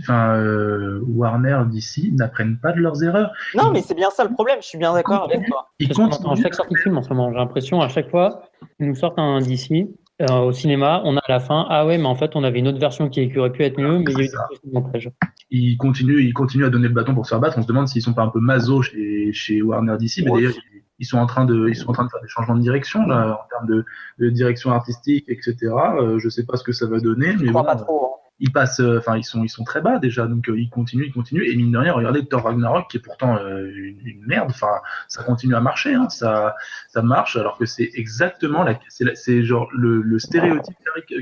[0.00, 3.32] Enfin, euh, Warner d'ici n'apprennent pas de leurs erreurs.
[3.54, 4.58] Non, mais c'est bien ça le problème.
[4.62, 5.68] Je suis bien d'accord avec toi.
[5.78, 7.30] Ils à chaque sortie de film en ce moment.
[7.32, 8.42] J'ai l'impression à chaque fois,
[8.80, 9.94] ils nous sortent un d'ici.
[10.22, 12.60] Euh, au cinéma, on a à la fin, ah ouais, mais en fait, on avait
[12.60, 14.28] une autre version qui, aurait pu être mieux, mais il y a eu
[14.64, 15.10] des montage.
[15.50, 17.58] Ils continuent, ils continuent à donner le bâton pour se faire battre.
[17.58, 20.52] On se demande s'ils sont pas un peu maso chez, chez Warner d'ici, mais d'ailleurs,
[20.72, 23.06] ils sont en train de, ils sont en train de faire des changements de direction
[23.06, 23.84] là, en termes de,
[24.18, 25.56] de direction artistique, etc.
[25.98, 28.06] Euh, je sais pas ce que ça va donner, mais bon, pas trop.
[28.06, 30.68] Hein ils passent, euh, enfin ils sont ils sont très bas déjà, donc euh, ils
[30.68, 31.48] continuent, ils continuent.
[31.48, 34.50] Et mine de rien, regardez Thor Ragnarok qui est pourtant euh, une, merde.
[34.50, 34.68] Enfin,
[35.08, 36.54] ça continue à marcher, hein, ça
[36.88, 38.78] ça marche, alors que c'est exactement la,
[39.14, 40.76] c'est genre le, stéréotype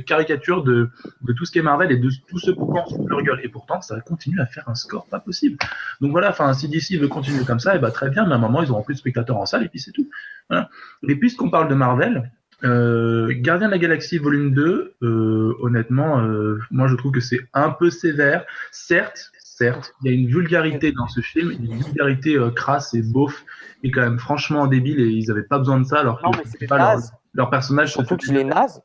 [0.05, 0.91] caricature de,
[1.37, 3.41] tout ce qui est Marvel et de tout ce pourquoi on se leur gueule.
[3.45, 5.59] Et pourtant, ça continue à faire un score pas possible.
[6.01, 8.27] Donc voilà, enfin si DC veut continuer comme ça, et eh ben très bien.
[8.27, 10.11] Mais à un moment, ils auront plus de spectateurs en salle et puis c'est tout.
[10.49, 10.69] Voilà.
[11.09, 12.33] Et puisqu'on parle de Marvel,
[12.65, 17.41] euh, Gardien de la Galaxie volume 2, euh, honnêtement, euh, moi je trouve que c'est
[17.55, 18.45] un peu sévère.
[18.71, 23.03] Certes, certes, il y a une vulgarité dans ce film, une vulgarité euh, crasse et
[23.03, 23.45] beauf,
[23.83, 26.79] et quand même franchement débile, et ils n'avaient pas besoin de ça, alors que pas
[26.79, 27.01] leur,
[27.35, 27.93] leur, personnage.
[27.93, 28.83] Surtout qu'il est naze.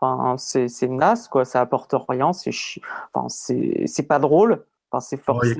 [0.00, 2.50] Enfin, c'est naze, quoi, ça apporte rien, c'est
[3.12, 4.64] enfin, c'est pas drôle
[5.00, 5.56] c'est forcé.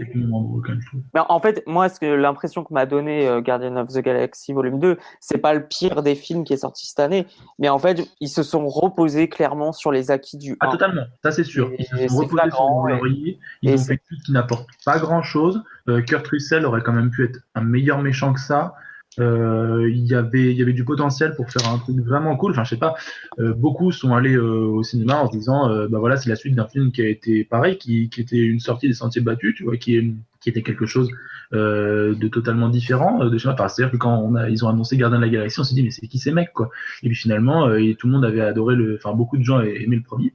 [1.14, 4.52] mais en fait, moi, ce que l'impression que m'a donné euh, Guardian of the Galaxy
[4.52, 7.26] Volume 2, c'est pas le pire des films qui est sorti cette année,
[7.58, 10.56] mais en fait, ils se sont reposés clairement sur les acquis du 1.
[10.60, 11.70] Ah, totalement, ça c'est sûr.
[11.78, 13.14] Ils se sont reposés sur le
[13.62, 15.62] ils ont fait qui n'apporte pas grand chose.
[15.88, 18.74] Euh, Kurt Russell aurait quand même pu être un meilleur méchant que ça.
[19.20, 22.50] Euh, il y avait il y avait du potentiel pour faire un truc vraiment cool
[22.50, 22.96] enfin je sais pas
[23.38, 26.34] euh, beaucoup sont allés euh, au cinéma en se disant euh, bah voilà c'est la
[26.34, 29.54] suite d'un film qui a été pareil qui, qui était une sortie des sentiers battus
[29.54, 31.08] tu vois qui qui était quelque chose
[31.52, 33.68] de totalement différent de chez moi.
[33.68, 36.08] C'est-à-dire que quand ils ont annoncé Gardien de la Galaxie, on s'est dit mais c'est
[36.08, 36.68] qui ces mecs quoi?
[37.04, 40.02] Et puis finalement, tout le monde avait adoré le, enfin beaucoup de gens aimaient le
[40.02, 40.34] premier.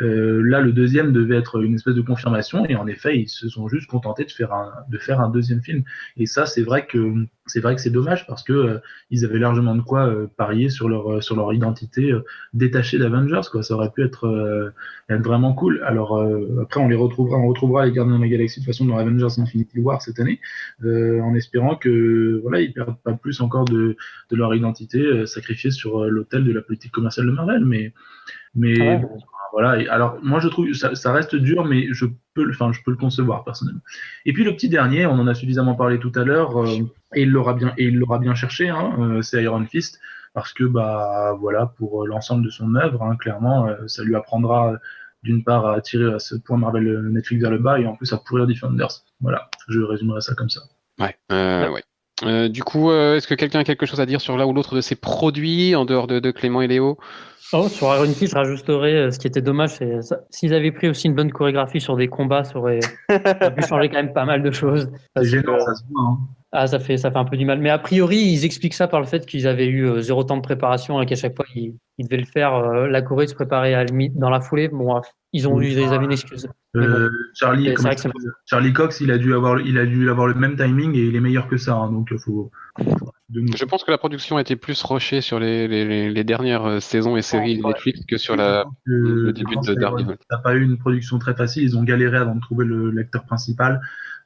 [0.00, 3.48] Euh, là, le deuxième devait être une espèce de confirmation et en effet, ils se
[3.48, 5.82] sont juste contentés de faire un, de faire un deuxième film.
[6.16, 7.14] Et ça, c'est vrai que
[7.46, 8.78] c'est vrai que c'est dommage parce que euh,
[9.10, 12.12] ils avaient largement de quoi euh, parier sur leur sur leur identité
[12.52, 13.62] détachée d'Avengers quoi.
[13.62, 14.72] Ça aurait pu être,
[15.08, 15.82] être vraiment cool.
[15.84, 16.20] Alors
[16.60, 18.98] après, on les retrouvera, on retrouvera les Gardiens de la Galaxie de toute façon dans
[18.98, 20.40] Avengers Infinity War cette année,
[20.84, 23.96] en espérant que voilà, ils perdent pas plus encore de,
[24.30, 27.64] de leur identité sacrifiée sur l'autel de la politique commerciale de Marvel.
[27.64, 27.92] Mais
[28.54, 29.00] mais ah
[29.52, 29.92] voilà.
[29.92, 32.96] alors, moi, je trouve ça, ça reste dur, mais je peux, enfin, je peux le
[32.96, 33.80] concevoir personnellement.
[34.26, 36.78] Et puis le petit dernier, on en a suffisamment parlé tout à l'heure, euh,
[37.14, 38.68] et il l'aura bien, et il l'aura bien cherché.
[38.68, 40.00] Hein, euh, c'est Iron Fist,
[40.34, 44.74] parce que bah voilà, pour l'ensemble de son œuvre, hein, clairement, euh, ça lui apprendra
[45.24, 48.12] d'une part à tirer à ce point Marvel Netflix vers le bas, et en plus
[48.12, 49.02] à pourrir Defenders.
[49.20, 50.60] Voilà, je résumerai ça comme ça.
[51.00, 52.48] Ouais, ouais.
[52.48, 54.80] du coup, est-ce que quelqu'un a quelque chose à dire sur l'un ou l'autre de
[54.80, 56.98] ces produits en dehors de, de Clément et Léo?
[57.52, 60.88] Oh, sur Iron Fist, je rajouterais euh, ce qui était dommage, c'est s'ils avaient pris
[60.88, 64.42] aussi une bonne chorégraphie sur des combats, ça aurait pu changer quand même pas mal
[64.42, 64.90] de choses.
[65.16, 66.02] C'est gênant, ça se voit.
[66.02, 66.18] Hein.
[66.52, 67.58] Ah, ça fait, ça fait un peu du mal.
[67.58, 70.36] Mais a priori, ils expliquent ça par le fait qu'ils avaient eu euh, zéro temps
[70.36, 72.54] de préparation et qu'à chaque fois, ils, ils, devaient le faire.
[72.54, 74.68] Euh, la Corée se préparer à la limite dans la foulée.
[74.68, 75.00] Bon,
[75.34, 76.48] ils ont eu, ils avaient une excuse.
[77.34, 77.74] Charlie,
[78.46, 81.16] Charlie Cox, il a dû avoir, il a dû avoir le même timing et il
[81.16, 81.74] est meilleur que ça.
[81.74, 82.50] Hein, donc, faut,
[83.30, 86.80] je pense que la production a été plus rushée sur les, les, les dernières euh,
[86.80, 90.16] saisons et séries de Netflix que sur la, le début de Daredevil.
[90.30, 91.62] Ça n'a pas eu une production très facile.
[91.62, 93.80] Ils ont galéré avant de trouver le lecteur principal.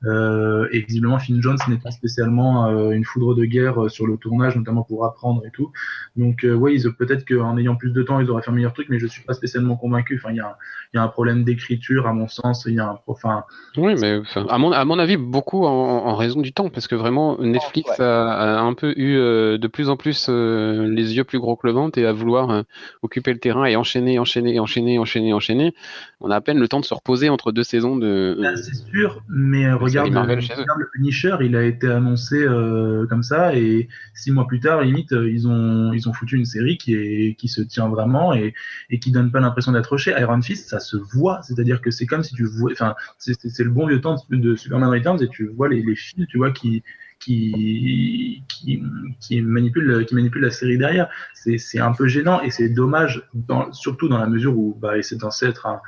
[0.04, 4.06] Euh, et visiblement, Finn Jones n'est pas spécialement euh, une foudre de guerre euh, sur
[4.06, 5.70] le tournage, notamment pour apprendre et tout.
[6.16, 8.88] Donc, euh, oui, peut-être qu'en ayant plus de temps, ils auraient fait un meilleur truc,
[8.90, 10.20] mais je suis pas spécialement convaincu.
[10.22, 10.56] Enfin, il y a,
[10.94, 12.64] y a un problème d'écriture, à mon sens.
[12.66, 13.44] Il y a un, enfin.
[13.76, 16.94] Oui, mais à mon, à mon avis, beaucoup en, en raison du temps, parce que
[16.94, 21.56] vraiment, Netflix a, a, un peu eu de plus en plus les yeux plus gros
[21.56, 22.64] que le ventre et à vouloir
[23.02, 25.74] occuper le terrain et enchaîner, enchaîner, enchaîner, enchaîner, enchaîner.
[26.20, 28.36] On a à peine le temps de se reposer entre deux saisons de.
[28.40, 33.88] Ben, c'est sûr, mais regarde, le Punisher, il a été annoncé euh, comme ça et
[34.14, 37.34] six mois plus tard, limite, euh, ils ont ils ont foutu une série qui est
[37.38, 38.54] qui se tient vraiment et
[38.90, 40.14] et qui donne pas l'impression d'être rushé.
[40.18, 43.70] Iron Fist, ça se voit, c'est-à-dire que c'est comme si tu vois, enfin, c'est le
[43.70, 46.82] bon vieux temps de Superman Returns et tu vois les, les fils, tu vois qui
[47.22, 48.82] qui, qui,
[49.20, 51.08] qui, manipule, qui manipule la série derrière.
[51.34, 55.20] C'est un peu gênant et c'est dommage, dans, surtout dans la mesure où bah, c'est
[55.20, 55.80] censé être un,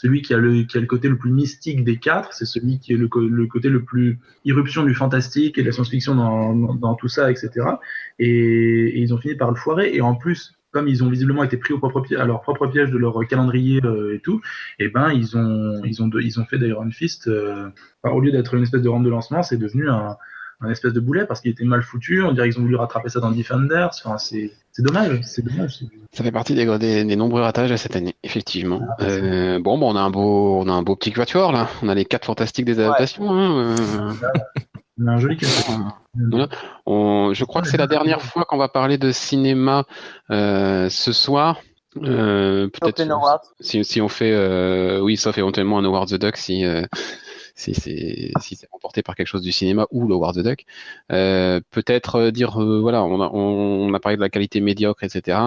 [0.00, 2.78] celui qui a, le, qui a le côté le plus mystique des quatre, c'est celui
[2.78, 6.54] qui est le, le, côté le plus irruption du fantastique et de la science-fiction dans,
[6.54, 7.50] dans, tout ça, etc.
[8.18, 9.94] Et, ils ont fini par le foirer.
[9.94, 12.66] Et en plus, comme ils ont visiblement été pris au propre piège, à leur propre
[12.66, 14.40] piège de leur calendrier euh, et tout,
[14.78, 17.68] et eh ben ils ont ils ont ils ont fait d'Iron Fist euh,
[18.04, 20.16] au lieu d'être une espèce de rampe de lancement, c'est devenu un,
[20.60, 22.22] un espèce de boulet parce qu'il était mal foutu.
[22.22, 23.90] On dirait qu'ils ont voulu rattraper ça dans Defenders.
[24.04, 25.80] Enfin, c'est dommage, c'est dommage.
[26.12, 28.80] Ça fait partie des, des, nombreux ratages de cette année, effectivement.
[28.98, 31.68] Ah, euh, bon, bon, on a un beau, on a un beau petit quatuor là.
[31.82, 33.30] On a les quatre fantastiques des adaptations.
[33.30, 33.74] Hein,
[35.00, 35.38] on a un joli
[37.32, 39.84] je crois que c'est la dernière fois qu'on va parler de cinéma
[40.30, 41.60] euh, ce soir.
[41.96, 43.02] Euh, peut-être
[43.58, 46.82] si, si, on fait, euh, oui, sauf éventuellement un Howard the Duck si euh,
[47.60, 50.64] si c'est si c'est remporté par quelque chose du cinéma ou le Howard the Duck.
[51.12, 55.38] Euh, peut-être dire voilà, on a, on, a parlé de la qualité médiocre, etc.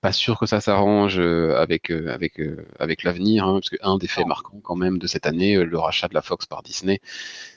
[0.00, 2.40] pas sûr que ça s'arrange avec avec
[2.78, 6.08] avec l'avenir, hein, parce qu'un des faits marquants quand même de cette année, le rachat
[6.08, 7.00] de la Fox par Disney.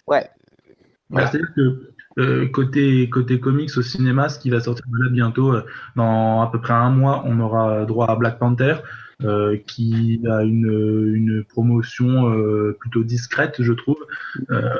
[0.07, 0.29] Ouais.
[1.13, 5.65] C'est-à-dire que euh, côté, côté comics au cinéma, ce qui va sortir là bientôt, euh,
[5.95, 8.75] dans à peu près un mois, on aura droit à Black Panther,
[9.23, 12.31] euh, qui a une, une promotion
[12.79, 13.97] plutôt discrète, je trouve.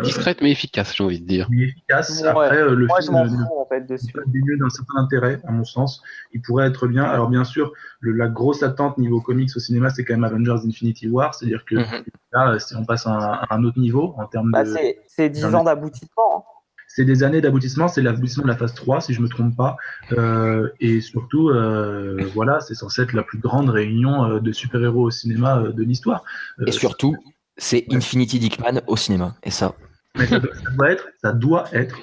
[0.03, 1.47] discrète mais efficace, j'ai envie de dire.
[1.49, 2.23] Mais efficace.
[2.23, 6.01] Après, le film en fait, d'un certain intérêt, à mon sens.
[6.33, 7.03] Il pourrait être bien.
[7.03, 10.67] Alors bien sûr, le, la grosse attente niveau comics au cinéma, c'est quand même Avengers
[10.67, 12.03] Infinity War, c'est-à-dire que mhm.
[12.33, 14.75] là, on passe à un, autre niveau en termes bah, de.
[15.07, 16.45] C'est 10 ans d'aboutissement.
[16.93, 19.77] C'est des années d'aboutissement, c'est l'aboutissement de la phase 3, si je me trompe pas.
[20.11, 25.03] Euh, et surtout, euh, voilà, c'est censé être la plus grande réunion euh, de super-héros
[25.03, 26.25] au cinéma de l'histoire.
[26.65, 27.15] et surtout,
[27.55, 29.35] c'est Infinity Dickman au cinéma.
[29.43, 29.73] Et ça.
[30.17, 31.95] Mais ça, doit, être, ça doit être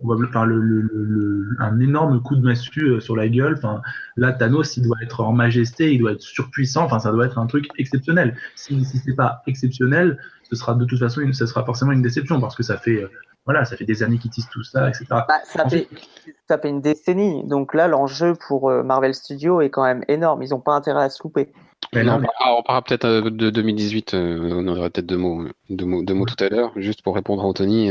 [0.00, 3.54] probablement, le, un énorme coup de massue sur la gueule.
[3.58, 3.82] Enfin,
[4.16, 6.84] là, Thanos, il doit être en majesté, il doit être surpuissant.
[6.84, 8.36] Enfin, ça doit être un truc exceptionnel.
[8.54, 12.02] Si, si c'est pas exceptionnel, ce sera de toute façon, une, ce sera forcément une
[12.02, 13.04] déception parce que ça fait
[13.50, 15.06] voilà, ça fait des années qu'ils tissent tout ça, etc.
[15.10, 15.88] Bah, ça, fait,
[16.46, 17.42] ça, fait, une décennie.
[17.48, 20.44] Donc là, l'enjeu pour euh, Marvel Studios est quand même énorme.
[20.44, 21.48] Ils n'ont pas intérêt à se louper.
[21.92, 24.14] Mais non, On parlera peut-être euh, de 2018.
[24.14, 27.16] Euh, on aurait peut-être deux mots, deux mots, deux mots tout à l'heure, juste pour
[27.16, 27.90] répondre à Anthony.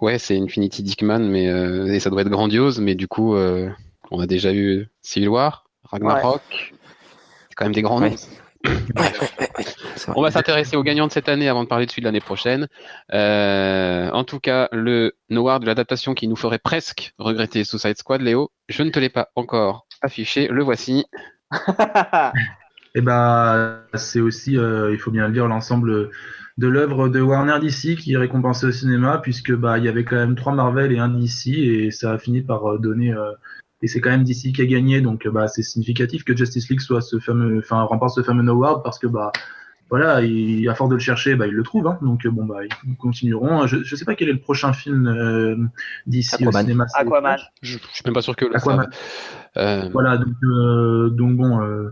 [0.00, 2.80] ouais, c'est Infinity Dickman, mais et ça doit être grandiose.
[2.80, 6.40] Mais du coup, on a déjà eu Civil War, Ragnarok.
[6.50, 8.16] C'est quand même des grands noms.
[10.14, 12.20] On va s'intéresser aux gagnants de cette année avant de parler de celui de l'année
[12.20, 12.68] prochaine.
[13.12, 18.20] Euh, en tout cas, le noir de l'adaptation qui nous ferait presque regretter Suicide Squad,
[18.20, 21.04] Léo, je ne te l'ai pas encore affiché, le voici.
[21.52, 21.56] Et
[22.96, 26.10] eh ben, c'est aussi, euh, il faut bien le dire, l'ensemble
[26.58, 30.04] de l'œuvre de Warner DC qui est récompensé au cinéma, puisque bah il y avait
[30.04, 33.14] quand même trois Marvel et un DC, et ça a fini par euh, donner
[33.80, 36.80] et c'est quand même DC qui a gagné, donc bah, c'est significatif que Justice League
[36.80, 39.30] soit ce fameux, enfin remporte ce fameux award parce que bah
[39.90, 41.86] voilà, il, à force de le chercher, bah, ils le trouvent.
[41.86, 43.66] Hein, donc bon bah ils continueront.
[43.66, 45.56] Je, je sais pas quel est le prochain film euh,
[46.06, 46.86] d'ici au cinéma.
[46.94, 47.38] Aquaman.
[47.62, 48.88] Je, je, suis même pas sûr que le Aquaman.
[49.56, 49.88] Euh...
[49.92, 51.62] Voilà donc euh, donc bon.
[51.62, 51.90] Euh,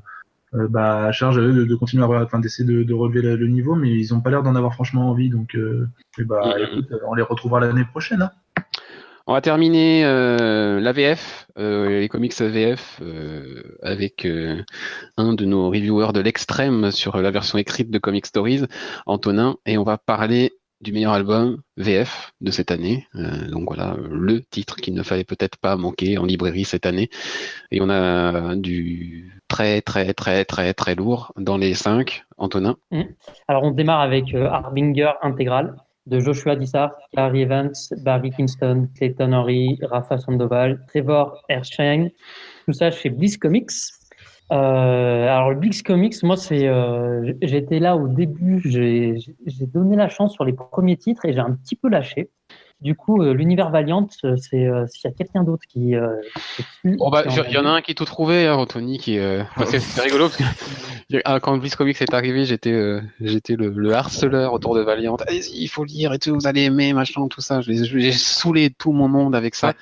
[0.55, 3.74] euh bah, à charge de, de continuer à enfin, d'essayer de, de, relever le, niveau,
[3.74, 5.89] mais ils ont pas l'air d'en avoir franchement envie, donc euh,
[6.20, 8.23] bah, mm, écoute, on les retrouvera l'année prochaine.
[8.23, 8.31] Hein.
[9.28, 14.62] On va terminer euh, la VF, euh, les comics VF, euh, avec euh,
[15.16, 18.66] un de nos reviewers de l'extrême sur la version écrite de Comic Stories,
[19.05, 23.09] Antonin, et on va parler du meilleur album VF de cette année.
[23.16, 27.11] Euh, donc voilà, le titre qu'il ne fallait peut-être pas manquer en librairie cette année.
[27.73, 32.24] Et on a du très très très très très lourd dans les cinq.
[32.39, 32.77] Antonin?
[32.93, 33.03] Mmh.
[33.48, 35.74] Alors on démarre avec Harbinger intégral
[36.07, 37.73] de Joshua Dissart, Gary Evans,
[38.03, 42.11] Barry Kingston, Clayton Henry, Rafa Sandoval, Trevor Erskine,
[42.65, 43.70] tout ça chez Bliss Comics.
[44.53, 49.16] Euh, alors le Comics, moi c'est, euh, j'étais là au début, j'ai
[49.66, 52.31] donné la chance sur les premiers titres et j'ai un petit peu lâché.
[52.82, 55.94] Du coup, euh, l'univers Valiant, euh, c'est euh, s'il y a quelqu'un d'autre qui.
[56.85, 59.15] bon bah, il y en a un qui est tout trouvé, hein, Anthony, qui.
[59.16, 64.82] c'est rigolo parce que quand Bliss Comics est arrivé, j'étais j'étais le, harceleur autour de
[64.82, 65.16] Valiant.
[65.16, 67.62] Allez-y, il faut lire et tout, vous allez aimer, machin, tout ça.
[67.62, 69.73] J'ai saoulé tout mon monde avec ça.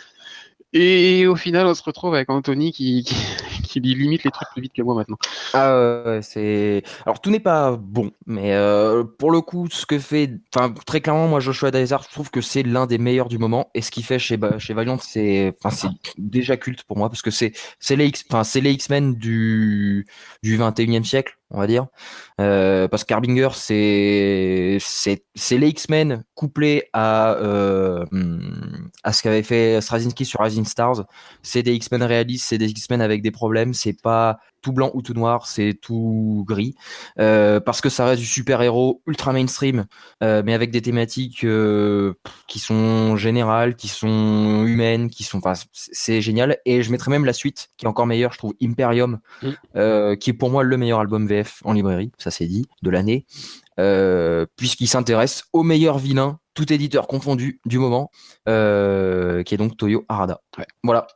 [0.72, 4.72] Et au final, on se retrouve avec Anthony qui, qui, limite les trucs plus vite
[4.72, 5.16] que moi maintenant.
[5.52, 6.82] Ah c'est.
[7.06, 11.00] Alors tout n'est pas bon, mais euh, pour le coup, ce que fait, enfin très
[11.00, 13.70] clairement, moi Joshua Dysart, je trouve que c'est l'un des meilleurs du moment.
[13.74, 15.88] Et ce qu'il fait chez chez Valiant, c'est, c'est
[16.18, 20.06] déjà culte pour moi parce que c'est c'est les X, enfin c'est les X-Men du
[20.42, 21.86] du 21e siècle on va dire.
[22.40, 28.04] Euh, parce qu'Arbinger, c'est c'est les X-Men couplés à euh,
[29.04, 31.04] à ce qu'avait fait Straczynski sur Rising Stars.
[31.42, 35.02] C'est des X-Men réalistes, c'est des X-Men avec des problèmes C'est pas tout blanc ou
[35.02, 36.74] tout noir, c'est tout gris.
[37.20, 39.84] Euh, parce que ça reste du super-héros ultra mainstream,
[40.22, 42.14] euh, mais avec des thématiques euh,
[42.48, 45.38] qui sont générales, qui sont humaines, qui sont.
[45.38, 46.56] Enfin, c'est génial.
[46.64, 50.16] Et je mettrais même la suite, qui est encore meilleure, je trouve, Imperium, mm.
[50.16, 53.26] qui est pour moi le meilleur album VF en librairie, ça c'est dit, de l'année.
[54.56, 58.10] puisqu'il s'intéresse au meilleur vilain, tout éditeur confondu du moment,
[58.46, 60.40] qui est donc Toyo Harada.
[60.82, 61.06] Voilà.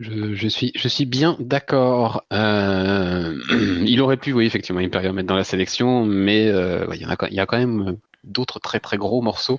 [0.00, 2.24] Je, suis, je suis bien d'accord.
[2.32, 3.36] Euh,
[3.84, 7.40] il aurait pu, oui, effectivement, Imperium mettre dans la sélection, mais euh, il, y y
[7.40, 9.58] a quand même d'autres très très gros morceaux.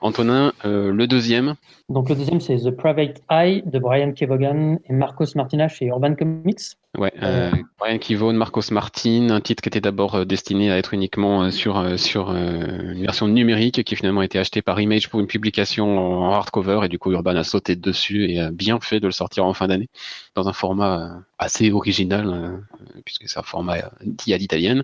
[0.00, 1.54] Antonin, euh, le deuxième.
[1.88, 6.14] Donc le deuxième, c'est The Private Eye de Brian Kevogan et Marcos Martinez chez Urban
[6.14, 6.60] Comics.
[6.98, 10.92] Ouais, euh, Brian Kevogan, Marcos Martin, un titre qui était d'abord euh, destiné à être
[10.92, 15.26] uniquement sur sur une version numérique qui finalement a été acheté par Image pour une
[15.26, 19.06] publication en hardcover et du coup Urban a sauté dessus et a bien fait de
[19.06, 19.88] le sortir en fin d'année
[20.34, 22.60] dans un format assez original
[23.04, 24.82] puisque c'est un format dit à l'italienne.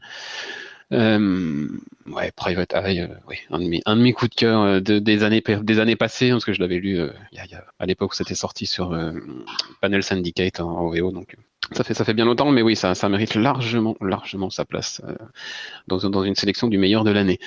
[0.93, 1.69] Euh,
[2.07, 4.81] ouais, Private Eye, euh, oui, un, de mes, un de mes coups de cœur euh,
[4.81, 6.99] de, des, années, des années passées, parce que je l'avais lu
[7.33, 8.97] y a, y a, à l'époque où c'était sorti sur
[9.81, 11.37] Panel Syndicate en, OVO, donc
[11.73, 15.03] ça fait, ça fait bien longtemps, mais oui, ça, ça mérite largement, largement sa place
[15.89, 17.41] dans, dans une sélection du meilleur de l'année.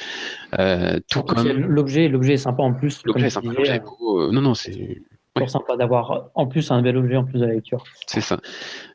[1.10, 3.02] tout comme l'objet, l'objet est sympa en plus.
[3.06, 3.54] L'objet est sympa.
[3.54, 5.02] non, non, c'est
[5.40, 7.84] toujours sympa d'avoir en plus un bel objet en plus de la lecture.
[8.08, 8.40] C'est ça.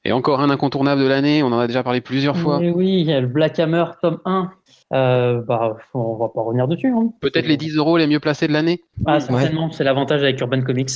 [0.05, 2.59] Et encore un incontournable de l'année, on en a déjà parlé plusieurs fois.
[2.59, 4.51] oui, il y a le Black Hammer tome 1.
[4.93, 6.89] Euh, bah, on va pas revenir dessus.
[6.89, 7.11] Hein.
[7.21, 10.63] Peut-être les 10 euros les mieux placés de l'année Ah, certainement, c'est l'avantage avec Urban
[10.63, 10.91] Comics.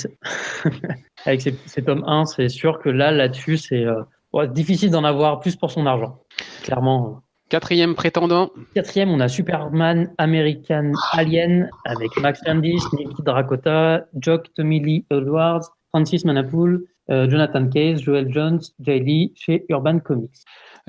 [1.27, 5.57] avec ces, tomes 1, c'est sûr que là, là-dessus, c'est euh, difficile d'en avoir plus
[5.57, 6.21] pour son argent.
[6.63, 7.23] Clairement.
[7.49, 8.51] Quatrième prétendant.
[8.75, 15.63] Quatrième, on a Superman American Alien avec Max Landis, Nicky Dracota, Jock Tommy Lee Edwards,
[15.91, 20.31] Francis Manapool, euh, Jonathan Case, Joel Jones, Jay Lee chez Urban Comics.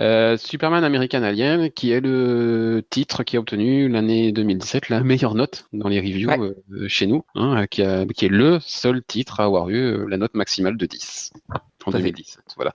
[0.01, 5.35] Euh, Superman American Alien, qui est le titre qui a obtenu l'année 2017 la meilleure
[5.35, 7.83] note dans les reviews euh, chez nous, hein, qui,
[8.15, 11.31] qui, est le seul titre à avoir eu la note maximale de 10
[11.85, 12.43] en 2017.
[12.57, 12.73] Voilà.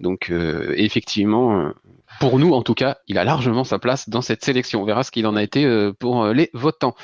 [0.00, 0.32] Donc
[0.74, 1.72] effectivement,
[2.18, 4.82] pour nous, en tout cas, il a largement sa place dans cette sélection.
[4.82, 6.94] On verra ce qu'il en a été euh, pour euh, les votants.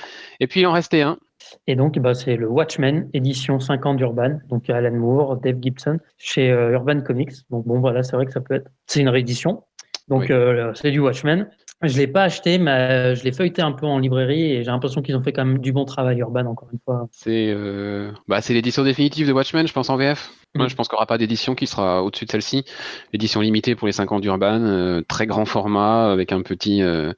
[0.41, 1.19] Et puis, il en restait un.
[1.67, 6.51] Et donc, bah, c'est le Watchmen, édition 50 d'Urban, donc Alan Moore, Dave Gibson, chez
[6.51, 7.33] euh, Urban Comics.
[7.51, 8.69] Donc, bon, voilà, c'est vrai que ça peut être.
[8.87, 9.63] C'est une réédition.
[10.09, 10.33] Donc,
[10.75, 11.49] c'est du Watchmen.
[11.83, 15.03] Je l'ai pas acheté, mais je l'ai feuilleté un peu en librairie et j'ai l'impression
[15.03, 17.07] qu'ils ont fait quand même du bon travail Urban, encore une fois.
[17.11, 18.13] C'est euh...
[18.29, 20.33] bah, l'édition définitive de Watchmen, je pense, en VF.
[20.57, 20.69] Moi, mm.
[20.71, 22.65] je pense qu'il n'y aura pas d'édition qui sera au-dessus de celle-ci.
[23.13, 27.13] Édition limitée pour les 5 ans d'Urban, euh, très grand format, avec un petit, euh,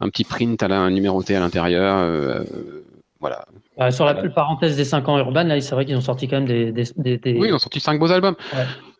[0.00, 1.96] un petit print à la, numéroté à l'intérieur.
[1.98, 2.44] Euh,
[3.22, 3.46] voilà.
[3.78, 6.40] Bah, sur la parenthèse des 5 ans urbains, là, c'est vrai qu'ils ont sorti quand
[6.40, 8.34] même des, des, des, Oui, ils ont sorti 5 beaux albums.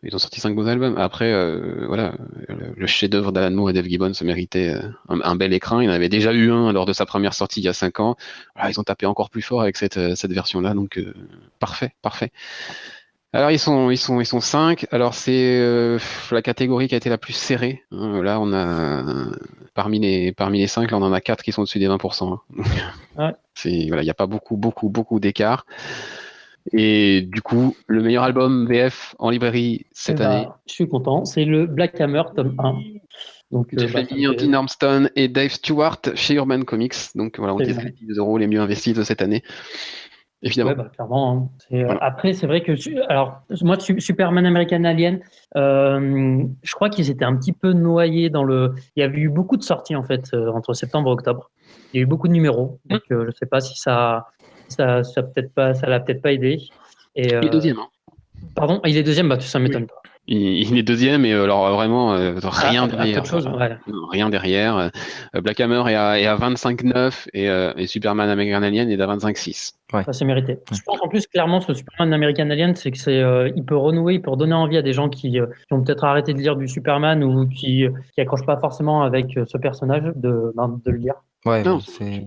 [0.01, 0.97] Ils ont sorti 5 beaux albums.
[0.97, 2.13] Après, euh, voilà,
[2.47, 5.81] le, chef-d'œuvre d'Alan Moore et Dave Gibbons se méritait euh, un, bel écran.
[5.81, 7.99] Il en avait déjà eu un lors de sa première sortie il y a 5
[7.99, 8.15] ans.
[8.55, 10.73] Voilà, ils ont tapé encore plus fort avec cette, euh, cette version-là.
[10.73, 10.99] Donc,
[11.59, 12.31] parfait, parfait.
[13.33, 14.85] Alors ils sont ils sont ils sont cinq.
[14.91, 15.97] Alors c'est euh,
[16.31, 17.83] la catégorie qui a été la plus serrée.
[17.91, 18.21] Hein.
[18.21, 19.31] Là on a
[19.73, 22.39] parmi les parmi les cinq, là on en a quatre qui sont au-dessus des 20%.
[23.17, 23.33] Hein.
[23.55, 25.65] C'est voilà, il n'y a pas beaucoup beaucoup beaucoup d'écart.
[26.71, 30.47] Et du coup, le meilleur album VF en librairie cette eh ben, année.
[30.65, 31.25] je suis content.
[31.25, 32.75] C'est le Black Hammer tome 1.
[33.51, 36.95] Donc, euh, Jeff bah, et Dave Stewart chez Urban Comics.
[37.13, 39.43] Donc voilà, on était les 10 euros les mieux investis de cette année.
[40.43, 40.73] Évidemment.
[40.75, 41.49] Bah, clairement.
[41.71, 41.75] Hein.
[41.75, 42.73] Euh, après, c'est vrai que
[43.09, 45.21] alors moi, Superman American Alien,
[45.55, 48.73] euh, je crois qu'ils étaient un petit peu noyés dans le.
[48.95, 51.49] Il y avait eu beaucoup de sorties en fait euh, entre septembre et octobre.
[51.93, 52.93] Il y a eu beaucoup de numéros, mmh.
[52.93, 54.27] donc je ne sais pas si ça,
[54.67, 56.59] ça, ça peut-être pas, ça l'a peut-être pas aidé.
[57.15, 57.77] Et, il est deuxième.
[57.77, 57.87] Hein.
[58.55, 60.02] Pardon, il est deuxième, bah ça m'étonne pas.
[60.27, 62.11] Il, est deuxième et alors vraiment
[62.43, 63.23] rien derrière.
[64.11, 64.89] Rien derrière.
[65.33, 67.47] Black Hammer est à, est à 25-9 et,
[67.81, 69.73] et, Superman American Alien est à 25-6.
[69.93, 70.03] Ouais.
[70.03, 70.57] Ça c'est mérité.
[70.71, 73.77] Je pense en plus clairement ce Superman American Alien, c'est que c'est, euh, il peut
[73.77, 76.39] renouer, il peut redonner envie à des gens qui, euh, qui ont peut-être arrêté de
[76.39, 80.79] lire du Superman ou qui, qui accrochent pas forcément avec euh, ce personnage de, ben,
[80.83, 81.15] de le lire.
[81.45, 82.23] Ouais, c'est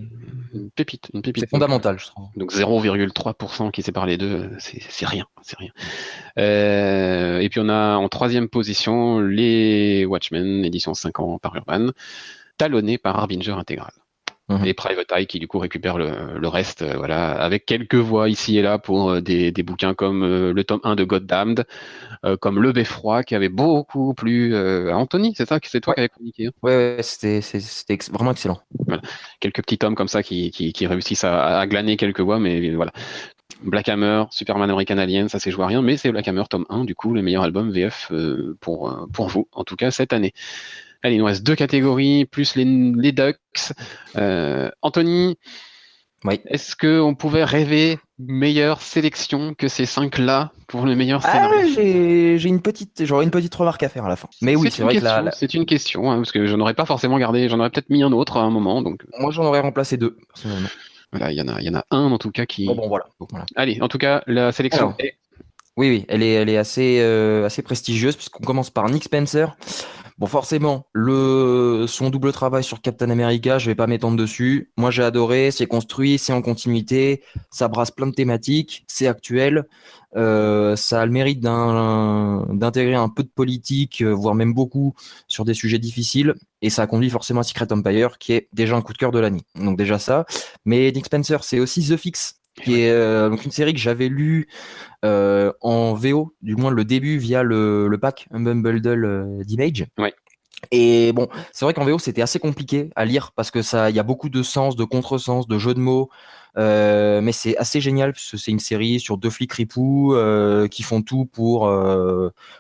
[0.55, 1.45] une pépite, une pépite.
[1.45, 2.29] C'est fondamental, je trouve.
[2.37, 5.71] Donc 0,3% qui sépare les deux, c'est rien, c'est rien.
[6.39, 11.91] Euh, et puis on a en troisième position les Watchmen, édition 5 ans par Urban,
[12.59, 13.93] talonnés par Harbinger Intégral.
[14.49, 14.65] Mhm.
[14.65, 18.29] et Private Eye qui du coup récupère le, le reste, euh, voilà, avec quelques voix
[18.29, 21.65] ici et là pour euh, des, des bouquins comme euh, le tome 1 de Goddamned,
[22.41, 26.09] comme Le Beffroi qui avait beaucoup plu à Anthony, c'est ça, c'est toi qui avais
[26.09, 26.47] communiqué.
[26.47, 26.51] Hein?
[26.63, 27.41] Ouais, c'était
[28.11, 28.61] vraiment excellent.
[28.87, 29.01] Voilà.
[29.39, 32.75] Quelques petits tomes comme ça qui, qui, qui réussissent à, à, glaner quelques voix, mais
[32.75, 32.91] voilà.
[33.63, 36.67] Black Hammer, Superman American Alien, ça s'est joué à rien, mais c'est Black Hammer tome
[36.69, 38.11] 1, du coup, le meilleur album VF
[38.61, 40.33] pour, pour vous, en tout cas cette année.
[41.03, 43.73] Allez, il nous reste deux catégories, plus les, les Ducks.
[44.83, 45.37] Anthony,
[46.27, 46.41] oui.
[46.47, 52.49] Est-ce qu'on pouvait rêver meilleure sélection que ces cinq-là pour le meilleur ah, scénario J'ai
[52.49, 54.29] une petite, j'aurais une petite remarque à faire à la fin.
[54.43, 57.19] Mais oui, c'est vrai que c'est une question hein, parce que je n'aurais pas forcément
[57.19, 58.83] gardé, j'en aurais peut-être mis un autre à un moment.
[58.83, 60.17] Donc moi, j'en aurais remplacé deux.
[61.13, 62.67] Voilà, il y en a, il y en a un en tout cas qui.
[62.67, 63.07] Bon, voilà.
[63.55, 64.95] Allez, en tout cas, la sélection.
[65.79, 69.55] Oui, oui, elle est, elle est assez, euh, assez prestigieuse puisqu'on commence par Nick Spencer.
[70.19, 74.73] Bon, forcément, son double travail sur Captain America, je vais pas m'étendre dessus.
[74.79, 75.51] Moi, j'ai adoré.
[75.51, 79.67] C'est construit, c'est en continuité, ça brasse plein de thématiques, c'est actuel.
[80.17, 84.95] Euh, ça a le mérite d'intégrer un peu de politique, euh, voire même beaucoup,
[85.29, 86.35] sur des sujets difficiles.
[86.63, 89.19] Et ça conduit forcément à Secret Empire, qui est déjà un coup de cœur de
[89.19, 89.43] l'année.
[89.55, 90.25] Donc déjà ça.
[90.65, 94.09] Mais Nick Spencer, c'est aussi The Fix, qui est euh, donc une série que j'avais
[94.09, 94.49] lue
[95.05, 99.87] euh, en VO, du moins le début via le, le pack Bundle euh, d'Image.
[99.99, 100.15] Ouais.
[100.71, 103.97] Et bon, c'est vrai qu'en VO c'était assez compliqué à lire parce que ça, il
[103.97, 106.09] y a beaucoup de sens, de contresens, de jeux de mots.
[106.59, 110.17] Euh, mais c'est assez génial puisque c'est une série sur deux flics ripoux
[110.71, 111.71] qui font tout pour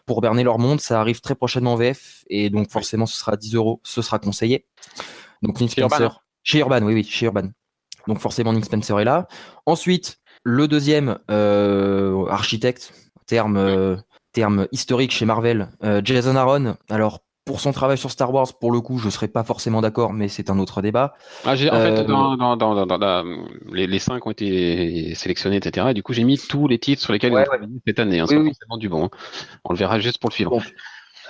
[0.05, 0.81] pour berner leur monde.
[0.81, 4.19] Ça arrive très prochainement en VF et donc forcément ce sera 10 euros, ce sera
[4.19, 4.67] conseillé.
[5.41, 7.49] Donc Nick Spencer, chez Urban, oui oui, chez Urban.
[8.07, 9.29] Donc forcément Nick Spencer est là.
[9.67, 12.93] Ensuite, le deuxième euh, architecte,
[13.27, 13.97] terme, euh,
[14.33, 16.77] terme historique chez Marvel, euh, Jason Aaron.
[16.89, 20.13] Alors pour son travail sur Star Wars, pour le coup, je serais pas forcément d'accord,
[20.13, 21.15] mais c'est un autre débat.
[21.45, 23.25] Ah, en fait, dans, dans, dans,
[23.73, 25.89] les, les, cinq ont été sélectionnés, etc.
[25.91, 27.59] Et du coup, j'ai mis tous les titres sur lesquels ouais, ouais.
[27.87, 28.19] cette année.
[28.19, 28.79] Hein, oui, oui.
[28.81, 29.05] du bon.
[29.05, 29.11] Hein.
[29.65, 30.51] On le verra juste pour le film.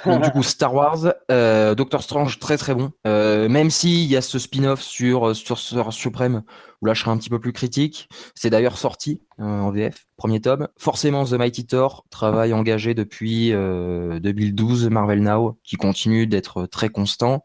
[0.06, 2.90] Donc, du coup, Star Wars, euh, Doctor Strange, très très bon.
[3.06, 5.58] Euh, même s'il y a ce spin-off sur sur
[5.92, 6.42] Suprême,
[6.82, 8.08] où là je serai un petit peu plus critique.
[8.34, 10.68] C'est d'ailleurs sorti euh, en VF, premier tome.
[10.78, 17.44] Forcément, The Mighty Thor, travail engagé depuis 2012, Marvel Now, qui continue d'être très constant.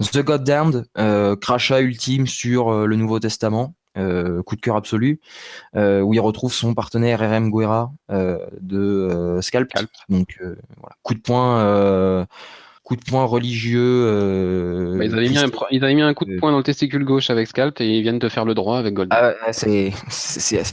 [0.00, 0.86] The Goddamned,
[1.40, 3.75] crachat ultime sur le Nouveau Testament.
[3.96, 5.20] Euh, coup de cœur absolu,
[5.74, 9.70] euh, où il retrouve son partenaire RM Guerra euh, de Scalp.
[10.10, 12.26] Donc voilà, coup de poing
[12.82, 14.94] coup de poing religieux.
[14.96, 17.04] Bah, ils, avaient mis un, ils, avaient mis un, coup de poing dans le testicule
[17.04, 19.08] gauche avec Scalp et ils viennent de faire le droit avec Gold.
[19.12, 19.92] Ah, c'est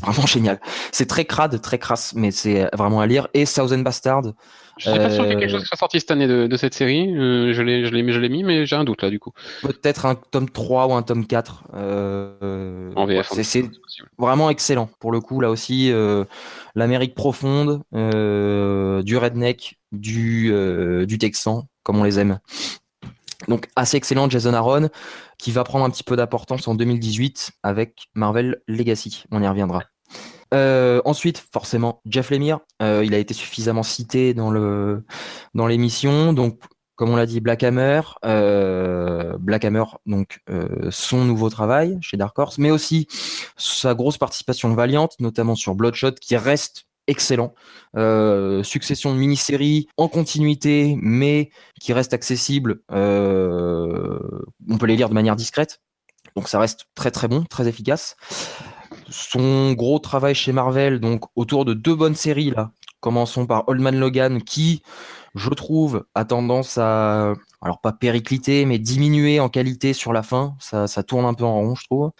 [0.01, 0.59] vraiment génial.
[0.91, 3.29] C'est très crade, très crasse, mais c'est vraiment à lire.
[3.33, 4.33] Et Thousand Bastard,
[4.77, 6.47] je suis pas sûr qu'il y ait quelque chose qui soit sorti cette année de,
[6.47, 7.15] de cette série.
[7.15, 9.31] Euh, je l'ai, je l'ai, je l'ai mis, mais j'ai un doute là du coup.
[9.61, 11.63] Peut-être un tome 3 ou un tome 4.
[11.75, 13.29] Euh, en VF.
[13.31, 13.65] C'est, c'est
[14.17, 14.89] vraiment excellent.
[14.99, 16.25] Pour le coup, là aussi, euh,
[16.75, 20.53] l'Amérique profonde, du redneck, du,
[21.05, 22.39] du texan, comme on les aime.
[23.47, 24.89] Donc assez excellent Jason Aaron,
[25.37, 29.25] qui va prendre un petit peu d'importance en 2018 avec Marvel Legacy.
[29.31, 29.83] On y reviendra.
[30.53, 35.03] Euh, ensuite, forcément, Jeff Lemire, euh, il a été suffisamment cité dans le
[35.53, 36.33] dans l'émission.
[36.33, 36.59] Donc,
[36.95, 40.39] comme on l'a dit, Black Hammer, euh, Black Hammer, donc
[40.91, 43.07] son nouveau travail chez Dark Horse, mais aussi
[43.57, 47.55] sa grosse participation valiante, notamment sur Bloodshot, qui reste excellent.
[48.63, 51.49] succession de mini-séries en continuité, mais
[51.81, 52.81] qui reste accessible.
[52.89, 55.81] on peut les lire de manière discrète.
[56.35, 58.15] Donc ça reste très très bon, très efficace
[59.09, 62.71] son gros travail chez Marvel, donc autour de deux bonnes séries là.
[62.99, 64.81] Commençons par Old Man Logan, qui,
[65.35, 70.55] je trouve, a tendance à, alors pas péricliter, mais diminuer en qualité sur la fin.
[70.59, 72.11] Ça, tourne un peu en rond, je trouve.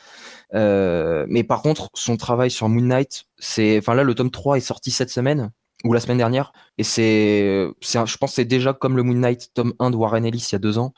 [0.54, 4.58] Euh, mais par contre, son travail sur Moon Knight, c'est, enfin là, le tome 3
[4.58, 5.52] est sorti cette semaine
[5.86, 9.52] ou la semaine dernière, et c'est, c'est, je pense, c'est déjà comme le Moon Knight
[9.54, 10.94] tome 1 de Warren Ellis il y a deux ans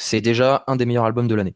[0.00, 1.54] c'est déjà un des meilleurs albums de l'année.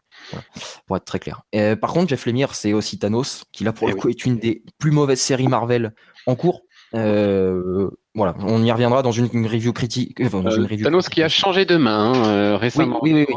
[0.87, 1.43] pour être très clair.
[1.53, 4.25] Et, par contre, Jeff Lemire, c'est aussi Thanos, qui là pour eh le coup est
[4.25, 5.95] une des plus mauvaises séries Marvel
[6.27, 6.63] en cours.
[6.95, 10.21] Euh, voilà, on y reviendra dans une, review critique.
[10.21, 13.01] Euh, Thanos qui a changé de main hein, euh, récemment.
[13.03, 13.35] Oui, oui, oui.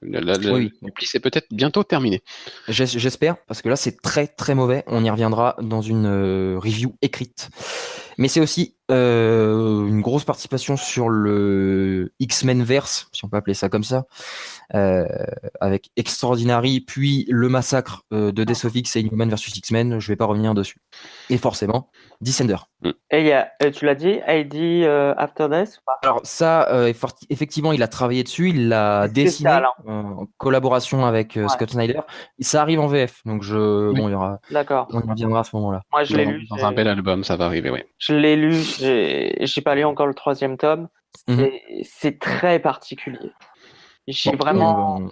[0.00, 2.22] Le pli c'est peut-être bientôt terminé.
[2.68, 4.84] J'espère, parce que là c'est très très mauvais.
[4.86, 7.50] On y reviendra dans une review écrite.
[8.18, 13.54] Mais c'est aussi euh, une grosse participation sur le X-Men verse, si on peut appeler
[13.54, 14.04] ça comme ça,
[14.74, 15.06] euh,
[15.60, 19.98] avec Extraordinary, puis le massacre euh, de Death of X et Inhuman versus X-Men.
[19.98, 20.76] Je vais pas revenir dessus.
[21.30, 22.56] Et forcément, Descender.
[22.82, 22.90] Mm.
[23.10, 24.84] Et y a, tu l'as dit, ID
[25.16, 26.68] After Death Alors ça,
[27.30, 32.00] effectivement, il a travaillé dessus, il l'a dessiné en collaboration avec Scott Snyder.
[32.40, 34.40] ça arrive en VF, donc je, bon, il y aura.
[34.50, 34.88] D'accord.
[34.92, 35.82] On y reviendra à ce moment-là.
[35.90, 36.46] Moi, je l'ai lu.
[36.50, 37.82] Dans un bel album, ça va arriver, oui.
[37.98, 40.88] Je l'ai lu, j'ai pas lu encore le troisième tome.
[41.28, 41.50] Mhm.
[41.84, 43.32] C'est très particulier.
[44.08, 45.08] J'ai vraiment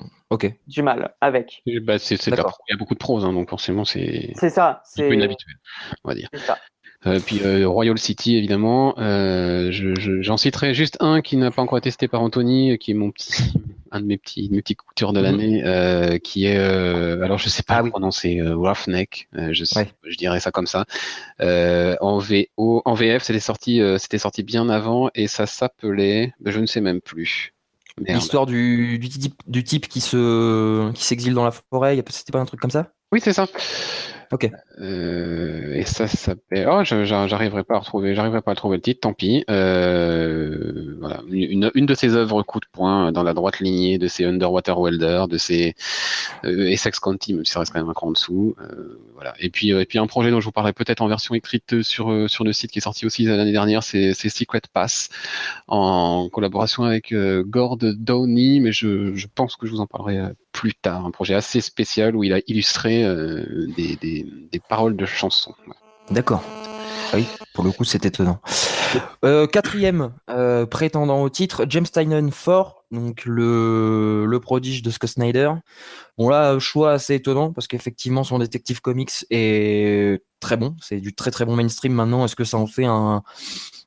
[0.66, 1.62] du mal avec.
[1.82, 4.32] Bah, c'est, il y a beaucoup de prose, hein, donc forcément c'est.
[4.34, 4.82] C'est ça.
[4.84, 5.56] C'est une habitude,
[6.04, 6.28] on va dire.
[6.32, 6.58] C'est ça.
[7.06, 8.94] Euh, puis euh, Royal City évidemment.
[8.98, 12.94] Euh, j'en citerai juste un qui n'a pas encore été testé par Anthony, qui est
[12.94, 13.32] mon petit,
[13.90, 15.24] un de mes petits, mes petits coutures de mhm.
[15.24, 19.64] l'année, qui est, alors je sais pas ah, prononcer, Roughneck, je,
[20.04, 20.84] je dirais ça comme ça.
[21.40, 26.66] en VO, en VF, c'était sorti, c'était sorti bien avant et ça s'appelait, je ne
[26.66, 27.54] sais même plus.
[28.06, 32.40] L'histoire du, du, type, du type qui se qui s'exile dans la forêt, c'était pas
[32.40, 32.92] un truc comme ça?
[33.12, 33.46] Oui, c'est ça.
[34.32, 34.48] Ok.
[34.80, 36.68] Euh, et ça s'appelle.
[36.70, 39.00] Oh, j'arriverai pas à retrouver, j'arriverai pas à trouver le titre.
[39.00, 39.44] Tant pis.
[39.50, 44.06] Euh, voilà, une, une de ses œuvres coup de poing dans la droite lignée de
[44.06, 45.74] ces Underwater Welder, de ces
[46.44, 48.54] euh, Essex County, même si ça reste quand même un cran en dessous.
[48.60, 49.34] Euh, voilà.
[49.40, 51.82] Et puis, euh, et puis un projet dont je vous parlerai peut-être en version écrite
[51.82, 55.08] sur euh, sur le site qui est sorti aussi l'année dernière, c'est Secret Pass
[55.66, 60.20] en collaboration avec Gord Downey, mais je, je pense que je vous en parlerai
[60.52, 64.96] plus tard, un projet assez spécial où il a illustré euh, des, des, des, paroles
[64.96, 65.54] de chansons.
[66.10, 66.42] D'accord.
[67.12, 68.40] Ah oui, pour le coup, c'est étonnant.
[69.24, 75.10] Euh, quatrième euh, prétendant au titre, James Tynan 4, donc le, le prodige de Scott
[75.10, 75.52] Snyder.
[76.18, 81.14] Bon là, choix assez étonnant parce qu'effectivement son détective comics est très bon, c'est du
[81.14, 82.24] très très bon mainstream maintenant.
[82.24, 83.22] Est-ce que ça en fait un,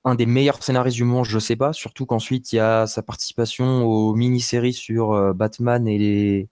[0.06, 1.74] un des meilleurs scénaristes du monde, je sais pas.
[1.74, 6.50] Surtout qu'ensuite il y a sa participation aux mini-séries sur euh, Batman et les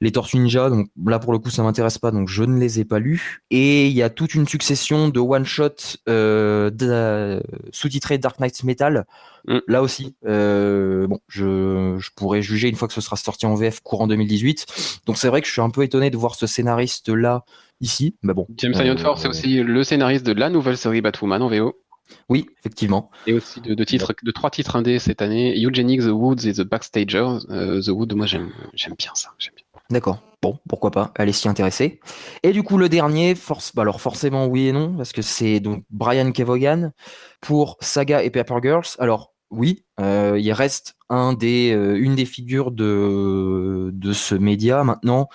[0.00, 0.68] les Tortues Ninja.
[0.68, 3.42] Donc là pour le coup ça m'intéresse pas, donc je ne les ai pas lus.
[3.50, 5.76] Et il y a toute une succession de one shot
[6.08, 7.40] euh,
[7.72, 9.06] sous-titrés Dark Knight Metal.
[9.46, 9.58] Mm.
[9.68, 13.54] Là aussi, euh, bon, je, je pourrais juger une fois que ce sera sorti en
[13.54, 14.66] VF courant 2018.
[15.06, 17.44] Donc c'est vrai que je suis un peu étonné de voir ce scénariste là
[17.80, 18.16] ici.
[18.22, 18.46] Mais bon.
[18.56, 21.74] James euh, c'est aussi le scénariste de la nouvelle série Batwoman en VO.
[22.28, 23.10] Oui, effectivement.
[23.26, 26.62] Et aussi de, titres, de trois titres indés cette année, Eugenics, The Woods et The
[26.62, 27.38] Backstagers.
[27.50, 28.50] Euh, The Woods, moi j'aime
[28.98, 29.30] bien ça.
[29.90, 30.20] D'accord.
[30.42, 32.00] Bon, pourquoi pas, allez s'y intéresser.
[32.42, 35.60] Et du coup, le dernier, force, bah alors forcément oui et non, parce que c'est
[35.60, 36.92] donc Brian Kevogan
[37.40, 38.86] pour Saga et Paper Girls.
[38.98, 44.84] Alors oui, euh, il reste un des, euh, une des figures de, de ce média.
[44.84, 45.28] Maintenant,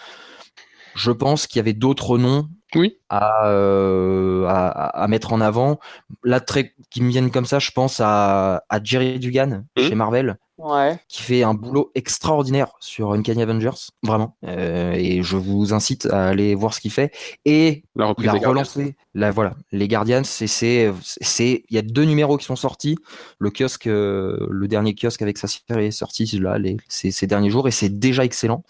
[0.96, 2.98] je pense qu'il y avait d'autres noms oui.
[3.12, 4.68] Euh, à,
[5.04, 5.80] à, mettre en avant.
[6.24, 9.82] Là, très, qui me viennent comme ça, je pense à, à Jerry Dugan mmh.
[9.82, 11.00] chez Marvel, ouais.
[11.08, 14.36] qui fait un boulot extraordinaire sur Uncanny Avengers, vraiment.
[14.46, 17.12] Euh, et je vous incite à aller voir ce qu'il fait.
[17.46, 20.24] Et la il a relancé, la, voilà, les Guardians.
[20.24, 22.98] C'est, c'est, il y a deux numéros qui sont sortis.
[23.40, 27.28] Le kiosque, euh, le dernier kiosque avec sa série est sorti là, les, ces, ces
[27.28, 28.64] derniers jours, et c'est déjà excellent.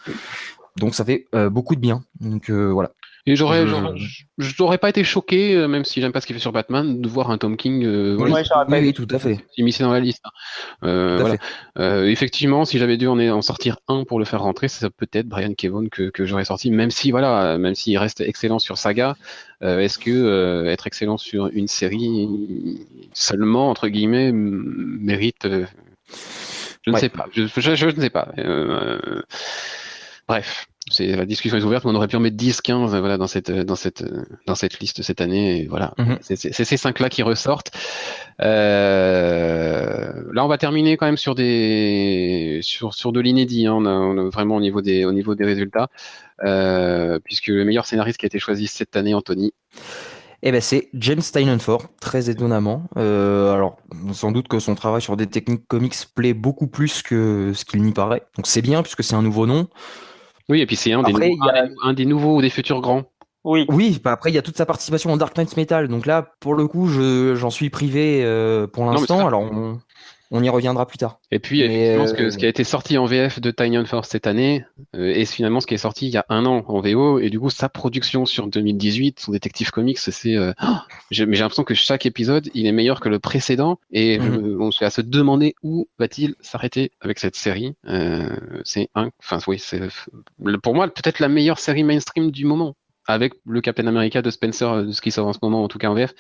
[0.78, 2.04] Donc ça fait euh, beaucoup de bien.
[2.20, 2.92] Donc euh, voilà.
[3.28, 6.42] Et j'aurais, je n'aurais pas été choqué, euh, même si j'aime pas ce qu'il fait
[6.42, 7.86] sur Batman, de voir un Tom King.
[7.86, 9.46] Euh, oui, tout à fait.
[9.58, 10.22] Immiscé dans la liste.
[10.26, 10.88] Hein.
[10.88, 11.36] Euh, voilà.
[11.78, 15.28] Euh, effectivement, si j'avais dû en, en, sortir un pour le faire rentrer, c'est peut-être
[15.28, 16.72] Brian Kevon que, que j'aurais sorti.
[16.72, 19.16] Même si, voilà, même s'il reste excellent sur Saga,
[19.62, 22.28] est-ce que être excellent sur une série
[23.14, 27.28] seulement entre guillemets mérite Je ne sais pas.
[27.32, 28.30] Je, je, je, ne sais pas.
[30.28, 33.18] bref c'est la discussion est ouverte, mais on aurait pu en mettre 10, 15 voilà,
[33.18, 34.04] dans cette dans cette
[34.46, 35.62] dans cette liste cette année.
[35.62, 36.18] Et voilà, mhm.
[36.22, 37.72] c'est ces cinq là qui ressortent.
[38.42, 43.68] Euh, là, on va terminer quand même sur des sur sur de l'inédit.
[43.68, 43.74] Hein.
[43.74, 45.90] On, a, vraiment au niveau des au niveau des résultats,
[46.44, 49.54] euh, puisque le meilleur scénariste qui a été choisi cette année, Anthony.
[50.44, 52.86] Eh ben c'est James Steinenfort, très étonnamment.
[52.98, 53.78] Euh, alors
[54.12, 57.84] sans doute que son travail sur des techniques comics plaît beaucoup plus que ce qu'il
[57.84, 58.24] n'y paraît.
[58.36, 59.68] Donc c'est bien puisque c'est un nouveau nom.
[60.50, 61.04] Oui, et puis c'est un,
[61.84, 63.04] un, des nouveaux ou des futurs grands.
[63.44, 63.66] Oui.
[63.70, 65.88] Oui, bah après il y a toute sa participation en Dark Knight Metal.
[65.88, 69.26] Donc là, pour le coup, j'en suis privé euh, pour l'instant.
[69.28, 69.80] Alors on,
[70.32, 71.20] on y reviendra plus tard.
[71.30, 74.28] Et puis, effectivement, ce, ce, qui a été sorti en VF de Tiny Force cette
[74.28, 77.20] année euh, est finalement ce qui est sorti il y a un an en VO.
[77.20, 80.36] Et du coup, sa production sur 2018, son détective comics, c'est.
[80.36, 80.78] Euh, oh,
[81.12, 83.78] j'ai, l'impression que chaque épisode, il est meilleur que le précédent.
[83.92, 84.62] Et mhm.
[84.62, 87.76] on se fait à se demander où va-t-il s'arrêter avec cette série.
[87.88, 88.30] Euh,
[88.64, 89.10] c'est un.
[89.20, 89.82] Enfin, oui, c'est
[90.64, 92.76] pour moi peut-être la meilleure série mainstream du moment.
[93.08, 95.80] Avec le Captain America de Spencer, de ce qui sort en ce moment, en tout
[95.80, 96.14] cas en VF.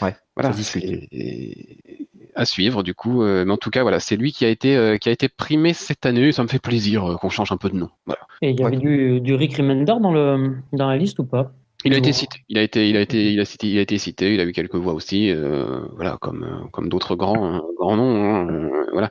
[0.00, 0.14] Ouais.
[0.36, 0.52] Voilà
[2.34, 3.22] à suivre du coup.
[3.22, 5.28] Euh, mais en tout cas, voilà, c'est lui qui a été euh, qui a été
[5.28, 6.32] primé cette année.
[6.32, 7.88] Ça me fait plaisir euh, qu'on change un peu de nom.
[8.40, 11.52] Et il y avait du, du Rick Remender dans le dans la liste ou pas?
[11.84, 12.38] Il a été cité.
[12.48, 14.34] Il a été, il a été, il a cité, il a été cité.
[14.34, 18.48] Il a eu quelques voix aussi, euh, voilà, comme comme d'autres grands hein, grands noms.
[18.48, 19.10] Hein, voilà.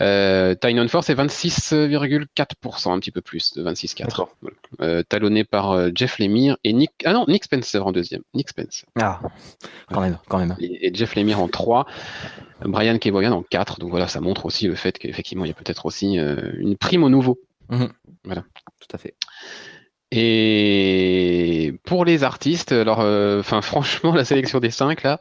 [0.00, 4.28] Euh, Tyne Force est 26,4%, un petit peu plus de 26,4.
[4.80, 6.92] Euh, talonné par euh, Jeff Lemire et Nick.
[7.04, 8.22] Ah non, Nick Spencer en deuxième.
[8.34, 8.86] Nick Spencer.
[9.00, 9.20] Ah,
[9.92, 10.56] quand même, quand même.
[10.60, 11.86] Et, Jeff Lemire en 3.
[12.62, 13.78] Brian Keboyan en 4.
[13.80, 17.02] Donc voilà, ça montre aussi le fait qu'effectivement, il y a peut-être aussi une prime
[17.02, 17.40] au nouveau.
[17.70, 17.88] Mhm.
[18.24, 18.44] Voilà.
[18.80, 19.14] Tout à fait.
[20.10, 25.20] Et pour les artistes, alors, enfin, franchement, la sélection des 5 là,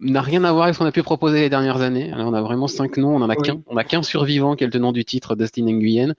[0.00, 2.12] n'a rien à voir avec ce qu'on a pu proposer les dernières années.
[2.14, 4.66] on a vraiment cinq noms, on en a qu'un, on a qu'un survivant qui est
[4.66, 6.14] le tenant du titre, Dustin Nguyen,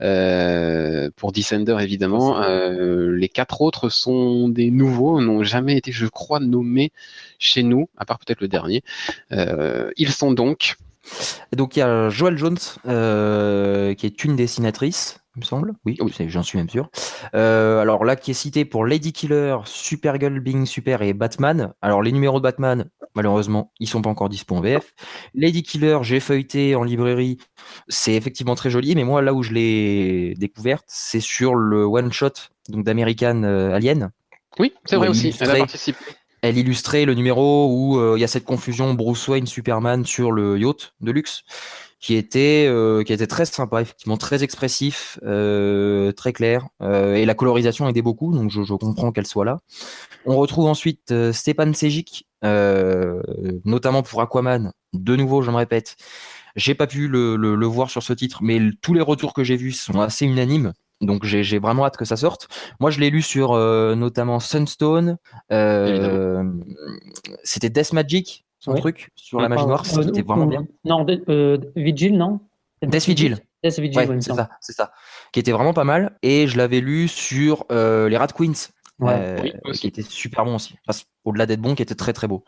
[0.00, 2.42] euh, pour Descender évidemment.
[2.42, 6.92] Euh, les quatre autres sont des nouveaux, n'ont jamais été, je crois, nommés
[7.38, 8.82] chez nous, à part peut-être le dernier.
[9.32, 10.76] Euh, ils sont donc.
[11.54, 12.58] donc il y a Joel Jones,
[13.96, 15.74] qui est une dessinatrice il me semble.
[15.84, 15.96] Oui,
[16.26, 16.90] j'en suis même sûr.
[17.34, 21.72] Euh, alors là, qui est cité pour Lady Killer, Supergirl Being Super et Batman.
[21.82, 24.92] Alors les numéros de Batman, malheureusement, ils sont pas encore dispo en VF.
[25.34, 27.38] Lady Killer, j'ai feuilleté en librairie.
[27.88, 32.12] C'est effectivement très joli, mais moi là où je l'ai découverte, c'est sur le one
[32.12, 32.30] shot
[32.68, 34.10] donc d'American euh, Alien.
[34.58, 35.34] Oui, c'est vrai aussi.
[35.40, 35.66] Elle.
[36.42, 40.32] Elle illustrait le numéro où euh, il y a cette confusion Bruce Wayne Superman sur
[40.32, 41.44] le yacht de luxe
[42.00, 47.26] qui était euh, qui était très sympa, effectivement très expressif, euh, très clair, euh, et
[47.26, 49.58] la colorisation aidait beaucoup, donc je, je comprends qu'elle soit là.
[50.24, 53.20] On retrouve ensuite euh, Stepan Sejic, euh,
[53.66, 54.72] notamment pour Aquaman.
[54.94, 55.96] De nouveau, je me répète,
[56.56, 59.44] j'ai pas pu le, le, le, voir sur ce titre, mais tous les retours que
[59.44, 60.72] j'ai vus sont assez unanimes.
[61.02, 62.48] Donc j'ai vraiment hâte que ça sorte.
[62.78, 65.16] Moi je l'ai lu sur notamment Sunstone.
[67.42, 70.66] C'était Death Magic son truc sur la magie noire, c'était vraiment bien.
[70.84, 72.40] Non, euh, Vigil, non
[72.82, 73.38] Death Vigil.
[73.64, 74.92] Death Vigil, ouais, c'est ça, c'est ça.
[75.32, 76.18] Qui était vraiment pas mal.
[76.22, 78.70] Et je l'avais lu sur euh, les Rat Queens.
[79.00, 80.74] Ouais, euh, qui était super bon aussi.
[81.24, 82.44] Au-delà d'être bon, qui était très très beau.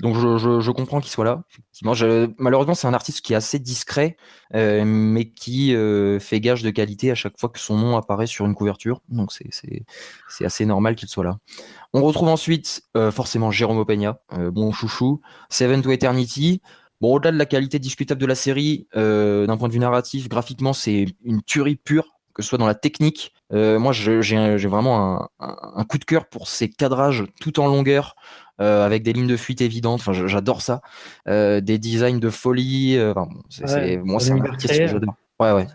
[0.00, 1.42] Donc je, je, je comprends qu'il soit là.
[1.50, 4.16] Effectivement, je, malheureusement, c'est un artiste qui est assez discret,
[4.54, 8.26] euh, mais qui euh, fait gage de qualité à chaque fois que son nom apparaît
[8.26, 9.02] sur une couverture.
[9.08, 11.38] Donc c'est assez normal qu'il soit là.
[11.92, 16.62] On retrouve ensuite euh, forcément Jérôme Peña, euh, bon chouchou, Seven to Eternity.
[17.00, 20.28] Bon, au-delà de la qualité discutable de la série, euh, d'un point de vue narratif,
[20.28, 23.32] graphiquement, c'est une tuerie pure, que ce soit dans la technique.
[23.52, 28.16] moi, j'ai vraiment un, un, coup de cœur pour ces cadrages tout en longueur,
[28.58, 30.00] avec des lignes de fuite évidentes.
[30.00, 30.80] Enfin, j'adore ça.
[31.26, 33.00] des designs de folie.
[33.00, 35.14] Enfin, c'est moi, c'est un artiste que j'adore.
[35.40, 35.66] Ouais, ouais,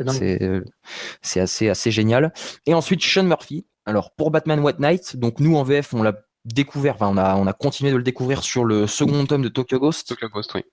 [1.24, 2.32] c'est assez, assez génial.
[2.68, 6.14] Et ensuite, Sean Murphy, alors pour Batman White Knight, donc nous en VF on l'a
[6.46, 9.50] découvert, enfin on a, on a continué de le découvrir sur le second tome de
[9.50, 10.08] Tokyo Ghost.
[10.08, 10.64] Tokyo Ghost, oui.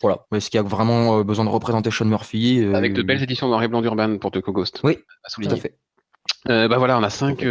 [0.00, 3.02] Voilà, est-ce qu'il y a vraiment euh, besoin de représenter Sean Murphy euh, Avec de
[3.02, 4.80] belles éditions noir et blanc d'Urban pour Tokyo Ghost.
[4.82, 4.98] Oui,
[5.42, 5.74] tout à fait.
[6.48, 7.44] Euh, bah voilà, on a cinq,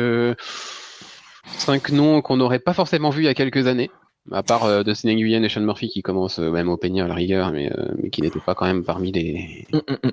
[1.45, 3.91] cinq noms qu'on n'aurait pas forcément vus il y a quelques années,
[4.31, 7.51] à part Dustin Nguyen et Sean Murphy qui commencent même au Peña à la rigueur,
[7.51, 7.71] mais,
[8.01, 10.11] mais qui n'étaient pas quand même parmi les, mm, mm, mm.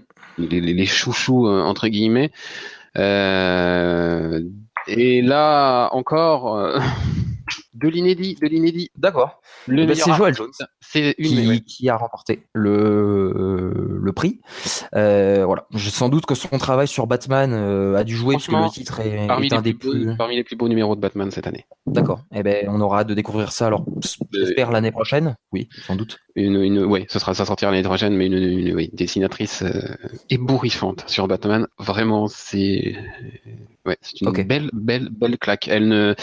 [0.51, 2.33] les, les, les, chouchous entre guillemets.
[4.89, 6.79] Et là encore,
[7.77, 8.91] de l'inédit, de l'inédit.
[8.97, 9.41] D'accord.
[9.69, 10.51] Eh ben, c'est Joel Jones
[10.81, 14.41] c'est une, qui, a remporté le, le prix.
[14.95, 15.67] Euh, voilà.
[15.75, 18.71] Je, sans doute que son travail sur Batman euh, a dû jouer parce que le
[18.71, 21.67] titre est, parmi un des plus, parmi les plus beaux numéros de Batman cette année.
[21.87, 22.23] D'accord.
[22.35, 23.67] Eh ben, on aura hâte de découvrir ça.
[23.67, 23.85] Alors,
[24.33, 25.37] j'espère l'année prochaine.
[25.53, 26.19] Oui, sans doute.
[26.35, 29.97] Une, une, ouais, ce sera, ça sortira l'année prochaine, mais une, une dessinatrice euh,
[30.31, 31.67] ébouriffante sur Batman.
[31.79, 32.97] Vraiment, c'est,
[33.85, 35.69] ouais, c'est une belle, belle, belle claque.
[35.69, 36.15] Elle ne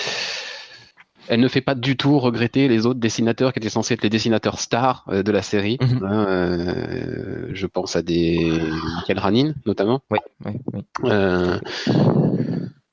[1.28, 4.10] elle ne fait pas du tout regretter les autres dessinateurs qui étaient censés être les
[4.10, 5.78] dessinateurs stars euh, de la série.
[5.82, 6.04] Mhm.
[6.04, 8.62] Hein, euh, je pense à des
[8.98, 10.02] Michael Ranin notamment.
[10.12, 10.82] Oui, oui, oui.
[11.06, 11.60] Euh,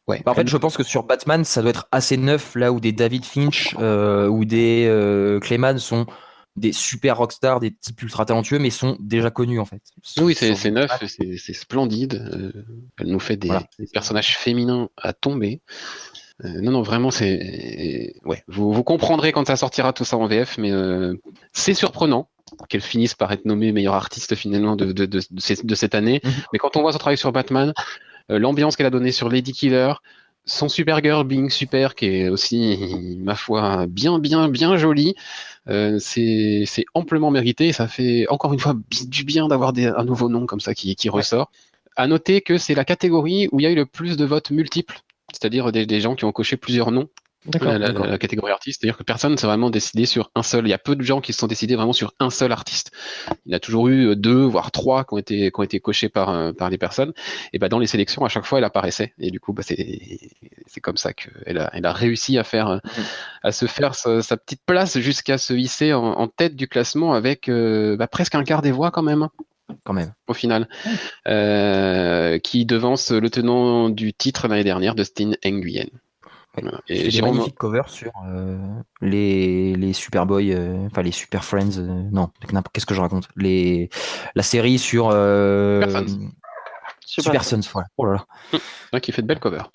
[0.07, 0.23] ouais.
[0.25, 2.81] Bah, en fait, je pense que sur Batman, ça doit être assez neuf là où
[2.81, 6.07] des David Finch ou des Clayman sont
[6.57, 9.83] des super rockstars, des types ultra talentueux, mais sont déjà connus en fait.
[10.21, 12.55] Oui, c'est neuf, c'est splendide.
[12.99, 15.63] elle nous fait des, des personnages féminins à tomber.
[16.45, 18.15] Euh, non, non, vraiment, c'est.
[18.25, 21.15] Ouais, vous, vous, comprendrez quand ça sortira tout ça en VF, mais euh,
[21.53, 22.29] c'est surprenant
[22.69, 26.21] qu'elle finisse par être nommée meilleure artiste finalement de, de, de, de cette année.
[26.25, 26.33] Mhm.
[26.53, 27.73] Mais quand on voit son travail sur Batman,
[28.31, 29.93] euh, l'ambiance qu'elle a donnée sur Lady Killer,
[30.47, 32.79] son Supergirl Being Super, qui est aussi,
[33.19, 35.15] ma foi, bien, bien, bien joli,
[35.69, 36.65] euh, c'est
[36.95, 37.69] amplement mérité.
[37.69, 38.75] Et ça fait encore une fois
[39.07, 41.51] du bien d'avoir un nouveau nom comme ça qui, qui ressort.
[41.97, 44.51] À noter que c'est la catégorie où il y a eu le plus de votes
[44.51, 45.03] multiples
[45.33, 47.09] c'est-à-dire des, gens qui ont coché plusieurs noms.
[47.55, 50.67] La, la, catégorie artiste, c'est-à-dire que personne s'est vraiment décidé sur un seul.
[50.67, 52.91] Il y a peu de gens qui se sont décidés vraiment sur un seul artiste.
[53.47, 56.11] Il y a toujours eu deux, voire trois qui ont été, qui ont été cochés
[56.11, 57.15] par, euh, par des personnes.
[57.55, 59.15] Et ben dans les sélections, à chaque fois, elle apparaissait.
[59.19, 59.81] Et du coup, bah, c'est,
[60.83, 62.81] comme ça qu'elle a, elle a réussi à faire, mm.
[63.45, 67.97] à se faire sa, petite place jusqu'à se hisser en, tête du classement avec euh,
[67.97, 69.29] bah, presque un quart des voix quand même
[69.85, 70.13] quand même.
[70.27, 70.69] Au final,
[71.29, 75.89] euh, qui devance le tenant du titre l'année dernière, Dustin Nguyen.
[76.89, 78.11] Et j'ai magnifique cover sur
[79.01, 80.57] les les Superboy,
[80.87, 81.81] enfin les Super Friends.
[82.11, 82.29] non,
[82.73, 83.29] qu'est-ce que je raconte?
[83.37, 83.89] Les
[84.35, 85.13] la série sur
[87.07, 87.61] Super, Sons.
[87.73, 87.87] voilà.
[87.97, 88.27] Oh là
[88.93, 89.01] là.
[89.01, 89.71] qui fait de belles covers.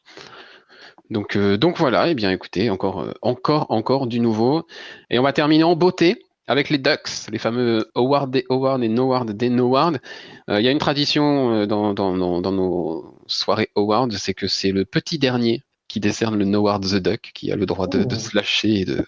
[1.10, 4.66] Donc, donc voilà, et eh bien écoutez, encore, encore, encore du nouveau.
[5.10, 8.90] Et on va terminer en beauté avec les Ducks, les fameux Howard des Howard et
[8.90, 10.00] Noward des Noward.
[10.48, 14.86] Il y a une tradition dans, dans, dans, nos soirées Howard, c'est que c'est le
[14.86, 18.20] petit dernier qui décerne le Noward the Duck, qui a le droit de, de oh.
[18.20, 19.06] se lâcher et de,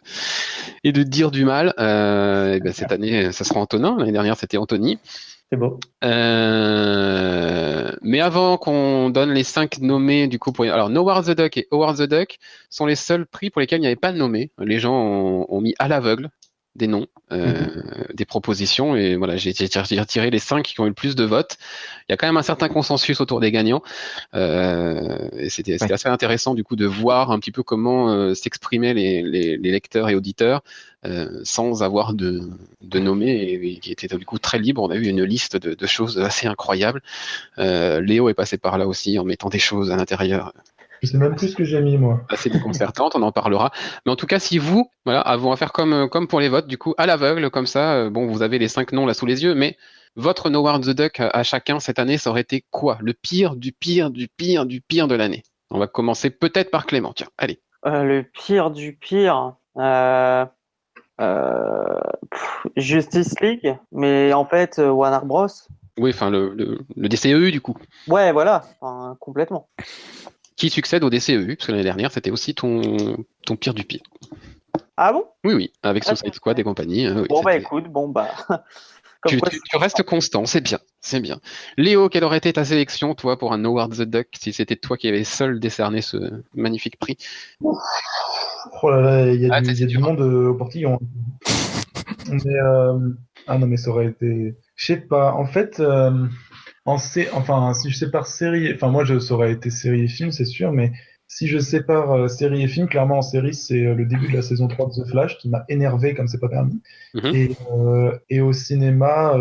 [0.83, 1.73] et de dire du mal.
[1.79, 3.97] Euh, et ben cette année, ça sera Antonin.
[3.97, 4.97] L'année dernière, c'était Anthony.
[5.51, 5.79] C'est beau.
[6.03, 11.57] Euh, mais avant qu'on donne les cinq nommés du coup pour alors Nowhere the Duck
[11.57, 12.37] et Howard the Duck
[12.69, 14.51] sont les seuls prix pour lesquels il n'y avait pas de nommé.
[14.59, 16.29] Les gens ont mis à l'aveugle
[16.77, 18.05] des noms, euh, mhm.
[18.13, 18.95] des propositions.
[18.95, 21.57] Et voilà, j'ai retiré les cinq qui ont eu le plus de votes.
[22.07, 23.81] Il y a quand même un certain consensus autour des gagnants.
[24.35, 28.93] Euh, et c'était assez intéressant du coup de voir un petit peu comment euh, s'exprimaient
[28.93, 30.63] les, les, les, lecteurs et auditeurs
[31.05, 32.49] euh, sans avoir de,
[32.81, 34.81] de nommé et, qui était du coup très libre.
[34.83, 37.01] On a eu une liste de, de choses assez incroyables.
[37.57, 40.53] Euh, Léo est passé par là aussi en mettant des choses à l'intérieur
[41.01, 42.21] je sais même plus ce que j'ai mis, moi.
[42.29, 43.71] Assez déconcertante, on en parlera.
[44.05, 46.49] Mais en tout cas, si vous, voilà, avons à faire comme, euh, comme pour les
[46.49, 49.13] votes, du coup, à l'aveugle, comme ça, euh, bon, vous avez les cinq noms là
[49.13, 49.77] sous les yeux, mais
[50.15, 52.97] votre Nowhere the Duck à chacun cette année, ça aurait été quoi?
[53.01, 55.43] Le pire, du pire, du pire, du pire de l'année.
[55.69, 57.13] On va commencer peut-être par Clément.
[57.13, 57.59] Tiens, allez.
[57.85, 59.53] Euh, le pire du pire.
[62.75, 65.47] Justice League, mais en fait, Warner Bros.
[65.99, 67.75] Oui, enfin, le, le, le, DCEU, du coup.
[68.07, 68.63] Ouais, voilà,
[69.19, 69.67] complètement
[70.57, 73.15] qui succède au DCEU, parce que l'année dernière, c'était aussi ton,
[73.45, 74.01] ton pire du pire.
[74.97, 75.25] Ah bon?
[75.45, 77.05] Oui, oui, avec ah, Suicide Squad et compagnie.
[77.05, 78.29] Hein, bon, bah écoute, bon, bah.
[79.27, 79.39] tu,
[79.75, 81.39] restes constant, c'est bien, c'est bien.
[81.77, 84.97] Léo, quelle aurait été ta sélection, toi, pour un Howard the Duck, si c'était toi
[84.97, 86.17] qui avais seul décerné ce
[86.55, 87.17] magnifique prix?
[87.61, 90.99] Oh là là, il y a, ah, du, monde euh, au portillon.
[92.29, 92.97] mais, euh,
[93.45, 94.55] ah non, mais ça aurait été.
[94.75, 95.79] Je sais pas, en fait.
[95.79, 96.25] Euh,
[96.87, 100.45] enfin, si je sépare série, enfin moi, je, ça aurait été série et film, c'est
[100.45, 100.91] sûr, mais
[101.27, 104.33] si je sépare euh, série et film, clairement en série, c'est euh, le début de
[104.33, 106.81] la saison 3 de The Flash qui m'a énervé comme c'est pas permis.
[107.13, 107.35] Mhm.
[107.35, 109.33] et, euh, et, au cinéma,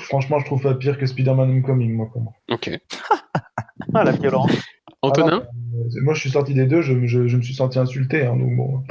[0.00, 2.32] franchement, je trouve pas pire que Spider-Man Homecoming, moi, pour moi.
[2.50, 2.70] Ok.
[3.94, 4.50] ah, la violence.
[5.02, 5.42] Antonin
[6.02, 8.24] Moi, je suis sorti des deux, je, je, je me suis senti insulté.
[8.24, 8.82] Hein, donc bon.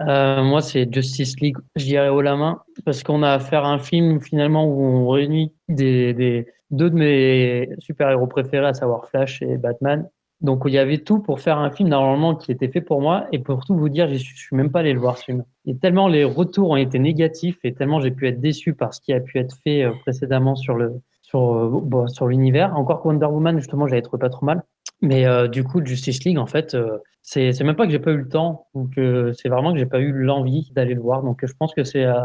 [0.00, 3.68] Euh, moi, c'est Justice League, je dirais haut la main, parce qu'on a affaire à
[3.68, 9.08] un film finalement où on réunit des, des deux de mes super-héros préférés, à savoir
[9.08, 10.08] Flash et Batman.
[10.42, 13.26] Donc, il y avait tout pour faire un film normalement qui était fait pour moi.
[13.32, 15.44] Et pour tout vous dire, je suis même pas allé le voir ce film.
[15.64, 19.00] Et tellement les retours ont été négatifs et tellement j'ai pu être déçu par ce
[19.00, 22.76] qui a pu être fait euh, précédemment sur le sur euh, bon, sur l'univers.
[22.76, 24.62] Encore que Wonder Woman, justement, j'avais trouvé pas trop mal.
[25.02, 28.12] Mais euh, du coup, Justice League, en fait, euh, c'est même pas que j'ai pas
[28.12, 31.22] eu le temps, donc c'est vraiment que j'ai pas eu l'envie d'aller le voir.
[31.22, 32.20] Donc je pense que c'est euh,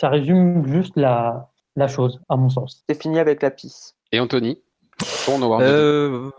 [0.00, 2.84] ça résume juste la la chose, à mon sens.
[2.88, 3.94] C'est fini avec la pisse.
[4.12, 4.58] Et Anthony
[5.28, 6.30] euh,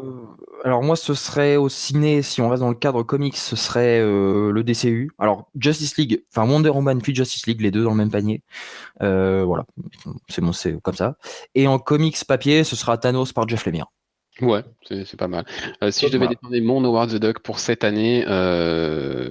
[0.64, 4.00] alors moi ce serait au ciné si on reste dans le cadre comics ce serait
[4.02, 7.98] le DCU alors Justice League enfin Wonder Woman puis Justice League les deux dans le
[7.98, 8.42] même panier
[9.00, 9.64] voilà
[10.28, 11.18] c'est bon c'est comme ça
[11.54, 13.92] et en comics papier ce sera Thanos par Jeff Lemire
[14.42, 15.46] Ouais, c'est pas mal.
[15.84, 19.30] Euh, si je devais défendre mon Howard the Duck pour cette année, euh,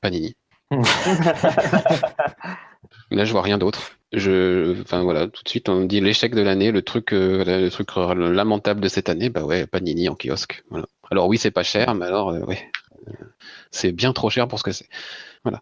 [0.00, 0.34] Panini.
[3.10, 3.95] Là, je vois rien d'autre.
[4.12, 7.70] Je, enfin voilà, tout de suite, on dit l'échec de l'année, le truc, euh,
[8.32, 10.64] lamentable de cette année, bah ouais, Panini en kiosque.
[11.10, 12.70] Alors oui, c'est pas cher, mais alors euh, ouais,
[13.70, 14.88] c'est bien trop cher pour ce que c'est.
[15.42, 15.60] Voilà.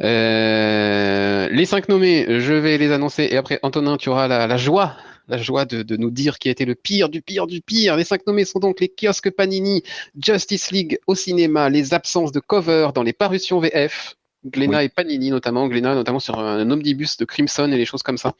[0.00, 4.56] Euh, les cinq nommés, je vais les annoncer et après Antonin, tu auras la, la
[4.56, 4.96] joie
[5.30, 7.96] la joie de, nous dire qui a été le pire du pire du pire.
[7.96, 9.82] Les cinq nommés sont donc les kiosques Panini,
[10.20, 15.30] Justice League au cinéma, les absences de cover dans les parutions VF, Glenna et Panini
[15.30, 18.34] notamment, Glenna notamment sur un, omnibus de Crimson et les choses comme ça,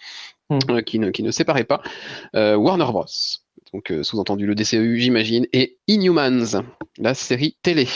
[0.48, 0.58] hmm.
[0.70, 1.82] euh, qui, ne, qui ne séparaient pas,
[2.34, 3.06] euh, Warner Bros.
[3.72, 6.62] Donc euh, sous-entendu le DCEU j'imagine, et Inhumans,
[6.98, 7.86] la série télé.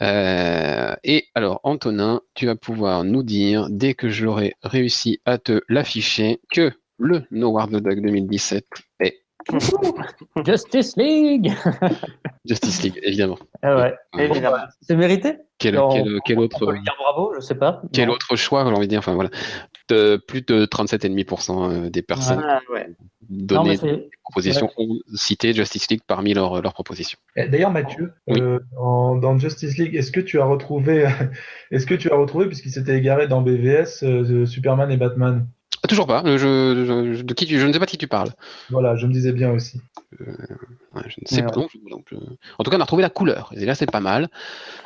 [0.00, 5.62] et alors, Antonin, tu vas pouvoir nous dire, dès que je l'aurai réussi à te
[5.68, 8.66] l'afficher, que le No War the Dog 2017
[9.00, 9.21] est
[10.46, 11.52] Justice League
[12.44, 13.38] Justice League, évidemment.
[13.62, 14.56] Ah ouais, évidemment.
[14.80, 15.36] C'est mérité?
[15.58, 15.78] Quel,
[16.24, 17.82] quel, autre dire bravo, je sais pas.
[17.92, 19.30] Quel autre choix, j'ai envie de dire, enfin voilà.
[19.88, 22.88] De, plus de 37,5% euh, des personnes ah, ouais.
[23.28, 27.18] données des propositions ont cité Justice League parmi leurs, propositions.
[27.36, 31.08] D'ailleurs, Mathieu, euh, dans Justice League, est-ce que tu as retrouvé,
[31.70, 35.46] est-ce que tu as retrouvé, puisqu'il s'était égaré dans BVS, euh, Superman et Batman?
[35.84, 36.22] Ah, toujours pas.
[36.24, 38.30] Je, de qui je ne sais pas de qui tu parles.
[38.70, 39.80] Voilà, je me disais bien aussi.
[40.18, 41.50] je ne sais pas.
[41.50, 43.52] en tout cas, on a retrouvé la couleur.
[43.56, 44.28] Et là, c'est pas mal.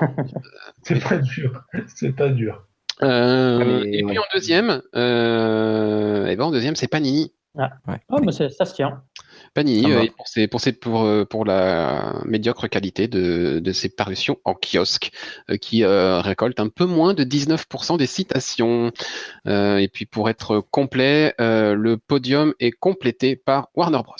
[0.82, 1.62] c'est pas dur.
[1.94, 2.66] C'est pas dur.
[3.02, 7.32] et puis en deuxième, et ben en deuxième, c'est Panini.
[7.58, 8.00] Ah, ouais.
[8.10, 9.02] oh, mais ça se tient.
[9.54, 14.38] Panini, euh, pour, ses, pour, pour, euh, pour, la médiocre qualité de, de ses parutions
[14.44, 15.10] en kiosque,
[15.50, 18.92] euh, qui récolte un peu moins de 19% des citations.
[19.46, 24.14] et puis pour être complet, le podium est complété par Warner Bros.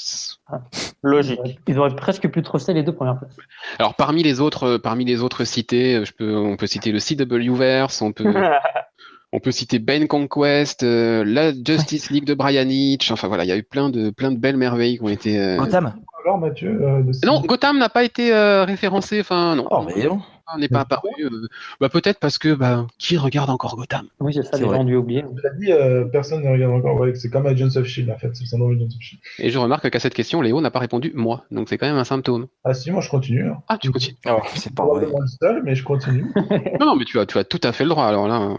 [0.48, 0.60] Ah,
[1.02, 1.40] logique.
[1.66, 3.36] Ils auraient presque pu trusser les deux premières places.
[3.78, 7.54] Alors parmi les autres, parmi les autres cités, je peux, on peut citer le CW
[7.54, 8.32] Verse, on peut
[9.32, 13.10] On peut citer Ben Conquest, euh, la Justice League de Brian Hitch.
[13.10, 15.40] Enfin voilà, il y a eu plein de plein de belles merveilles qui ont été.
[15.40, 15.92] Euh, Gotham.
[16.24, 16.80] Alors Mathieu.
[16.82, 18.32] Euh, non, Gotham n'a pas été
[18.64, 19.20] référencé.
[19.20, 19.66] Enfin non.
[19.70, 20.20] Oh, mais non
[20.58, 21.08] n'est pas apparu.
[21.20, 21.48] Euh,
[21.80, 24.06] bah, peut-être parce que bah, qui regarde encore Gotham?
[24.20, 25.24] Oui, c'est ça, les gens ont dû oublier.
[25.58, 27.04] dit, euh, personne ne regarde encore.
[27.14, 29.22] c'est comme Agents of Shield en fait, c'est le of Shield.
[29.38, 31.96] Et je remarque qu'à cette question, Léo n'a pas répondu moi, donc c'est quand même
[31.96, 32.46] un symptôme.
[32.64, 33.48] Ah si, moi je continue.
[33.48, 33.58] Hein.
[33.68, 34.16] Ah, tu continues.
[34.28, 35.06] Oh, c'est pas vrai.
[35.40, 36.26] seul, mais je continue.
[36.80, 38.36] non, non, mais tu as, tu as tout à fait le droit alors là.
[38.36, 38.58] Hein.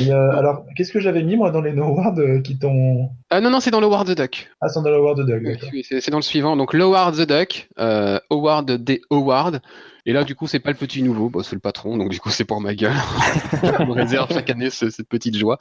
[0.00, 3.10] Euh, alors, qu'est-ce que j'avais mis moi dans les No Ward qui t'ont.
[3.30, 4.50] Ah non, non, c'est dans le Ward the Duck.
[4.60, 5.42] Ah, c'est dans le Howard the Duck.
[5.72, 6.56] Oui, c'est dans le suivant.
[6.56, 9.00] Donc, Howard the Duck, Howard D.
[9.10, 9.60] Howard.
[10.06, 12.20] Et là, du coup, c'est pas le petit nouveau, bah, c'est le patron, donc du
[12.20, 12.92] coup, c'est pour ma gueule.
[13.62, 15.58] je me réserve chaque année cette petite joie.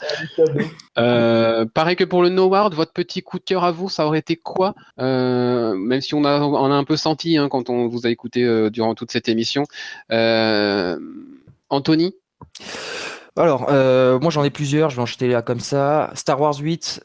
[0.98, 4.06] Euh, pareil que pour le No Ward, votre petit coup de cœur à vous, ça
[4.06, 4.76] aurait été quoi?
[4.99, 8.44] Euh, Même si on a, a un peu senti hein, quand on vous a écouté
[8.44, 9.66] euh, durant toute cette émission.
[11.70, 12.16] Anthony?
[13.38, 13.70] Alors,
[14.22, 16.11] moi j'en ai plusieurs, je vais en jeter là comme ça.
[16.16, 17.02] Star Wars 8,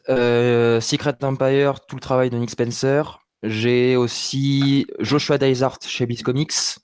[0.80, 3.20] Secret Empire, tout le travail de Nick Spencer.
[3.42, 6.78] J'ai aussi Joshua Dysart chez Beast Comics.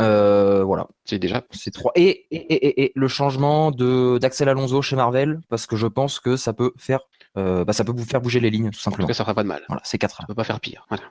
[0.00, 1.92] Euh, voilà, c'est déjà c'est trois.
[1.94, 6.36] Et, et, et, le changement de d'Axel Alonso chez Marvel, parce que je pense que
[6.36, 7.00] ça peut faire,
[7.38, 9.04] euh, bah, ça peut vous faire bouger les lignes, tout simplement.
[9.04, 9.62] En tout ça fera pas de mal.
[9.68, 10.16] Voilà, c'est quatre.
[10.16, 10.84] Ça peut pas faire pire.
[10.88, 11.04] Voilà.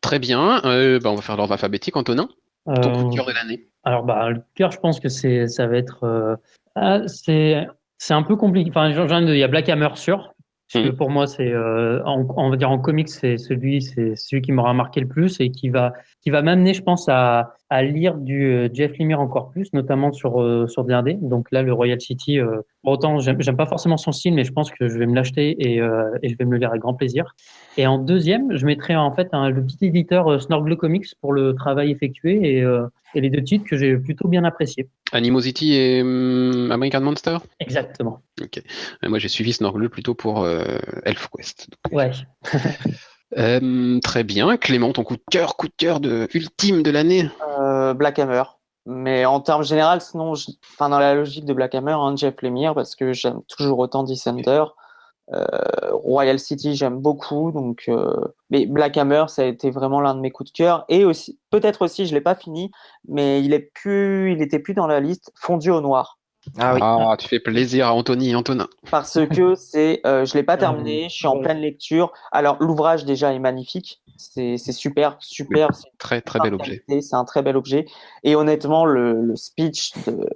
[0.00, 0.60] Très bien.
[0.64, 2.28] Euh, bah, on va faire l'ordre alphabétique, Antonin.
[2.66, 3.68] Ton coup de cœur de l'année.
[3.84, 6.36] Alors, bah, le cœur, je pense que c'est, ça va être,
[6.74, 8.70] ah, c'est, c'est un peu compliqué.
[8.70, 10.34] Enfin, il y a Black Hammer sûr.
[10.70, 10.96] Parce que mmh.
[10.96, 15.00] pour moi, c'est, on va dire en comics, c'est celui, c'est celui qui m'aura marqué
[15.00, 18.68] le plus et qui va, qui va m'amener, je pense, à, à lire du euh,
[18.72, 21.18] Jeff Lemire encore plus, notamment sur euh, sur D&D.
[21.20, 24.70] Donc là, le Royal City, euh, autant j'aime pas forcément son style, mais je pense
[24.70, 26.94] que je vais me l'acheter et, euh, et, je vais me le lire avec grand
[26.94, 27.34] plaisir.
[27.76, 31.54] Et en deuxième, je mettrai en fait un, le petit éditeur Snorgle Comics pour le
[31.54, 32.64] travail effectué et,
[33.14, 34.88] et les deux titres que j'ai plutôt bien appréciés.
[35.12, 37.38] Animosity et hum, American Monster?
[37.60, 38.22] Exactement.
[38.40, 38.62] Ok.
[39.02, 40.46] Moi, j'ai suivi Snorgle plutôt pour
[41.04, 41.68] ElfQuest.
[41.92, 42.10] Ouais.
[43.36, 44.56] Euh, très bien.
[44.56, 48.42] Clément, ton coup de cœur, coup de cœur de ultime de l'année euh, Black Hammer.
[48.86, 50.32] Mais en termes généraux, sinon,
[50.72, 54.02] enfin, dans la logique de Black Hammer, hein, Jeff Lemire, parce que j'aime toujours autant
[54.02, 54.64] Dissenter.
[55.34, 55.44] Euh,
[55.92, 57.52] Royal City, j'aime beaucoup.
[57.52, 57.90] Donc,
[58.48, 60.86] mais Black Hammer, ça a été vraiment l'un de mes coups de cœur.
[60.88, 62.70] Et aussi, peut-être aussi, je l'ai pas fini,
[63.06, 65.32] mais il est plus, il était plus dans la liste.
[65.34, 66.17] Fondu au noir.
[66.58, 66.80] Ah oui.
[66.82, 68.68] Ah, tu fais plaisir à Anthony et Antonin.
[68.90, 72.12] Parce que c'est, euh, je l'ai pas terminé, je suis en pleine lecture.
[72.32, 75.68] Alors l'ouvrage déjà est magnifique, c'est super, super.
[75.74, 76.82] C'est très très bel objet.
[76.88, 77.86] C'est un très bel objet.
[78.24, 80.26] Et honnêtement, le, le speech, de,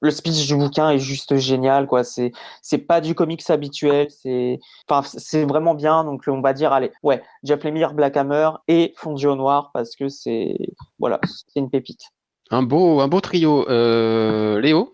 [0.00, 2.04] le speech du bouquin est juste génial, quoi.
[2.04, 2.32] C'est
[2.62, 6.04] c'est pas du comics habituel, c'est, enfin c'est vraiment bien.
[6.04, 9.96] Donc on va dire, allez, ouais, Jeff Lemire, Black Hammer et Fondu au noir parce
[9.96, 10.56] que c'est,
[10.98, 12.02] voilà, c'est une pépite.
[12.50, 13.68] Un beau un beau trio.
[13.68, 14.92] Euh, Léo?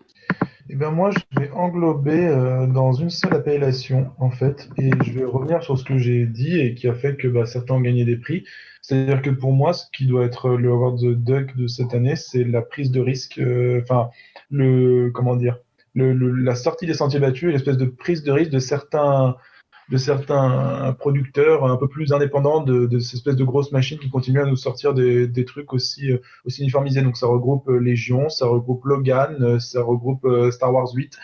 [0.71, 5.11] Eh bien, moi, je vais englober euh, dans une seule appellation, en fait, et je
[5.13, 7.81] vais revenir sur ce que j'ai dit et qui a fait que bah, certains ont
[7.81, 8.45] gagné des prix.
[8.83, 12.15] C'est-à-dire que pour moi, ce qui doit être le Award the Duck de cette année,
[12.15, 14.11] c'est la prise de risque, euh, enfin,
[14.51, 15.57] le, comment dire,
[15.95, 19.37] le, la sortie des sentiers battus et l'espèce de prise de risque de certains
[19.89, 24.09] de certains producteurs un peu plus indépendants de, de ces espèces de grosses machines qui
[24.09, 27.01] continuent à nous sortir des, trucs aussi, euh, aussi uniformisés.
[27.01, 31.17] Donc ça regroupe euh, Légion, ça regroupe Logan, euh, ça regroupe Star Wars 8.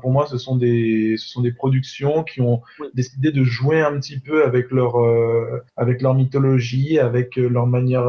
[0.00, 2.62] Pour moi, ce sont des, ce sont des productions qui ont
[2.94, 4.96] décidé de jouer un petit peu avec leur,
[5.76, 8.06] avec leur mythologie, avec leur manière,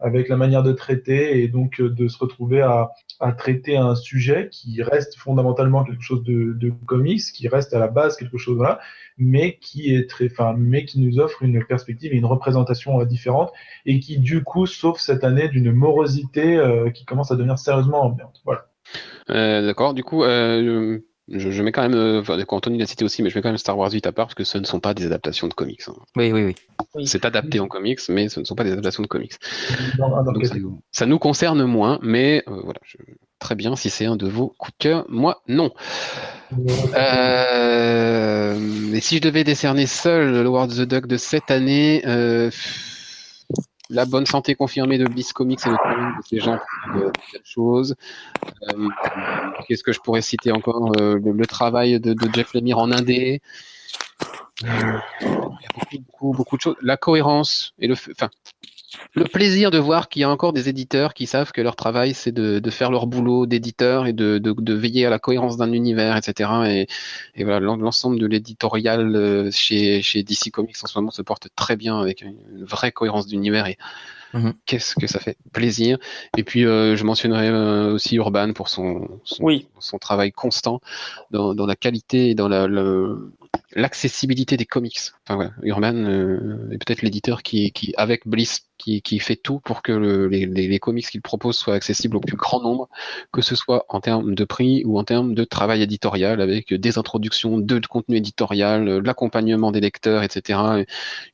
[0.00, 2.90] avec la manière de traiter, et donc de se retrouver à,
[3.20, 7.78] à traiter un sujet qui reste fondamentalement quelque chose de, de comics, qui reste à
[7.78, 8.78] la base quelque chose là,
[9.16, 13.04] mais qui est très, enfin, mais qui nous offre une perspective et une représentation euh,
[13.04, 13.52] différente
[13.84, 18.02] et qui du coup sauve cette année d'une morosité euh, qui commence à devenir sérieusement
[18.02, 18.40] ambiante.
[18.44, 18.66] Voilà.
[19.30, 19.94] Euh, D'accord.
[19.94, 23.30] Du coup, euh, je, je, mets quand même, euh, enfin, Anthony l'a cité aussi, mais
[23.30, 24.94] je mets quand même Star Wars 8 à part parce que ce ne sont pas
[24.94, 25.82] des adaptations de comics.
[25.88, 25.94] Hein.
[26.16, 27.06] Oui, oui, oui.
[27.06, 29.34] C'est adapté en comics, mais ce ne sont pas des adaptations de comics.
[29.98, 32.96] Donc, ça, nous, ça, nous, concerne moins, mais voilà, je,
[33.38, 35.04] très bien si c'est un de vos coups de cœur.
[35.08, 35.72] Moi, non.
[36.94, 42.50] Euh, mais si je devais décerner seul l'Award the Duck de cette année, euh,
[43.90, 45.76] la bonne santé confirmée de Bliss Comics et de
[46.28, 46.58] ces gens
[46.94, 47.96] de, de choses.
[48.68, 48.88] Euh,
[49.66, 52.90] Qu'est-ce que je pourrais citer encore euh, le, le, travail de, de, Jeff Lemire en
[52.90, 53.40] indé.
[54.62, 55.02] il y a
[55.74, 56.76] beaucoup, beaucoup, beaucoup de choses.
[56.82, 58.30] La cohérence et le, enfin,
[59.14, 62.14] le plaisir de voir qu'il y a encore des éditeurs qui savent que leur travail,
[62.14, 65.56] c'est de, de, faire leur boulot d'éditeur et de, de, de, veiller à la cohérence
[65.56, 66.50] d'un univers, etc.
[66.66, 66.86] Et,
[67.34, 71.48] et voilà, l'ensemble de l'éditorial euh, chez, chez DC Comics en ce moment se porte
[71.56, 73.78] très bien avec une vraie cohérence d'univers et
[74.34, 74.50] mmh.
[74.66, 75.98] qu'est-ce que ça fait plaisir.
[76.36, 79.68] Et puis, euh, je mentionnerai euh, aussi Urban pour son, son, oui.
[79.78, 80.80] son travail constant
[81.30, 83.32] dans, dans, la qualité et dans la, le,
[83.72, 84.98] l'accessibilité des comics.
[85.24, 89.60] Enfin, voilà, Urban euh, est peut-être l'éditeur qui, qui, avec Bliss, qui, qui fait tout
[89.60, 92.88] pour que le, les, les, comics qu'il propose soient accessibles au plus grand nombre,
[93.32, 96.98] que ce soit en termes de prix ou en termes de travail éditorial, avec des
[96.98, 100.84] introductions de, de contenu éditorial, l'accompagnement des lecteurs, etc.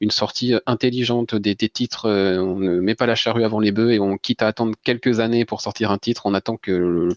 [0.00, 2.06] Une sortie intelligente des, des titres.
[2.06, 4.74] Euh, on ne met pas la charrue avant les bœufs et on quitte à attendre
[4.82, 6.22] quelques années pour sortir un titre.
[6.24, 7.16] On attend que le,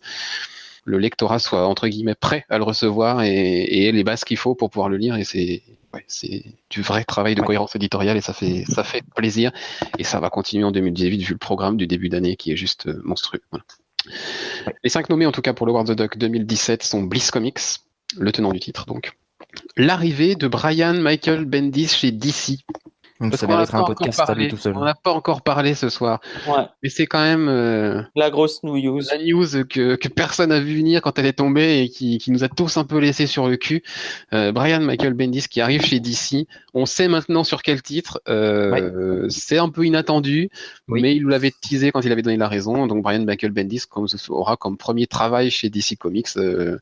[0.88, 4.56] le lectorat soit entre guillemets prêt à le recevoir et, et les bases qu'il faut
[4.56, 5.18] pour pouvoir le lire.
[5.18, 5.62] Et c'est
[5.94, 9.52] ouais, c'est du vrai travail de cohérence éditoriale et ça fait ça fait plaisir.
[10.00, 12.88] Et ça va continuer en 2018 vu le programme du début d'année qui est juste
[12.88, 13.42] euh, monstrueux.
[13.52, 13.66] Voilà.
[14.84, 17.32] Les cinq nommés en tout cas pour le World of the Duck 2017 sont Bliss
[17.32, 17.60] Comics,
[18.18, 19.12] le tenant du titre donc.
[19.76, 22.60] L'arrivée de Brian Michael Bendis chez DC.
[23.20, 24.76] Donc ça mériterait un podcast parlé, tout seul.
[24.76, 26.20] On n'a pas encore parlé ce soir.
[26.48, 26.66] Ouais.
[26.84, 29.00] Mais c'est quand même euh, la grosse news.
[29.12, 32.32] La news que, que personne n'a vu venir quand elle est tombée et qui, qui
[32.32, 33.84] nous a tous un peu laissé sur le cul.
[34.34, 36.48] Euh, Brian Michael Bendis qui arrive chez DC.
[36.74, 38.22] On sait maintenant sur quel titre.
[38.30, 39.30] Euh, ouais.
[39.30, 40.50] C'est un peu inattendu,
[40.88, 41.02] oui.
[41.02, 42.88] mais il nous l'avait teasé quand il avait donné la raison.
[42.88, 46.80] Donc Brian Michael Bendis comme, aura comme premier travail chez DC Comics euh,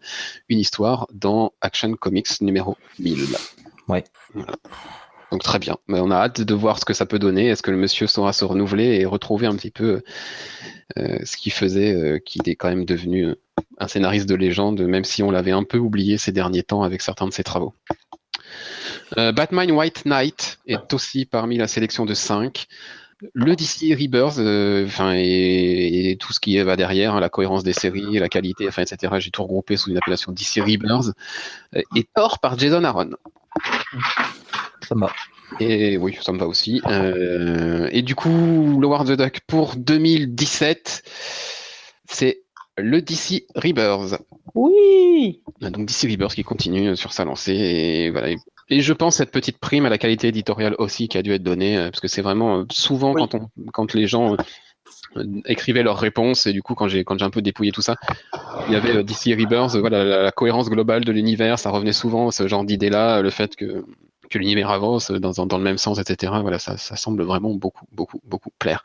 [0.50, 3.20] une histoire dans Action Comics numéro 1000.
[3.88, 4.04] Ouais.
[4.34, 4.54] Voilà.
[5.36, 5.76] Donc très bien.
[5.90, 7.50] Mais on a hâte de voir ce que ça peut donner.
[7.50, 10.02] Est-ce que le monsieur saura se renouveler et retrouver un petit peu
[10.98, 13.36] euh, ce qu'il faisait, euh, qu'il est quand même devenu
[13.78, 17.02] un scénariste de légende, même si on l'avait un peu oublié ces derniers temps avec
[17.02, 17.74] certains de ses travaux.
[19.18, 22.68] Euh, Batman White Knight est aussi parmi la sélection de 5.
[23.34, 24.40] Le DC Rebirth,
[24.88, 28.70] enfin et, et, tout ce qui va derrière, hein, la cohérence des séries, la qualité,
[28.70, 29.16] enfin etc.
[29.20, 31.12] J'ai tout regroupé sous une appellation DC Rebirth.
[31.74, 33.10] est tort par Jason Aaron.
[34.88, 35.12] Ça me va.
[35.60, 36.82] Et oui, ça me va aussi.
[36.88, 41.04] Euh, et du coup, le War the Duck pour 2017,
[42.10, 42.42] c'est
[42.78, 44.22] le DC Rebirth.
[44.54, 45.42] Oui.
[45.62, 48.36] Donc DC Rebirth qui continue sur sa lancée et voilà.
[48.70, 51.44] Et je pense cette petite prime à la qualité éditoriale aussi qui a dû être
[51.44, 53.22] donnée parce que c'est vraiment souvent oui.
[53.22, 54.36] quand on quand les gens
[55.46, 57.96] écrivaient leurs réponses et du coup quand j'ai quand j'ai un peu dépouillé tout ça
[58.68, 62.32] il y avait DC Rebirth voilà la, la cohérence globale de l'univers ça revenait souvent
[62.32, 63.86] ce genre d'idée là le fait que
[64.30, 66.34] que l'univers avance dans, dans, le même sens, etc.
[66.42, 68.84] Voilà, ça, semble vraiment beaucoup, beaucoup, beaucoup plaire.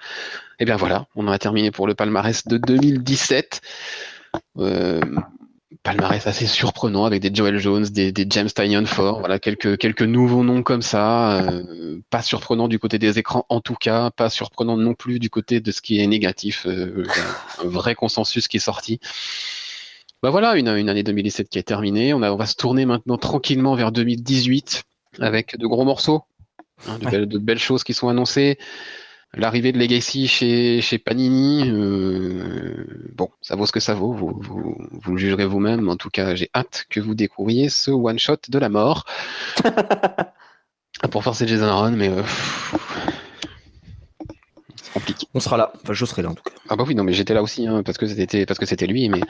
[0.59, 3.61] Et bien voilà, on en a terminé pour le palmarès de 2017.
[4.59, 5.01] Euh,
[5.83, 10.45] palmarès assez surprenant avec des Joel Jones, des, James Tynion Ford, voilà quelques quelques nouveaux
[10.45, 14.77] noms comme ça, euh, pas surprenant du côté des écrans en tout cas, pas surprenant
[14.77, 17.05] non plus du côté de ce qui est négatif, euh,
[17.65, 19.01] un vrai consensus qui est sorti.
[20.23, 22.13] Bah voilà, une, année 2017 qui est terminée.
[22.13, 24.85] On va se tourner maintenant tranquillement vers 2018
[25.19, 26.25] avec de gros morceaux,
[26.87, 27.11] hein, de, ouais.
[27.11, 28.59] belles, de, belles, choses qui sont annoncées.
[29.33, 34.37] L'arrivée de Legacy chez, chez Panini, euh, bon, ça vaut ce que ça vaut, vous,
[34.41, 35.89] vous, vous le jugerez vous-même.
[35.89, 39.05] En tout cas, j'ai hâte que vous découvriez ce one-shot de la mort.
[41.13, 42.23] Pour forcer Jason Aaron, mais euh,
[44.77, 45.27] c'est compliqué.
[45.33, 46.51] On sera là, enfin je serai là en tout cas.
[46.69, 48.87] Ah bah oui, non mais j'étais là aussi, hein, parce que c'était parce que c'était
[48.87, 49.21] lui, mais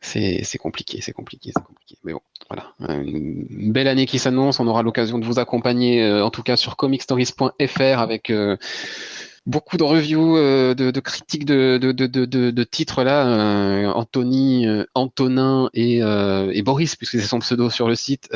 [0.00, 1.96] c'est compliqué, c'est compliqué, c'est compliqué.
[2.04, 2.72] Mais bon, voilà.
[3.02, 4.60] Une belle année qui s'annonce.
[4.60, 8.56] On aura l'occasion de vous accompagner, euh, en tout cas sur comicstories.fr avec euh,
[9.48, 13.26] beaucoup de reviews, euh, de, critiques de, titres là.
[13.26, 16.02] Euh, Anthony, euh, Antonin et,
[16.62, 18.28] Boris, puisque c'est son pseudo sur le site,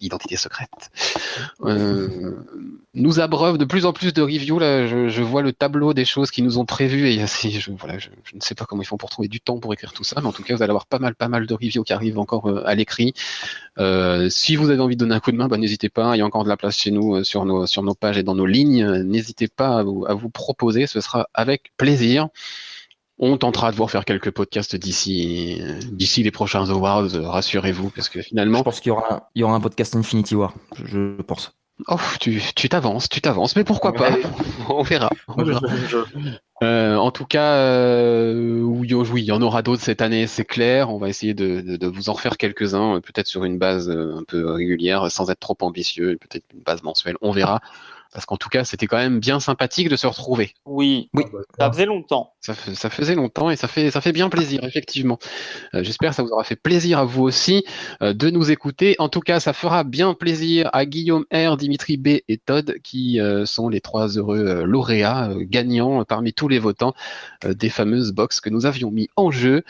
[0.00, 0.90] identité secrète,
[2.96, 4.58] nous abreuve de plus en plus de reviews.
[4.58, 8.08] Là, je, vois le tableau des choses qui nous ont prévues et je, voilà, je,
[8.34, 10.28] ne sais pas comment ils font pour trouver du temps pour écrire tout ça, mais
[10.28, 12.62] en tout cas, vous allez avoir pas mal, pas mal de reviews qui arrivent encore
[12.64, 13.12] à l'écrit.
[14.28, 16.14] si vous avez envie de donner un coup de main, bah, n'hésitez pas.
[16.14, 18.46] Il y a encore de la place chez nous sur nos pages et dans nos
[18.46, 19.02] lignes.
[19.02, 22.28] N'hésitez pas à vous, à vous, proposer, ce sera avec plaisir.
[23.18, 25.62] On tentera de vous refaire quelques podcasts d'ici
[25.92, 28.58] d'ici les prochains awards, rassurez-vous, parce que finalement.
[28.58, 30.54] Je pense qu'il y aura, il y aura un podcast Infinity War,
[30.84, 31.52] je, je pense.
[31.88, 34.10] Oh, tu t'avances, tu t'avances, mais pourquoi pas?
[34.68, 35.10] On verra.
[36.62, 40.44] Euh, en tout cas, euh, oui, oui, il y en aura d'autres cette année, c'est
[40.44, 40.90] clair.
[40.90, 44.52] On va essayer de, de, vous en refaire quelques-uns, peut-être sur une base un peu
[44.52, 47.16] régulière, sans être trop ambitieux, peut-être une base mensuelle.
[47.22, 47.60] On verra
[48.14, 50.54] parce qu'en tout cas, c'était quand même bien sympathique de se retrouver.
[50.64, 51.24] Oui, oui.
[51.58, 52.32] ça faisait longtemps.
[52.40, 55.18] Ça, faisait longtemps et ça fait, ça fait bien plaisir, effectivement.
[55.74, 57.64] Euh, j'espère que ça vous aura fait plaisir à vous aussi
[58.02, 58.94] euh, de nous écouter.
[59.00, 63.18] En tout cas, ça fera bien plaisir à Guillaume R, Dimitri B et Todd, qui
[63.18, 66.94] euh, sont les trois heureux lauréats gagnants parmi tous les votants
[67.44, 69.64] des fameuses box que nous avions mis en jeu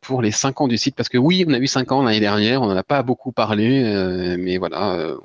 [0.00, 0.94] pour les cinq ans du site.
[0.94, 3.32] Parce que oui, on a eu cinq ans l'année dernière, on n'en a pas beaucoup
[3.32, 5.16] parlé, mais voilà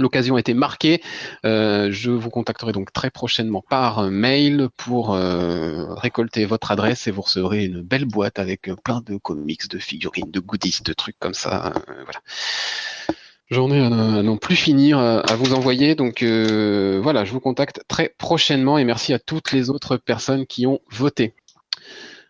[0.00, 1.02] L'occasion a été marquée.
[1.44, 7.10] Euh, je vous contacterai donc très prochainement par mail pour euh, récolter votre adresse et
[7.10, 11.18] vous recevrez une belle boîte avec plein de comics, de figurines, de goodies, de trucs
[11.18, 11.66] comme ça.
[11.76, 12.20] Euh, voilà.
[13.50, 13.90] J'en ai à,
[14.22, 15.96] non plus finir à vous envoyer.
[15.96, 20.66] Donc voilà, je vous contacte très prochainement et merci à toutes les autres personnes qui
[20.66, 21.34] ont voté.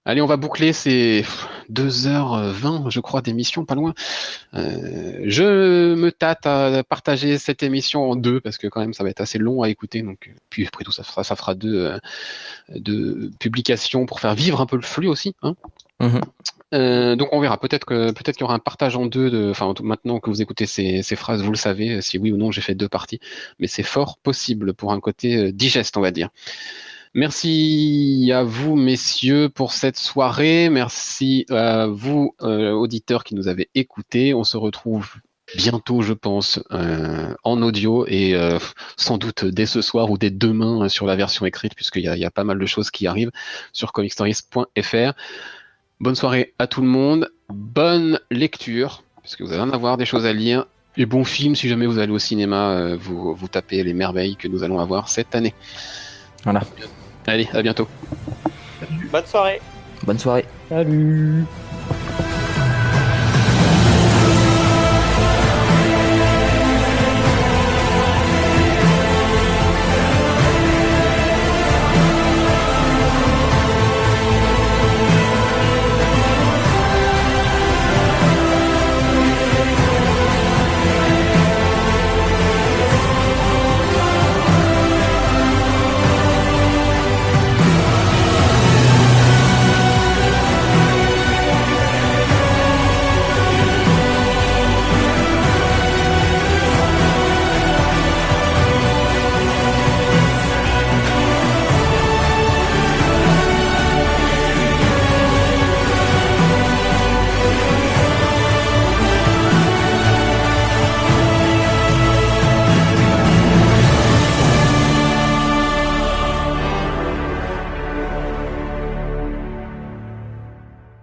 [0.06, 1.26] Allez, on va boucler ces
[1.70, 3.92] 2h20, je crois, d'émission, pas loin.
[4.54, 9.04] Euh, je me tâte à partager cette émission en deux, parce que quand même, ça
[9.04, 10.00] va être assez long à écouter.
[10.00, 11.98] Donc, puis après tout, ça fera, ça fera deux,
[12.78, 15.34] euh, publications pour faire vivre un peu le flux aussi.
[15.42, 15.54] Hein.
[16.00, 16.20] Mhm.
[16.72, 17.58] Euh, donc on verra.
[17.58, 19.28] Peut-être que peut-être qu'il y aura un partage en deux.
[19.28, 22.38] De, enfin, maintenant que vous écoutez ces, ces phrases, vous le savez si oui ou
[22.38, 23.20] non j'ai fait deux parties.
[23.58, 26.30] Mais c'est fort possible pour un côté digeste, on va dire.
[27.14, 30.68] Merci à vous, messieurs, pour cette soirée.
[30.70, 34.32] Merci à vous, euh, auditeurs, qui nous avez écoutés.
[34.32, 35.16] On se retrouve
[35.56, 38.60] bientôt, je pense, euh, en audio et euh,
[38.96, 42.24] sans doute dès ce soir ou dès demain sur la version écrite, puisqu'il y, y,
[42.24, 43.32] a pas mal de choses qui arrivent
[43.72, 45.12] sur comicstories.fr.
[45.98, 47.32] Bonne soirée à tout le monde.
[47.48, 50.66] Bonne lecture, puisque vous allez en avoir des choses à lire.
[50.96, 54.46] Et bon film si jamais vous allez au cinéma, vous, vous tapez les merveilles que
[54.46, 55.54] nous allons avoir cette année.
[56.44, 56.62] Voilà.
[57.26, 57.88] Allez, à bientôt.
[59.12, 59.60] Bonne soirée.
[60.04, 60.44] Bonne soirée.
[60.68, 61.44] Salut.